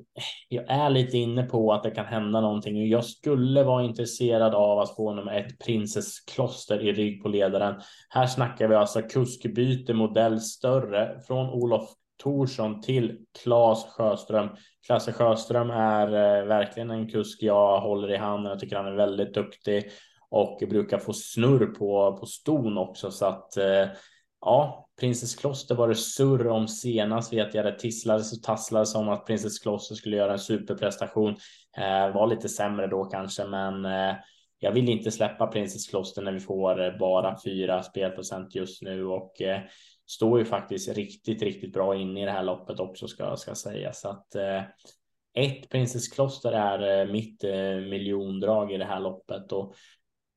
jag 0.50 0.66
är 0.68 0.90
lite 0.90 1.18
inne 1.18 1.44
på 1.44 1.74
att 1.74 1.84
det 1.84 1.92
kan 1.92 2.06
hända 2.06 2.42
någonting. 2.42 2.90
Jag 2.90 3.06
skulle 3.06 3.64
vara 3.64 3.84
intresserad 3.84 4.56
av 4.56 4.80
att 4.80 4.96
få 4.96 5.14
nummer 5.14 5.40
ett 5.40 5.60
Princess 5.66 6.20
Kloster 6.20 6.80
i 6.88 6.94
rygg 6.94 7.24
på 7.24 7.30
ledaren. 7.30 7.82
Här 8.10 8.28
snackar 8.28 8.68
vi 8.68 8.76
alltså 8.76 9.02
kuskbyte 9.02 9.94
modell 9.94 10.40
större 10.40 11.20
från 11.28 11.50
Olof 11.50 11.90
Torsson 12.24 12.82
till 12.82 13.18
Claes 13.44 13.86
Sjöström. 13.86 14.50
Klasse 14.86 15.14
Sjöström 15.14 15.70
är 15.70 16.08
eh, 16.08 16.46
verkligen 16.46 16.92
en 16.92 17.10
kusk 17.10 17.44
jag 17.44 17.82
håller 17.82 18.12
i 18.12 18.18
handen. 18.18 18.50
Jag 18.50 18.60
tycker 18.60 18.76
han 18.76 18.88
är 18.88 18.96
väldigt 18.96 19.34
duktig 19.34 19.84
och 20.30 20.64
brukar 20.70 20.98
få 20.98 21.14
snurr 21.14 21.66
på, 21.66 22.18
på 22.18 22.26
ston 22.26 22.78
också 22.78 23.12
så 23.12 23.26
att 23.26 23.58
eh, 23.58 23.88
ja, 24.42 24.89
Prinsesskloster 25.00 25.76
var 25.76 25.88
det 25.88 25.96
surr 25.96 26.48
om 26.48 26.68
senast 26.68 27.34
vet 27.34 27.54
jag. 27.54 27.66
Det 27.66 27.80
tisslades 27.80 28.34
och 28.34 28.44
tasslades 28.44 28.96
om 28.96 29.10
att 29.10 29.26
Prinsesskloster 29.26 29.96
skulle 29.96 30.18
göra 30.18 30.34
en 30.34 30.40
superprestation. 30.40 31.36
Eh, 31.78 32.14
var 32.14 32.28
lite 32.28 32.50
sämre 32.50 32.88
då 32.88 33.06
kanske, 33.06 33.46
men 33.46 33.86
eh, 33.86 34.16
jag 34.60 34.72
vill 34.72 34.90
inte 34.90 35.12
släppa 35.12 35.48
Prinsesskloster 35.48 36.22
när 36.22 36.32
vi 36.32 36.40
får 36.40 36.86
eh, 36.86 36.98
bara 36.98 37.38
fyra 37.46 37.84
spelprocent 37.84 38.56
just 38.56 38.82
nu 38.82 39.06
och 39.06 39.42
eh, 39.42 39.62
står 40.08 40.40
ju 40.40 40.46
faktiskt 40.46 40.98
riktigt, 40.98 41.42
riktigt 41.42 41.74
bra 41.74 41.96
in 41.96 42.18
i 42.18 42.26
det 42.26 42.32
här 42.32 42.44
loppet 42.44 42.80
också 42.80 43.08
ska 43.08 43.36
ska 43.36 43.56
säga 43.56 43.94
så 43.94 44.10
att 44.10 44.36
eh, 44.36 44.62
ett 45.34 45.70
Prinsesskloster 45.70 46.52
är 46.52 47.00
eh, 47.00 47.12
mitt 47.12 47.44
eh, 47.44 47.90
miljondrag 47.90 48.72
i 48.72 48.78
det 48.78 48.86
här 48.86 49.00
loppet 49.00 49.52
och 49.52 49.76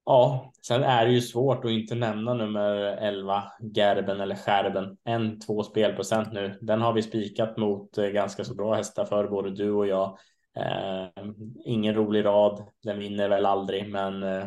Ja, 0.04 0.52
sen 0.66 0.82
är 0.82 1.06
det 1.06 1.12
ju 1.12 1.20
svårt 1.20 1.64
att 1.64 1.70
inte 1.70 1.94
nämna 1.94 2.34
nummer 2.34 2.74
11 2.76 3.42
Gerben 3.74 4.20
eller 4.20 4.34
Skärben. 4.34 4.96
En 5.04 5.40
två 5.40 5.62
spelprocent 5.62 6.32
nu. 6.32 6.58
Den 6.60 6.80
har 6.80 6.92
vi 6.92 7.02
spikat 7.02 7.56
mot 7.56 7.98
eh, 7.98 8.06
ganska 8.06 8.44
så 8.44 8.54
bra 8.54 8.74
hästar 8.74 9.04
för 9.04 9.28
både 9.28 9.50
du 9.50 9.70
och 9.70 9.86
jag. 9.86 10.18
Eh, 10.56 11.24
ingen 11.64 11.94
rolig 11.94 12.24
rad. 12.24 12.64
Den 12.82 12.98
vinner 12.98 13.28
väl 13.28 13.46
aldrig, 13.46 13.90
men 13.90 14.22
eh, 14.22 14.44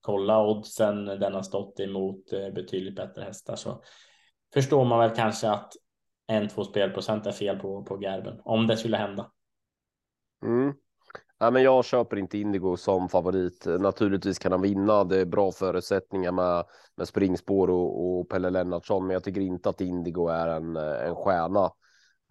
kolla 0.00 0.46
oddsen 0.46 1.04
den 1.04 1.34
har 1.34 1.42
stått 1.42 1.80
emot 1.80 2.32
eh, 2.32 2.50
betydligt 2.54 2.96
bättre 2.96 3.22
hästar 3.22 3.56
så 3.56 3.82
förstår 4.54 4.84
man 4.84 4.98
väl 4.98 5.16
kanske 5.16 5.50
att 5.50 5.72
en 6.26 6.48
två 6.48 6.64
spelprocent 6.64 7.26
är 7.26 7.32
fel 7.32 7.58
på 7.58 7.84
på 7.84 8.02
Gerben 8.02 8.40
om 8.44 8.66
det 8.66 8.76
skulle 8.76 8.96
hända. 8.96 9.30
Mm. 10.44 10.74
Nej, 11.40 11.52
men 11.52 11.62
jag 11.62 11.84
köper 11.84 12.16
inte 12.16 12.38
Indigo 12.38 12.76
som 12.76 13.08
favorit. 13.08 13.66
Naturligtvis 13.66 14.38
kan 14.38 14.52
han 14.52 14.62
vinna. 14.62 15.04
Det 15.04 15.20
är 15.20 15.24
bra 15.24 15.52
förutsättningar 15.52 16.32
med, 16.32 16.64
med 16.96 17.08
springspår 17.08 17.70
och, 17.70 18.18
och 18.18 18.28
Pelle 18.28 18.50
Lennartsson, 18.50 19.06
men 19.06 19.14
jag 19.14 19.24
tycker 19.24 19.40
inte 19.40 19.68
att 19.68 19.80
Indigo 19.80 20.28
är 20.28 20.48
en, 20.48 20.76
en 20.76 21.14
stjärna. 21.14 21.70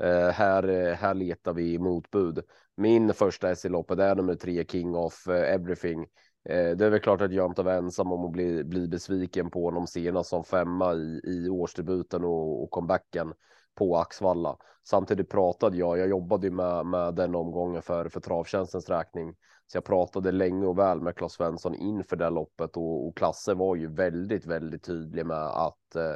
Eh, 0.04 0.30
här, 0.30 0.94
här 0.94 1.14
letar 1.14 1.54
vi 1.54 1.80
motbud. 1.80 2.40
Min 2.78 3.14
första 3.14 3.50
S 3.50 3.66
i 3.66 3.70
loppet 3.70 4.00
är 4.00 4.16
nummer 4.16 4.36
tre 4.36 4.66
King 4.66 4.96
of 4.96 5.28
eh, 5.28 5.54
Everything. 5.54 6.02
Eh, 6.50 6.72
det 6.78 6.86
är 6.86 6.90
väl 6.90 7.00
klart 7.00 7.22
att 7.22 7.34
jag 7.34 7.52
inte 7.52 7.64
var 7.64 7.74
ensam 7.74 8.12
om 8.12 8.26
att 8.26 8.32
bli, 8.32 8.64
bli 8.64 8.88
besviken 8.88 9.50
på 9.50 9.66
honom 9.66 9.88
senast 9.88 10.30
som 10.30 10.44
femma 10.44 10.94
i, 10.94 11.22
i 11.24 11.50
årsdebuten 11.50 12.24
och, 12.24 12.64
och 12.64 12.72
comebacken 12.72 13.34
på 13.76 13.98
Axvalla. 13.98 14.58
Samtidigt 14.84 15.30
pratade 15.30 15.78
jag, 15.78 15.98
jag 15.98 16.08
jobbade 16.08 16.52
med, 16.52 16.86
med 16.86 17.16
den 17.16 17.36
omgången 17.36 17.82
för, 17.82 18.10
för 18.10 18.20
travtjänstens 18.20 18.90
räkning. 18.90 19.36
Så 19.68 19.78
jag 19.78 19.86
pratade 19.86 20.32
länge 20.32 20.66
och 20.66 20.80
väl 20.80 21.02
med 21.02 21.16
Claes 21.16 21.34
Svensson 21.34 21.76
inför 21.76 22.16
det 22.16 22.30
loppet 22.30 22.78
och, 22.78 23.08
och 23.08 23.18
Klasse 23.18 23.54
var 23.54 23.76
ju 23.76 23.94
väldigt, 23.94 24.46
väldigt 24.46 24.84
tydlig 24.84 25.26
med 25.26 25.48
att 25.48 25.96
eh, 25.96 26.16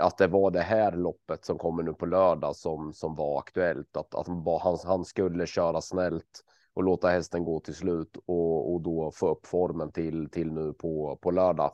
att 0.00 0.18
det 0.18 0.26
var 0.26 0.50
det 0.50 0.60
här 0.60 0.92
loppet 0.92 1.44
som 1.44 1.58
kommer 1.58 1.82
nu 1.82 1.92
på 1.92 2.06
lördag 2.06 2.56
som 2.56 2.92
som 2.92 3.14
var 3.14 3.38
aktuellt. 3.38 3.96
Att, 3.96 4.14
att 4.14 4.26
han, 4.62 4.78
han 4.84 5.04
skulle 5.04 5.46
köra 5.46 5.80
snällt 5.80 6.44
och 6.74 6.84
låta 6.84 7.08
hästen 7.08 7.44
gå 7.44 7.60
till 7.60 7.74
slut 7.74 8.16
och, 8.26 8.72
och 8.72 8.80
då 8.80 9.10
få 9.14 9.28
upp 9.28 9.46
formen 9.46 9.92
till 9.92 10.30
till 10.30 10.52
nu 10.52 10.72
på 10.72 11.18
på 11.22 11.30
lördag. 11.30 11.72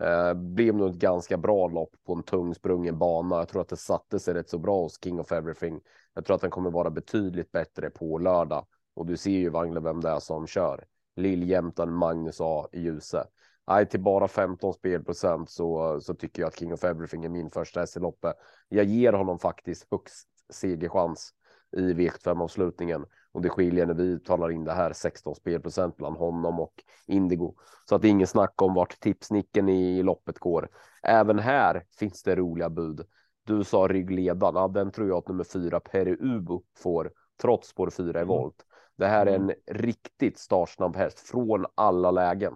Eh, 0.00 0.34
blev 0.34 0.74
nog 0.74 0.90
ett 0.90 0.96
ganska 0.96 1.36
bra 1.36 1.68
lopp 1.68 1.90
på 2.06 2.12
en 2.12 2.22
tung 2.22 2.54
sprungen 2.54 2.98
bana. 2.98 3.36
Jag 3.36 3.48
tror 3.48 3.62
att 3.62 3.68
det 3.68 3.76
satte 3.76 4.18
sig 4.18 4.34
rätt 4.34 4.50
så 4.50 4.58
bra 4.58 4.82
hos 4.82 5.04
King 5.04 5.20
of 5.20 5.32
Everything. 5.32 5.80
Jag 6.14 6.24
tror 6.24 6.34
att 6.34 6.40
den 6.40 6.50
kommer 6.50 6.70
vara 6.70 6.90
betydligt 6.90 7.52
bättre 7.52 7.90
på 7.90 8.18
lördag 8.18 8.66
och 8.94 9.06
du 9.06 9.16
ser 9.16 9.30
ju 9.30 9.48
Wangle 9.48 9.80
vem 9.80 10.00
det 10.00 10.08
är 10.08 10.20
som 10.20 10.46
kör. 10.46 10.84
Lilljämtan 11.16 11.92
Magnus 11.92 12.40
A 12.40 12.68
i. 12.72 12.98
Nej, 13.66 13.86
till 13.86 14.00
bara 14.00 14.28
15 14.28 14.74
spelprocent 14.74 15.50
så, 15.50 16.00
så 16.00 16.14
tycker 16.14 16.42
jag 16.42 16.48
att 16.48 16.58
King 16.58 16.72
of 16.72 16.84
Everything 16.84 17.24
är 17.24 17.28
min 17.28 17.50
första 17.50 17.80
häst 17.80 17.96
i 17.96 18.00
loppet. 18.00 18.34
Jag 18.68 18.84
ger 18.84 19.12
honom 19.12 19.38
faktiskt 19.38 19.86
högst 19.90 20.28
segerchans 20.52 21.34
i 21.76 21.92
V75 21.92 22.42
avslutningen 22.42 23.04
och 23.32 23.42
det 23.42 23.48
skiljer 23.48 23.86
när 23.86 23.94
vi 23.94 24.20
talar 24.20 24.50
in 24.50 24.64
det 24.64 24.72
här 24.72 24.92
16 24.92 25.34
spelprocent 25.34 25.96
bland 25.96 26.16
honom 26.16 26.60
och 26.60 26.74
Indigo 27.06 27.54
så 27.88 27.94
att 27.94 28.02
det 28.02 28.08
är 28.08 28.10
ingen 28.10 28.26
snack 28.26 28.62
om 28.62 28.74
vart 28.74 29.00
tipsnicken 29.00 29.68
i 29.68 30.02
loppet 30.02 30.38
går. 30.38 30.68
Även 31.02 31.38
här 31.38 31.84
finns 31.98 32.22
det 32.22 32.36
roliga 32.36 32.70
bud. 32.70 33.06
Du 33.44 33.64
sa 33.64 33.88
ryggledan, 33.88 34.54
ja, 34.54 34.68
den 34.68 34.90
tror 34.90 35.08
jag 35.08 35.18
att 35.18 35.28
nummer 35.28 35.44
fyra 35.44 35.80
Peri 35.80 36.16
Ubo 36.20 36.62
får 36.76 37.12
trots 37.42 37.68
spår 37.68 37.90
fyra 37.90 38.18
i 38.18 38.22
mm. 38.22 38.28
volt. 38.28 38.66
Det 38.96 39.06
här 39.06 39.26
är 39.26 39.34
en 39.34 39.52
riktigt 39.66 40.38
startsnabb 40.38 40.96
häst 40.96 41.18
från 41.18 41.66
alla 41.74 42.10
lägen. 42.10 42.54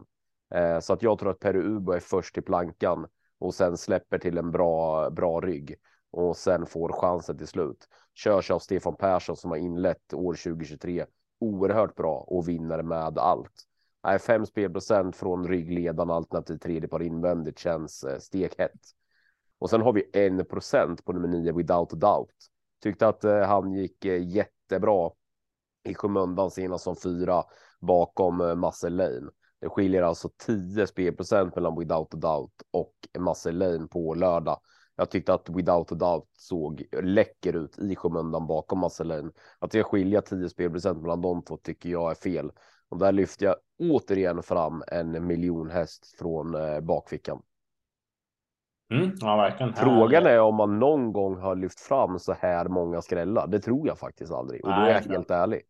Eh, 0.55 0.81
så 0.81 0.93
att 0.93 1.03
jag 1.03 1.19
tror 1.19 1.31
att 1.31 1.41
Peri 1.41 1.59
Ubo 1.59 1.93
är 1.93 2.01
först 2.01 2.39
i 2.39 2.41
plankan 2.41 3.07
och 3.39 3.55
sen 3.55 3.77
släpper 3.77 4.19
till 4.19 4.39
en 4.39 4.51
bra, 4.51 5.11
bra 5.11 5.41
rygg 5.41 5.77
och 6.15 6.37
sen 6.37 6.67
får 6.67 6.93
chansen 6.93 7.39
till 7.39 7.47
slut. 7.47 7.89
Körs 8.15 8.51
av 8.51 8.59
Stefan 8.59 8.97
Persson 8.97 9.37
som 9.37 9.51
har 9.51 9.59
inlett 9.59 10.15
år 10.15 10.35
2023 10.35 11.07
oerhört 11.41 11.95
bra 11.95 12.19
och 12.19 12.49
vinner 12.49 12.83
med 12.83 13.19
allt. 13.19 13.67
Nej, 14.05 14.19
fem 14.19 14.47
spelprocent 14.47 15.17
från 15.17 15.49
ryggledaren 15.49 16.11
alternativt 16.11 16.63
tredje 16.63 16.89
par 16.89 17.03
invändigt 17.03 17.59
känns 17.59 18.05
eh, 18.05 18.19
stekhett. 18.19 18.81
Och 19.59 19.71
sen 19.71 19.83
har 19.83 19.93
vi 19.93 20.11
en 20.13 20.45
procent 20.45 21.05
på 21.05 21.13
nummer 21.13 21.29
nio 21.29 21.53
without 21.53 21.93
a 21.93 21.97
doubt. 21.97 22.35
Tyckte 22.83 23.09
att 23.09 23.25
eh, 23.25 23.41
han 23.41 23.73
gick 23.73 24.05
eh, 24.05 24.29
jättebra 24.29 25.11
i 25.85 25.95
skymundan 25.95 26.51
senast 26.51 26.85
som 26.85 26.97
fyra 26.97 27.45
bakom 27.81 28.41
eh, 28.41 28.55
Muscle 28.55 28.91
Lane. 28.91 29.31
Det 29.61 29.69
skiljer 29.69 30.03
alltså 30.03 30.31
10 30.47 30.87
spelprocent 30.87 31.55
mellan 31.55 31.79
without 31.79 32.15
a 32.15 32.17
doubt 32.17 32.63
och 32.71 32.95
Muscle 33.19 33.53
Lane 33.53 33.87
på 33.87 34.15
lördag. 34.15 34.61
Jag 34.97 35.11
tyckte 35.11 35.35
att 35.35 35.49
Without 35.49 35.93
a 35.93 35.95
Doubt 35.95 36.29
såg 36.33 36.85
läcker 37.03 37.57
ut 37.57 37.79
i 37.79 37.97
skymundan 37.97 38.47
bakom 38.47 38.81
Muscle 38.81 39.31
Att 39.59 39.71
det 39.71 39.83
skilja 39.83 40.23
10 40.23 40.49
spelprocent 40.49 41.03
mellan 41.03 41.21
de 41.21 41.43
två 41.43 41.57
tycker 41.57 41.89
jag 41.89 42.11
är 42.11 42.15
fel. 42.15 42.53
Och 42.89 42.99
där 42.99 43.13
lyfter 43.13 43.47
jag 43.47 43.57
återigen 43.79 44.43
fram 44.43 44.83
en 44.87 45.27
miljonhäst 45.27 46.19
från 46.19 46.55
eh, 46.55 46.81
bakfickan. 46.81 47.43
Mm, 48.91 49.13
ja. 49.21 49.53
Frågan 49.77 50.27
är 50.27 50.41
om 50.41 50.55
man 50.55 50.79
någon 50.79 51.13
gång 51.13 51.37
har 51.37 51.57
lyft 51.57 51.81
fram 51.81 52.19
så 52.19 52.33
här 52.33 52.69
många 52.69 53.03
skrällar. 53.03 53.47
Det 53.47 53.61
tror 53.61 53.87
jag 53.87 53.99
faktiskt 53.99 54.33
aldrig 54.33 54.65
och 54.65 54.71
då 54.71 54.77
är 54.77 54.91
jag 54.91 55.01
helt 55.01 55.31
ärlig. 55.31 55.63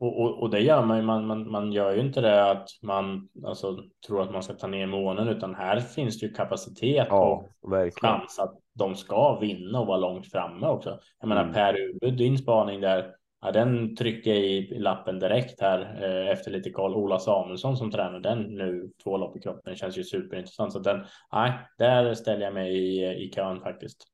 Och, 0.00 0.20
och, 0.20 0.42
och, 0.42 0.50
det 0.50 0.60
gör 0.60 0.84
man 0.84 0.96
ju. 0.96 1.02
Man, 1.02 1.26
man, 1.26 1.50
man 1.50 1.72
gör 1.72 1.94
ju 1.94 2.00
inte 2.00 2.20
det 2.20 2.50
att 2.50 2.68
man 2.82 3.28
alltså, 3.44 3.76
tror 4.06 4.22
att 4.22 4.32
man 4.32 4.42
ska 4.42 4.52
ta 4.52 4.66
ner 4.66 4.86
månen, 4.86 5.28
utan 5.28 5.54
här 5.54 5.80
finns 5.80 6.20
det 6.20 6.26
ju 6.26 6.32
kapacitet 6.32 7.06
ja, 7.10 7.44
och 7.60 7.72
verkligen. 7.72 8.14
chans 8.14 8.38
att 8.38 8.54
de 8.74 8.94
ska 8.94 9.38
vinna 9.38 9.80
och 9.80 9.86
vara 9.86 9.98
långt 9.98 10.26
framme 10.30 10.66
också. 10.66 10.98
Jag 11.20 11.28
menar 11.28 11.42
mm. 11.42 11.54
Per 11.54 11.74
Uwe, 11.74 12.10
din 12.10 12.38
spaning 12.38 12.80
där, 12.80 13.14
ja, 13.40 13.52
den 13.52 13.96
trycker 13.96 14.30
jag 14.30 14.40
i 14.40 14.78
lappen 14.78 15.18
direkt 15.18 15.60
här 15.60 15.80
eh, 16.02 16.32
efter 16.32 16.50
lite 16.50 16.70
koll. 16.70 16.94
Ola 16.94 17.18
Samuelsson 17.18 17.76
som 17.76 17.90
tränar 17.90 18.20
den 18.20 18.42
nu 18.42 18.90
två 19.04 19.16
lopp 19.16 19.36
i 19.36 19.40
kroppen 19.40 19.76
känns 19.76 19.98
ju 19.98 20.04
superintressant. 20.04 20.72
Så 20.72 20.78
den, 20.78 21.04
nej, 21.32 21.52
där 21.78 22.14
ställer 22.14 22.44
jag 22.44 22.54
mig 22.54 22.76
i, 22.76 23.24
i 23.24 23.30
kön 23.30 23.60
faktiskt. 23.60 24.04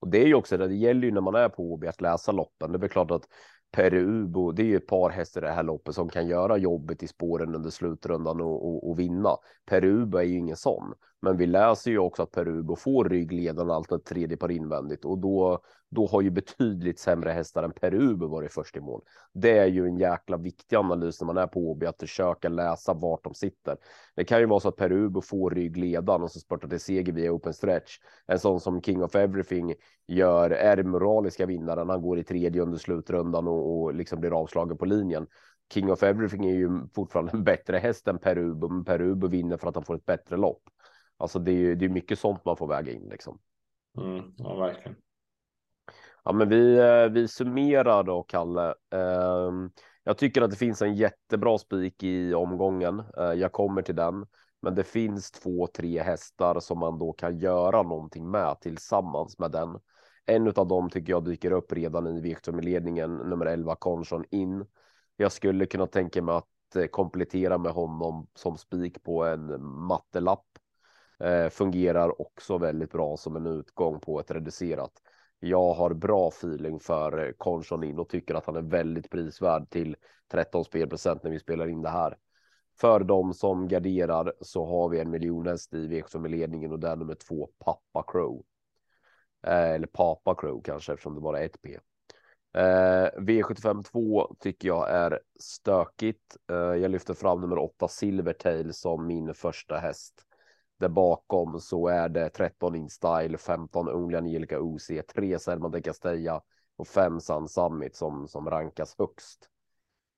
Och 0.00 0.08
det 0.08 0.22
är 0.22 0.26
ju 0.26 0.34
också 0.34 0.56
det, 0.56 0.68
det 0.68 0.74
gäller 0.74 1.04
ju 1.04 1.10
när 1.10 1.20
man 1.20 1.34
är 1.34 1.48
på 1.48 1.62
OB 1.62 1.84
att 1.84 2.00
läsa 2.00 2.32
loppen. 2.32 2.72
Det 2.72 2.86
är 2.86 2.88
klart 2.88 3.10
att 3.10 3.24
Perubo, 3.72 4.52
det 4.52 4.62
är 4.62 4.66
ju 4.66 4.76
ett 4.76 4.86
par 4.86 5.10
hästar 5.10 5.42
i 5.42 5.46
det 5.46 5.52
här 5.52 5.62
loppet 5.62 5.94
som 5.94 6.08
kan 6.08 6.26
göra 6.26 6.56
jobbet 6.56 7.02
i 7.02 7.08
spåren 7.08 7.54
under 7.54 7.70
slutrundan 7.70 8.40
och, 8.40 8.68
och, 8.68 8.90
och 8.90 8.98
vinna. 8.98 9.36
Perubo 9.66 10.18
är 10.18 10.22
ju 10.22 10.38
ingen 10.38 10.56
sån, 10.56 10.94
men 11.22 11.36
vi 11.36 11.46
läser 11.46 11.90
ju 11.90 11.98
också 11.98 12.22
att 12.22 12.30
Perubo 12.30 12.76
får 12.76 13.04
ryggledaren 13.04 13.70
alternativt 13.70 14.06
tredje 14.06 14.36
par 14.36 14.50
invändigt 14.50 15.04
och 15.04 15.18
då 15.18 15.62
då 15.94 16.06
har 16.06 16.20
ju 16.20 16.30
betydligt 16.30 16.98
sämre 16.98 17.30
hästar 17.30 17.62
än 17.62 17.72
Perubo 17.72 18.26
varit 18.26 18.52
först 18.52 18.76
i 18.76 18.80
mål. 18.80 19.02
Det 19.32 19.58
är 19.58 19.66
ju 19.66 19.86
en 19.86 19.98
jäkla 19.98 20.36
viktig 20.36 20.76
analys 20.76 21.20
när 21.20 21.26
man 21.26 21.36
är 21.36 21.46
på 21.46 21.60
Åby 21.70 21.86
att 21.86 22.00
försöka 22.00 22.48
läsa 22.48 22.94
vart 22.94 23.24
de 23.24 23.34
sitter. 23.34 23.76
Det 24.16 24.24
kan 24.24 24.40
ju 24.40 24.46
vara 24.46 24.60
så 24.60 24.68
att 24.68 24.76
Perubo 24.76 25.20
får 25.20 25.50
ryggledan 25.50 26.22
och 26.22 26.30
så 26.30 26.40
spurtar 26.40 26.68
till 26.68 26.80
seger 26.80 27.12
via 27.12 27.32
open 27.32 27.54
stretch. 27.54 27.98
En 28.26 28.38
sån 28.38 28.60
som 28.60 28.82
King 28.82 29.02
of 29.02 29.14
Everything 29.14 29.74
gör 30.06 30.50
är 30.50 30.76
den 30.76 30.88
moraliska 30.88 31.46
vinnaren. 31.46 31.88
Han 31.88 32.02
går 32.02 32.18
i 32.18 32.24
tredje 32.24 32.62
under 32.62 32.78
slutrundan 32.78 33.48
och, 33.48 33.82
och 33.82 33.94
liksom 33.94 34.20
blir 34.20 34.40
avslagen 34.40 34.78
på 34.78 34.84
linjen. 34.84 35.26
King 35.74 35.92
of 35.92 36.02
Everything 36.02 36.46
är 36.46 36.54
ju 36.54 36.70
fortfarande 36.94 37.32
en 37.32 37.44
bättre 37.44 37.78
häst 37.78 38.08
än 38.08 38.18
Perubo, 38.18 38.68
men 38.68 38.84
Perubo 38.84 39.28
vinner 39.28 39.56
för 39.56 39.68
att 39.68 39.74
han 39.74 39.84
får 39.84 39.94
ett 39.94 40.06
bättre 40.06 40.36
lopp. 40.36 40.62
Alltså 41.16 41.38
det 41.38 41.50
är 41.50 41.56
ju 41.56 41.74
det 41.74 41.84
är 41.84 41.88
mycket 41.88 42.18
sånt 42.18 42.44
man 42.44 42.56
får 42.56 42.66
väga 42.66 42.92
in 42.92 43.08
liksom. 43.08 43.38
Mm, 43.98 44.34
ja, 44.36 44.54
verkligen. 44.54 44.96
Ja, 46.24 46.32
men 46.32 46.48
vi, 46.48 46.78
eh, 46.78 47.08
vi 47.12 47.28
summerar 47.28 48.02
då, 48.02 48.22
Kalle. 48.22 48.74
Ehm, 48.90 49.70
jag 50.04 50.18
tycker 50.18 50.42
att 50.42 50.50
det 50.50 50.56
finns 50.56 50.82
en 50.82 50.94
jättebra 50.94 51.58
spik 51.58 52.02
i 52.02 52.34
omgången. 52.34 53.02
Eh, 53.18 53.32
jag 53.32 53.52
kommer 53.52 53.82
till 53.82 53.96
den, 53.96 54.26
men 54.62 54.74
det 54.74 54.84
finns 54.84 55.30
två, 55.30 55.66
tre 55.66 56.02
hästar 56.02 56.60
som 56.60 56.78
man 56.78 56.98
då 56.98 57.12
kan 57.12 57.38
göra 57.38 57.82
någonting 57.82 58.30
med 58.30 58.60
tillsammans 58.60 59.38
med 59.38 59.50
den. 59.50 59.78
En 60.26 60.52
av 60.56 60.68
dem 60.68 60.90
tycker 60.90 61.12
jag 61.12 61.24
dyker 61.24 61.50
upp 61.50 61.72
redan 61.72 62.06
i 62.06 62.20
V75-ledningen, 62.20 63.16
nummer 63.16 63.46
11, 63.46 63.76
Conchon 63.76 64.24
in. 64.30 64.66
Jag 65.16 65.32
skulle 65.32 65.66
kunna 65.66 65.86
tänka 65.86 66.22
mig 66.22 66.34
att 66.34 66.76
eh, 66.76 66.86
komplettera 66.86 67.58
med 67.58 67.72
honom 67.72 68.26
som 68.34 68.58
spik 68.58 69.02
på 69.02 69.24
en 69.24 69.64
mattelapp. 69.64 70.51
Eh, 71.22 71.48
fungerar 71.48 72.20
också 72.20 72.58
väldigt 72.58 72.92
bra 72.92 73.16
som 73.16 73.36
en 73.36 73.46
utgång 73.46 74.00
på 74.00 74.20
ett 74.20 74.30
reducerat 74.30 74.92
jag 75.44 75.74
har 75.74 75.94
bra 75.94 76.28
feeling 76.28 76.80
för 76.80 77.26
eh, 77.26 77.32
Conchonin 77.36 77.98
och 77.98 78.08
tycker 78.08 78.34
att 78.34 78.46
han 78.46 78.56
är 78.56 78.62
väldigt 78.62 79.10
prisvärd 79.10 79.70
till 79.70 79.96
13 80.28 80.64
spelprocent 80.64 81.22
när 81.22 81.30
vi 81.30 81.38
spelar 81.38 81.68
in 81.68 81.82
det 81.82 81.88
här. 81.88 82.16
För 82.80 83.00
de 83.00 83.34
som 83.34 83.68
garderar 83.68 84.32
så 84.40 84.66
har 84.66 84.88
vi 84.88 85.00
en 85.00 85.10
miljon 85.10 85.46
häst 85.46 85.74
i 85.74 85.88
V75 85.88 86.28
ledningen 86.28 86.72
och 86.72 86.78
där 86.78 86.96
nummer 86.96 87.14
två 87.14 87.50
pappa 87.64 88.04
Crow. 88.12 88.44
Eh, 89.46 89.70
eller 89.70 89.86
Papa 89.86 90.34
Crow 90.34 90.62
kanske 90.64 90.92
eftersom 90.92 91.14
det 91.14 91.20
bara 91.20 91.40
är 91.40 91.44
ett 91.44 91.62
P. 91.62 91.78
Eh, 92.54 93.08
V75 93.18 93.82
2 93.82 94.36
tycker 94.40 94.68
jag 94.68 94.90
är 94.90 95.20
stökigt. 95.40 96.36
Eh, 96.50 96.56
jag 96.56 96.90
lyfter 96.90 97.14
fram 97.14 97.40
nummer 97.40 97.58
8 97.58 97.88
Silvertail 97.88 98.74
som 98.74 99.06
min 99.06 99.34
första 99.34 99.76
häst. 99.76 100.26
Där 100.82 100.88
bakom 100.88 101.60
så 101.60 101.88
är 101.88 102.08
det 102.08 102.28
13 102.28 102.74
InStyle, 102.74 103.38
15 103.38 103.88
Only 103.88 104.16
Angelica 104.16 104.60
OC, 104.60 104.90
3 105.14 105.38
Selma 105.38 105.68
de 105.68 105.82
Castella 105.82 106.42
och 106.76 106.88
5 106.88 107.20
Sun 107.20 107.48
Summit 107.48 107.96
som, 107.96 108.28
som 108.28 108.50
rankas 108.50 108.94
högst. 108.98 109.48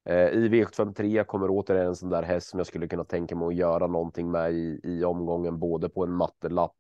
Eh, 0.05 0.29
I 0.29 0.49
V753 0.49 1.25
kommer 1.25 1.51
återigen 1.51 1.87
en 1.87 1.97
sån 1.97 2.11
där 2.11 2.23
häst 2.23 2.49
som 2.49 2.59
jag 2.59 2.67
skulle 2.67 2.89
kunna 2.89 3.05
tänka 3.05 3.37
mig 3.37 3.49
att 3.49 3.55
göra 3.55 3.87
någonting 3.87 4.31
med 4.31 4.53
i, 4.53 4.81
i 4.85 5.05
omgången, 5.05 5.59
både 5.59 5.89
på 5.89 6.05
en 6.05 6.13
mattelapp 6.13 6.77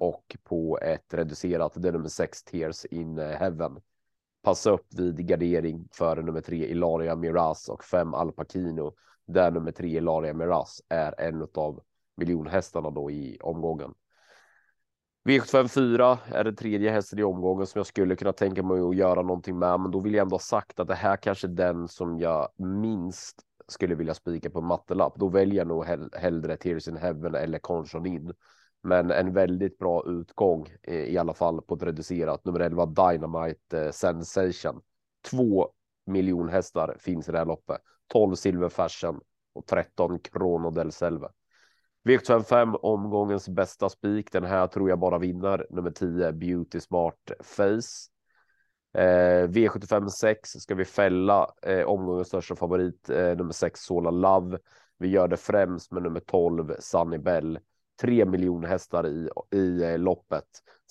och 0.00 0.36
på 0.44 0.78
ett 0.78 1.14
reducerat. 1.14 1.72
Det 1.76 1.88
är 1.88 1.92
nummer 1.92 2.08
6 2.08 2.42
Tears 2.42 2.84
in 2.84 3.18
Heaven. 3.18 3.80
Passa 4.42 4.70
upp 4.70 4.86
vid 4.98 5.26
gardering 5.26 5.88
för 5.92 6.22
nummer 6.22 6.40
3 6.40 6.66
Ilaria 6.66 7.16
Miraz 7.16 7.68
och 7.68 7.84
5 7.84 8.14
Alpacino. 8.14 8.94
Där 9.26 9.50
nummer 9.50 9.72
3 9.72 9.88
Ilaria 9.88 10.34
Miraz 10.34 10.82
är 10.88 11.20
en 11.20 11.48
av 11.54 11.82
miljonhästarna 12.16 12.90
då 12.90 13.10
i 13.10 13.38
omgången. 13.40 13.94
V754 15.28 16.18
är 16.32 16.44
den 16.44 16.56
tredje 16.56 16.90
hästen 16.90 17.18
i 17.18 17.22
omgången 17.22 17.66
som 17.66 17.78
jag 17.78 17.86
skulle 17.86 18.16
kunna 18.16 18.32
tänka 18.32 18.62
mig 18.62 18.80
att 18.80 18.96
göra 18.96 19.22
någonting 19.22 19.58
med, 19.58 19.80
men 19.80 19.90
då 19.90 20.00
vill 20.00 20.14
jag 20.14 20.22
ändå 20.22 20.34
ha 20.34 20.40
sagt 20.40 20.80
att 20.80 20.88
det 20.88 20.94
här 20.94 21.16
kanske 21.16 21.46
är 21.46 21.48
den 21.48 21.88
som 21.88 22.18
jag 22.18 22.48
minst 22.56 23.42
skulle 23.68 23.94
vilja 23.94 24.14
spika 24.14 24.50
på 24.50 24.60
mattelapp. 24.60 25.14
Då 25.16 25.28
väljer 25.28 25.56
jag 25.56 25.66
nog 25.66 25.84
hellre 26.16 26.56
Tears 26.56 26.88
in 26.88 26.96
Heaven 26.96 27.34
eller 27.34 27.58
Conchon 27.58 28.06
in. 28.06 28.32
Men 28.82 29.10
en 29.10 29.32
väldigt 29.32 29.78
bra 29.78 30.04
utgång 30.06 30.68
eh, 30.82 30.94
i 30.94 31.18
alla 31.18 31.34
fall 31.34 31.62
på 31.62 31.74
ett 31.74 31.82
reducerat 31.82 32.44
nummer 32.44 32.60
11 32.60 32.86
Dynamite 32.86 33.80
eh, 33.80 33.90
Sensation. 33.90 34.80
Två 35.30 35.68
miljonhästar 36.06 36.96
finns 36.98 37.28
i 37.28 37.32
det 37.32 37.38
här 37.38 37.44
loppet. 37.44 37.80
12 38.06 38.34
Silver 38.34 38.68
Fashion 38.68 39.20
och 39.54 39.66
13 39.66 40.18
Krono 40.18 40.70
del 40.70 40.92
Selve. 40.92 41.28
V75 42.06 42.76
omgångens 42.82 43.48
bästa 43.48 43.88
spik. 43.88 44.32
Den 44.32 44.44
här 44.44 44.66
tror 44.66 44.88
jag 44.88 44.98
bara 44.98 45.18
vinner. 45.18 45.66
Nummer 45.70 45.90
10 45.90 46.32
Beauty 46.32 46.80
Smart 46.80 47.30
Face. 47.40 48.10
Eh, 48.94 49.48
V75 49.48 50.08
6 50.08 50.50
ska 50.50 50.74
vi 50.74 50.84
fälla 50.84 51.50
eh, 51.62 51.84
omgångens 51.84 52.28
största 52.28 52.56
favorit 52.56 53.10
eh, 53.10 53.36
nummer 53.36 53.52
6 53.52 53.80
Sola 53.80 54.10
Love. 54.10 54.58
Vi 54.98 55.08
gör 55.08 55.28
det 55.28 55.36
främst 55.36 55.92
med 55.92 56.02
nummer 56.02 56.20
12 56.20 56.74
Sunny 56.78 57.18
Bell. 57.18 57.58
3 58.00 58.24
miljoner 58.24 58.68
hästar 58.68 59.06
i, 59.06 59.28
i 59.52 59.82
eh, 59.82 59.98
loppet. 59.98 60.48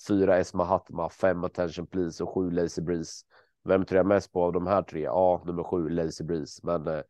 4 0.08 0.36
Esma 0.36 0.64
Hatma, 0.64 1.08
5 1.08 1.44
Attention 1.44 1.86
Please 1.86 2.24
och 2.24 2.34
7 2.34 2.50
Lazy 2.50 2.82
Breeze. 2.82 3.24
Vem 3.64 3.84
tror 3.84 3.96
jag 3.96 4.06
mest 4.06 4.32
på 4.32 4.44
av 4.44 4.52
de 4.52 4.66
här 4.66 4.82
tre? 4.82 5.00
Ja, 5.00 5.42
nummer 5.46 5.62
7 5.62 5.88
Lazy 5.88 6.24
Breeze, 6.24 6.60
men 6.62 6.86
eh, 6.86 7.02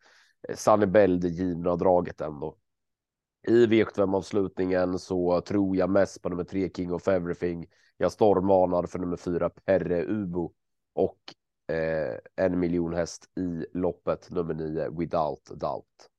Sunny 0.54 0.86
Bell 0.86 1.20
det 1.20 1.28
givna 1.28 1.76
draget 1.76 2.20
ändå. 2.20 2.57
I 3.47 3.66
V75 3.66 4.16
avslutningen 4.16 4.99
så 4.99 5.40
tror 5.40 5.76
jag 5.76 5.90
mest 5.90 6.22
på 6.22 6.28
nummer 6.28 6.44
tre 6.44 6.70
King 6.76 6.92
of 6.92 7.09
Everything. 7.09 7.66
Jag 7.97 8.12
stormvarnar 8.12 8.86
för 8.86 8.99
nummer 8.99 9.16
fyra 9.16 9.51
Perre 9.51 10.05
Ubo 10.05 10.53
och 10.94 11.18
eh, 11.74 12.44
en 12.47 12.61
miljon 12.61 12.94
häst 12.94 13.24
i 13.38 13.78
loppet 13.78 14.30
nummer 14.30 14.55
nio 14.55 14.90
without 14.90 15.44
doubt. 15.44 16.11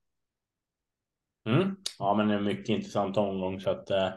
Mm. 1.47 1.75
Ja, 1.99 2.13
men 2.13 2.29
en 2.29 2.43
mycket 2.43 2.69
intressant 2.69 3.17
omgång 3.17 3.59
så 3.59 3.69
att 3.69 3.89
eh, 3.89 4.09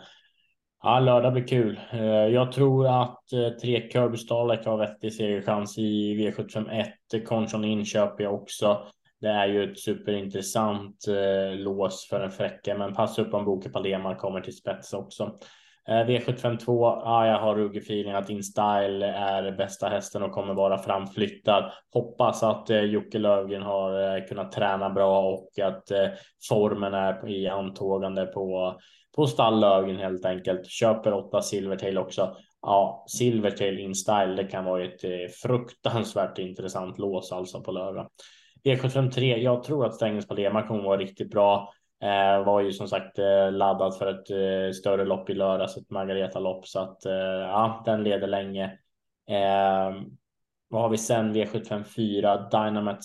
ja, 0.82 1.00
lördag 1.00 1.32
blir 1.32 1.46
kul. 1.46 1.80
Eh, 1.92 2.00
jag 2.06 2.52
tror 2.52 3.02
att 3.02 3.32
eh, 3.32 3.48
tre 3.48 3.90
Kirby 3.92 4.16
Starlight 4.16 4.66
har 4.66 4.78
vettig 4.78 5.14
segerchans 5.14 5.78
i 5.78 6.14
V751. 6.14 7.24
Conchon 7.26 7.64
inköper 7.64 8.24
jag 8.24 8.34
också. 8.34 8.86
Det 9.20 9.28
är 9.28 9.46
ju 9.46 9.72
ett 9.72 9.78
superintressant 9.78 11.08
eh, 11.08 11.58
lås 11.58 12.08
för 12.10 12.20
en 12.20 12.30
fräcka, 12.30 12.78
men 12.78 12.94
passa 12.94 13.22
upp 13.22 13.34
om 13.34 13.44
Boke 13.44 13.68
Palema 13.68 14.14
kommer 14.14 14.40
till 14.40 14.56
spets 14.56 14.92
också. 14.92 15.38
Eh, 15.88 16.06
V752, 16.06 17.00
ja, 17.04 17.26
jag 17.26 17.38
har 17.38 17.54
ruggig 17.54 17.82
feeling 17.82 18.12
att 18.12 18.30
InStyle 18.30 19.06
är 19.06 19.56
bästa 19.56 19.88
hästen 19.88 20.22
och 20.22 20.32
kommer 20.32 20.54
vara 20.54 20.78
framflyttad. 20.78 21.72
Hoppas 21.92 22.42
att 22.42 22.70
eh, 22.70 22.80
Jocke 22.80 23.18
Lövgren 23.18 23.62
har 23.62 24.16
eh, 24.16 24.24
kunnat 24.24 24.52
träna 24.52 24.90
bra 24.90 25.20
och 25.20 25.58
att 25.58 25.90
eh, 25.90 26.08
formen 26.48 26.94
är 26.94 27.28
i 27.28 27.48
antågande 27.48 28.26
på, 28.26 28.78
på 29.16 29.26
stall 29.26 29.60
Lövgren 29.60 29.98
helt 29.98 30.24
enkelt. 30.24 30.66
Köper 30.66 31.12
åtta 31.12 31.42
Silvertail 31.42 31.98
också. 31.98 32.36
Ja, 32.62 33.04
Silvertail 33.08 33.78
InStyle, 33.78 34.34
det 34.36 34.44
kan 34.44 34.64
vara 34.64 34.84
ett 34.84 35.04
eh, 35.04 35.10
fruktansvärt 35.42 36.38
intressant 36.38 36.98
lås 36.98 37.32
alltså 37.32 37.62
på 37.62 37.72
lördag. 37.72 38.10
E 38.64 38.74
V753, 38.74 39.36
jag 39.36 39.62
tror 39.62 39.86
att 39.86 39.94
Strängnäs 39.94 40.28
Palema 40.28 40.66
kommer 40.66 40.82
vara 40.82 41.00
riktigt 41.00 41.30
bra. 41.30 41.72
Eh, 42.02 42.44
var 42.44 42.60
ju 42.60 42.72
som 42.72 42.88
sagt 42.88 43.18
eh, 43.18 43.52
laddad 43.52 43.98
för 43.98 44.06
ett 44.06 44.30
eh, 44.30 44.72
större 44.72 45.04
lopp 45.04 45.30
i 45.30 45.34
lördags, 45.34 45.76
ett 45.76 45.90
Margareta-lopp, 45.90 46.66
så 46.66 46.80
att 46.80 47.06
eh, 47.06 47.12
ja, 47.12 47.82
den 47.86 48.02
leder 48.04 48.26
länge. 48.26 48.64
Eh, 49.30 50.02
vad 50.68 50.82
har 50.82 50.88
vi 50.88 50.98
sen? 50.98 51.34
V754 51.34 52.50
Dynamite 52.50 53.02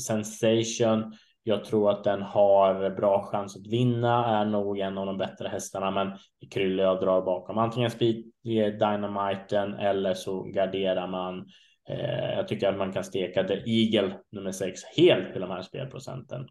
Sensation. 0.00 1.12
Jag 1.42 1.64
tror 1.64 1.90
att 1.90 2.04
den 2.04 2.22
har 2.22 2.90
bra 2.90 3.22
chans 3.22 3.56
att 3.56 3.66
vinna, 3.66 4.40
är 4.40 4.44
nog 4.44 4.78
en 4.78 4.98
av 4.98 5.06
de 5.06 5.18
bättre 5.18 5.48
hästarna, 5.48 5.90
men 5.90 6.18
Krylle 6.50 6.82
jag 6.82 7.00
drar 7.00 7.22
bakom. 7.22 7.58
Antingen 7.58 7.90
speed 7.90 8.16
eh, 8.44 8.72
Dynamiten 8.72 9.74
eller 9.74 10.14
så 10.14 10.42
garderar 10.42 11.06
man. 11.06 11.46
Eh, 11.90 12.34
jag 12.36 12.48
tycker 12.48 12.68
att 12.68 12.78
man 12.78 12.92
kan 12.92 13.04
steka 13.04 13.44
The 13.44 13.62
Eagle 13.66 14.18
nummer 14.32 14.52
sex 14.52 14.84
helt 14.96 15.32
till 15.32 15.40
de 15.40 15.50
här 15.50 15.62
spelprocenten. 15.62 16.48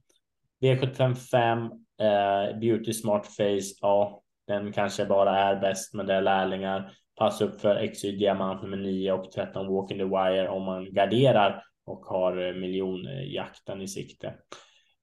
V755 0.61 1.69
eh, 2.01 2.59
Beauty 2.59 2.93
Smart 2.93 3.27
Face. 3.27 3.77
Ja, 3.81 4.21
den 4.47 4.71
kanske 4.71 5.05
bara 5.05 5.39
är 5.39 5.55
bäst, 5.55 5.93
men 5.93 6.05
det 6.05 6.13
är 6.13 6.21
lärlingar. 6.21 6.91
Pass 7.15 7.41
upp 7.41 7.61
för 7.61 7.87
XY 7.87 8.11
Diamant 8.11 8.61
nummer 8.61 8.77
9 8.77 9.11
och 9.11 9.31
13 9.31 9.67
Walk 9.67 9.91
in 9.91 9.97
the 9.97 10.03
Wire 10.03 10.49
om 10.49 10.63
man 10.63 10.93
garderar 10.93 11.63
och 11.85 12.05
har 12.05 12.53
miljonjakten 12.53 13.81
i 13.81 13.87
sikte. 13.87 14.33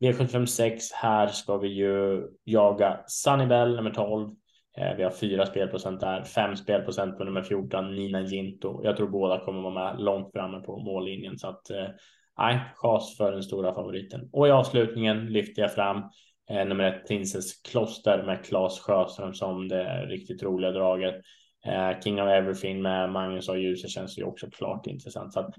V756 0.00 0.78
här 0.94 1.26
ska 1.26 1.58
vi 1.58 1.68
ju 1.68 2.22
jaga 2.44 3.00
Sunnybell 3.06 3.76
nummer 3.76 3.90
12. 3.90 4.34
Eh, 4.76 4.96
vi 4.96 5.02
har 5.02 5.10
fyra 5.10 5.46
spelprocent 5.46 6.00
där, 6.00 6.24
fem 6.24 6.56
spelprocent 6.56 7.18
på 7.18 7.24
nummer 7.24 7.42
14 7.42 7.94
Nina 7.94 8.20
Ginto. 8.20 8.80
Jag 8.84 8.96
tror 8.96 9.08
båda 9.08 9.44
kommer 9.44 9.62
vara 9.62 9.74
med 9.74 10.00
långt 10.00 10.32
framme 10.32 10.60
på 10.60 10.78
mållinjen 10.78 11.38
så 11.38 11.48
att 11.48 11.70
eh, 11.70 11.86
nej, 12.38 12.60
chas 12.74 13.16
för 13.16 13.32
den 13.32 13.42
stora 13.42 13.74
favoriten. 13.74 14.28
Och 14.32 14.48
i 14.48 14.50
avslutningen 14.50 15.26
lyfter 15.26 15.62
jag 15.62 15.74
fram 15.74 16.02
eh, 16.50 16.66
nummer 16.66 16.84
ett 16.84 17.08
Princess 17.08 17.62
Kloster 17.62 18.22
med 18.26 18.44
Claes 18.44 18.80
Sjöström 18.80 19.34
som 19.34 19.68
det 19.68 20.06
riktigt 20.06 20.42
roliga 20.42 20.70
draget. 20.70 21.14
Eh, 21.66 22.00
King 22.04 22.22
of 22.22 22.28
Everything 22.28 22.82
med 22.82 23.10
Magnus 23.10 23.48
och 23.48 23.58
ljuset 23.58 23.90
känns 23.90 24.18
ju 24.18 24.24
också 24.24 24.50
klart 24.50 24.86
intressant. 24.86 25.32
Så 25.32 25.40
att, 25.40 25.54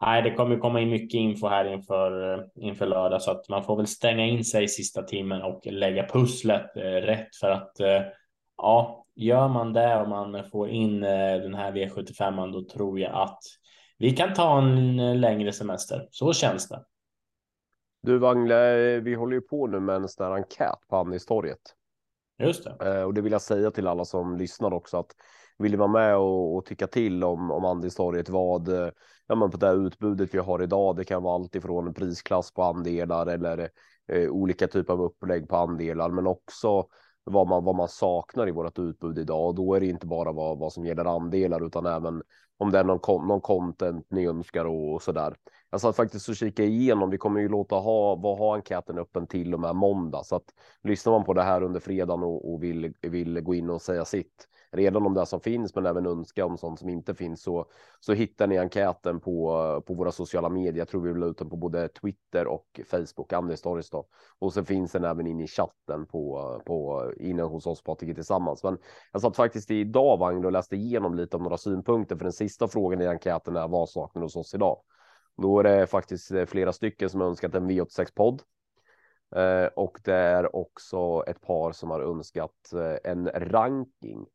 nej, 0.00 0.22
det 0.22 0.30
kommer 0.30 0.58
komma 0.58 0.80
in 0.80 0.90
mycket 0.90 1.18
info 1.18 1.48
här 1.48 1.64
inför, 1.64 2.34
eh, 2.34 2.44
inför 2.56 2.86
lördag 2.86 3.22
så 3.22 3.30
att 3.30 3.48
man 3.48 3.64
får 3.64 3.76
väl 3.76 3.86
stänga 3.86 4.26
in 4.26 4.44
sig 4.44 4.64
i 4.64 4.68
sista 4.68 5.02
timmen 5.02 5.42
och 5.42 5.66
lägga 5.66 6.06
pusslet 6.06 6.76
eh, 6.76 6.82
rätt 6.82 7.36
för 7.40 7.50
att 7.50 7.80
eh, 7.80 8.00
ja, 8.56 9.06
gör 9.14 9.48
man 9.48 9.72
det 9.72 10.00
och 10.00 10.08
man 10.08 10.50
får 10.50 10.68
in 10.68 11.02
eh, 11.02 11.36
den 11.36 11.54
här 11.54 11.72
V75 11.72 12.52
då 12.52 12.64
tror 12.64 13.00
jag 13.00 13.14
att 13.14 13.38
vi 13.98 14.16
kan 14.16 14.34
ta 14.34 14.58
en 14.58 15.20
längre 15.20 15.52
semester. 15.52 16.08
Så 16.10 16.32
känns 16.32 16.68
det. 16.68 16.84
Du 18.02 18.18
Wangle, 18.18 19.00
vi 19.00 19.14
håller 19.14 19.34
ju 19.34 19.40
på 19.40 19.66
nu 19.66 19.80
med 19.80 19.96
en 19.96 20.08
sån 20.08 20.26
här 20.26 20.32
enkät 20.32 20.88
på 20.88 20.96
Andistorget. 20.96 21.58
Just 22.38 22.64
det. 22.64 22.98
Eh, 22.98 23.02
och 23.02 23.14
det 23.14 23.20
vill 23.20 23.32
jag 23.32 23.42
säga 23.42 23.70
till 23.70 23.86
alla 23.86 24.04
som 24.04 24.36
lyssnar 24.36 24.72
också 24.72 24.96
att 24.96 25.10
vill 25.58 25.70
ni 25.70 25.76
vara 25.76 25.88
med 25.88 26.16
och, 26.16 26.56
och 26.56 26.66
tycka 26.66 26.86
till 26.86 27.24
om, 27.24 27.50
om 27.50 27.64
Andistorget 27.64 28.28
vad, 28.28 28.68
ja 29.26 29.34
men 29.34 29.50
på 29.50 29.56
det 29.56 29.70
utbudet 29.70 30.34
vi 30.34 30.38
har 30.38 30.62
idag, 30.62 30.96
det 30.96 31.04
kan 31.04 31.22
vara 31.22 31.34
allt 31.34 31.54
ifrån 31.54 31.94
prisklass 31.94 32.54
på 32.54 32.62
andelar 32.62 33.26
eller 33.26 33.70
eh, 34.12 34.30
olika 34.30 34.68
typer 34.68 34.92
av 34.92 35.02
upplägg 35.02 35.48
på 35.48 35.56
andelar, 35.56 36.10
men 36.10 36.26
också 36.26 36.86
vad 37.30 37.48
man, 37.48 37.64
vad 37.64 37.74
man 37.74 37.88
saknar 37.88 38.48
i 38.48 38.50
vårt 38.50 38.78
utbud 38.78 39.18
idag. 39.18 39.46
Och 39.48 39.54
då 39.54 39.74
är 39.74 39.80
det 39.80 39.86
inte 39.86 40.06
bara 40.06 40.32
vad, 40.32 40.58
vad 40.58 40.72
som 40.72 40.86
gäller 40.86 41.04
andelar 41.04 41.66
utan 41.66 41.86
även 41.86 42.22
om 42.58 42.70
det 42.70 42.78
är 42.78 42.84
någon, 42.84 43.26
någon 43.26 43.40
content 43.40 44.06
ni 44.10 44.26
önskar 44.26 44.64
och, 44.64 44.94
och 44.94 45.02
så 45.02 45.12
där. 45.12 45.36
Jag 45.70 45.80
satt 45.80 45.96
faktiskt 45.96 46.28
och 46.28 46.36
kikade 46.36 46.68
igenom. 46.68 47.10
Vi 47.10 47.18
kommer 47.18 47.40
ju 47.40 47.48
låta 47.48 47.74
ha, 47.76 48.14
vad 48.14 48.38
ha 48.38 48.54
enkäten 48.54 48.98
öppen 48.98 49.26
till 49.26 49.54
och 49.54 49.60
med 49.60 49.76
måndag. 49.76 50.24
Så 50.24 50.36
att 50.36 50.44
lyssnar 50.82 51.12
man 51.12 51.24
på 51.24 51.34
det 51.34 51.42
här 51.42 51.62
under 51.62 51.80
fredagen 51.80 52.22
och, 52.22 52.52
och 52.52 52.62
vill, 52.62 52.94
vill 53.02 53.40
gå 53.40 53.54
in 53.54 53.70
och 53.70 53.82
säga 53.82 54.04
sitt 54.04 54.48
redan 54.76 55.06
om 55.06 55.14
det 55.14 55.26
som 55.26 55.40
finns, 55.40 55.74
men 55.74 55.86
även 55.86 56.06
önska 56.06 56.44
om 56.44 56.58
sånt 56.58 56.78
som 56.78 56.88
inte 56.88 57.14
finns 57.14 57.42
så, 57.42 57.66
så 58.00 58.12
hittar 58.12 58.46
ni 58.46 58.58
enkäten 58.58 59.20
på, 59.20 59.82
på 59.86 59.94
våra 59.94 60.12
sociala 60.12 60.48
medier. 60.48 60.78
Jag 60.78 60.88
tror 60.88 61.00
vi 61.00 61.12
vill 61.12 61.22
ut 61.22 61.38
den 61.38 61.50
på 61.50 61.56
både 61.56 61.88
Twitter 61.88 62.46
och 62.46 62.80
Facebook, 62.90 63.32
Anders 63.32 63.58
Stories 63.58 63.90
då. 63.90 64.06
Och 64.38 64.52
så 64.52 64.64
finns 64.64 64.92
den 64.92 65.04
även 65.04 65.26
inne 65.26 65.44
i 65.44 65.46
chatten 65.46 66.06
på, 66.06 66.62
på 66.66 67.12
inne 67.16 67.42
hos 67.42 67.66
oss 67.66 67.82
Patrik 67.82 68.14
tillsammans. 68.14 68.64
Men 68.64 68.78
jag 69.12 69.22
satt 69.22 69.36
faktiskt 69.36 69.70
idag 69.70 70.18
Vagn 70.18 70.44
och 70.44 70.52
läste 70.52 70.76
igenom 70.76 71.14
lite 71.14 71.36
om 71.36 71.42
några 71.42 71.58
synpunkter 71.58 72.16
för 72.16 72.24
den 72.24 72.32
sista 72.32 72.68
frågan 72.68 73.00
i 73.00 73.06
enkäten 73.06 73.56
är 73.56 73.68
vad 73.68 73.88
saknar 73.88 74.22
hos 74.22 74.36
oss 74.36 74.54
idag? 74.54 74.80
Då 75.36 75.58
är 75.58 75.62
det 75.62 75.86
faktiskt 75.86 76.30
eh, 76.30 76.46
flera 76.46 76.72
stycken 76.72 77.10
som 77.10 77.22
önskat 77.22 77.54
en 77.54 77.70
V86 77.70 78.14
podd. 78.14 78.42
Eh, 79.36 79.66
och 79.66 79.98
det 80.04 80.14
är 80.14 80.56
också 80.56 81.24
ett 81.26 81.40
par 81.40 81.72
som 81.72 81.90
har 81.90 82.00
önskat 82.00 82.72
eh, 82.72 83.10
en 83.12 83.28
ranking 83.28 84.26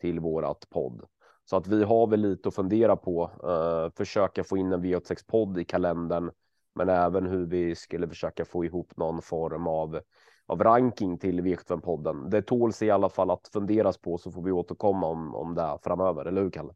till 0.00 0.20
vårat 0.20 0.66
podd. 0.70 1.04
Så 1.44 1.56
att 1.56 1.66
vi 1.66 1.84
har 1.84 2.06
väl 2.06 2.20
lite 2.20 2.48
att 2.48 2.54
fundera 2.54 2.96
på. 2.96 3.30
eh, 3.44 3.96
försöka 3.96 4.44
få 4.44 4.56
in 4.56 4.72
en 4.72 4.84
V86 4.84 5.26
podd 5.26 5.58
i 5.58 5.64
kalendern, 5.64 6.30
men 6.74 6.88
även 6.88 7.26
hur 7.26 7.46
vi 7.46 7.74
skulle 7.74 8.08
försöka 8.08 8.44
få 8.44 8.64
ihop 8.64 8.96
någon 8.96 9.22
form 9.22 9.66
av 9.66 10.00
av 10.48 10.62
ranking 10.62 11.18
till 11.18 11.40
V75 11.40 11.80
podden. 11.80 12.30
Det 12.30 12.42
tåls 12.42 12.82
i 12.82 12.90
alla 12.90 13.08
fall 13.08 13.30
att 13.30 13.48
funderas 13.52 13.98
på 13.98 14.18
så 14.18 14.30
får 14.32 14.42
vi 14.42 14.50
återkomma 14.50 15.06
om, 15.06 15.34
om 15.34 15.54
det 15.54 15.78
framöver, 15.82 16.24
eller 16.24 16.42
hur 16.42 16.50
Kalle? 16.50 16.72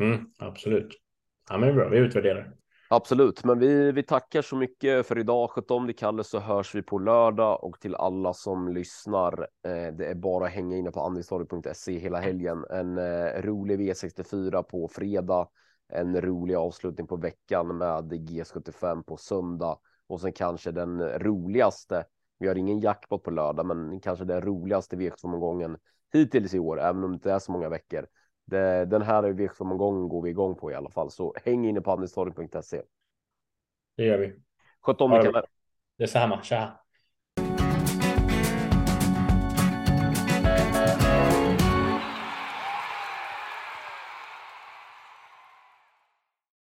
Mm, 0.00 0.26
absolut. 0.38 0.88
Ja, 1.50 1.58
men 1.58 1.74
bra, 1.74 1.88
vi 1.88 1.98
utvärderar. 1.98 2.54
Absolut, 2.90 3.44
men 3.44 3.58
vi, 3.58 3.92
vi 3.92 4.02
tackar 4.02 4.42
så 4.42 4.56
mycket 4.56 5.06
för 5.06 5.18
idag. 5.18 5.50
Sköt 5.50 5.70
om 5.70 5.86
dig 5.86 5.96
Kalle 5.96 6.24
så 6.24 6.38
hörs 6.38 6.74
vi 6.74 6.82
på 6.82 6.98
lördag 6.98 7.64
och 7.64 7.80
till 7.80 7.94
alla 7.94 8.34
som 8.34 8.68
lyssnar. 8.68 9.40
Eh, 9.40 9.94
det 9.94 10.06
är 10.06 10.14
bara 10.14 10.46
att 10.46 10.52
hänga 10.52 10.76
inne 10.76 10.90
på 10.90 11.00
andistorg.se 11.00 11.98
hela 11.98 12.18
helgen. 12.18 12.64
En 12.70 12.98
eh, 12.98 13.42
rolig 13.42 13.80
V64 13.80 14.62
på 14.62 14.88
fredag, 14.88 15.48
en 15.88 16.20
rolig 16.20 16.54
avslutning 16.54 17.06
på 17.06 17.16
veckan 17.16 17.78
med 17.78 18.12
G75 18.12 19.02
på 19.02 19.16
söndag 19.16 19.78
och 20.06 20.20
sen 20.20 20.32
kanske 20.32 20.70
den 20.70 21.18
roligaste. 21.18 22.04
Vi 22.38 22.48
har 22.48 22.54
ingen 22.54 22.80
jackpot 22.80 23.22
på 23.22 23.30
lördag, 23.30 23.66
men 23.66 24.00
kanske 24.00 24.24
den 24.24 24.40
roligaste 24.40 24.96
V75-omgången 24.96 25.76
hittills 26.12 26.54
i 26.54 26.58
år, 26.58 26.80
även 26.80 27.04
om 27.04 27.10
det 27.10 27.14
inte 27.14 27.32
är 27.32 27.38
så 27.38 27.52
många 27.52 27.68
veckor. 27.68 28.06
Det, 28.48 28.84
den 28.84 29.02
här 29.02 29.22
V75-omgången 29.22 30.08
går 30.08 30.22
vi 30.22 30.30
igång 30.30 30.54
på 30.54 30.70
i 30.70 30.74
alla 30.74 30.90
fall, 30.90 31.10
så 31.10 31.34
häng 31.44 31.66
inne 31.66 31.80
på 31.80 31.92
andelstorg.se. 31.92 32.82
Det 33.96 34.04
gör 34.04 34.18
vi. 34.18 34.40
Sköt 34.80 35.00
om 35.00 35.10
dig, 35.10 35.32
Detsamma. 35.98 36.42
Tja. 36.42 36.84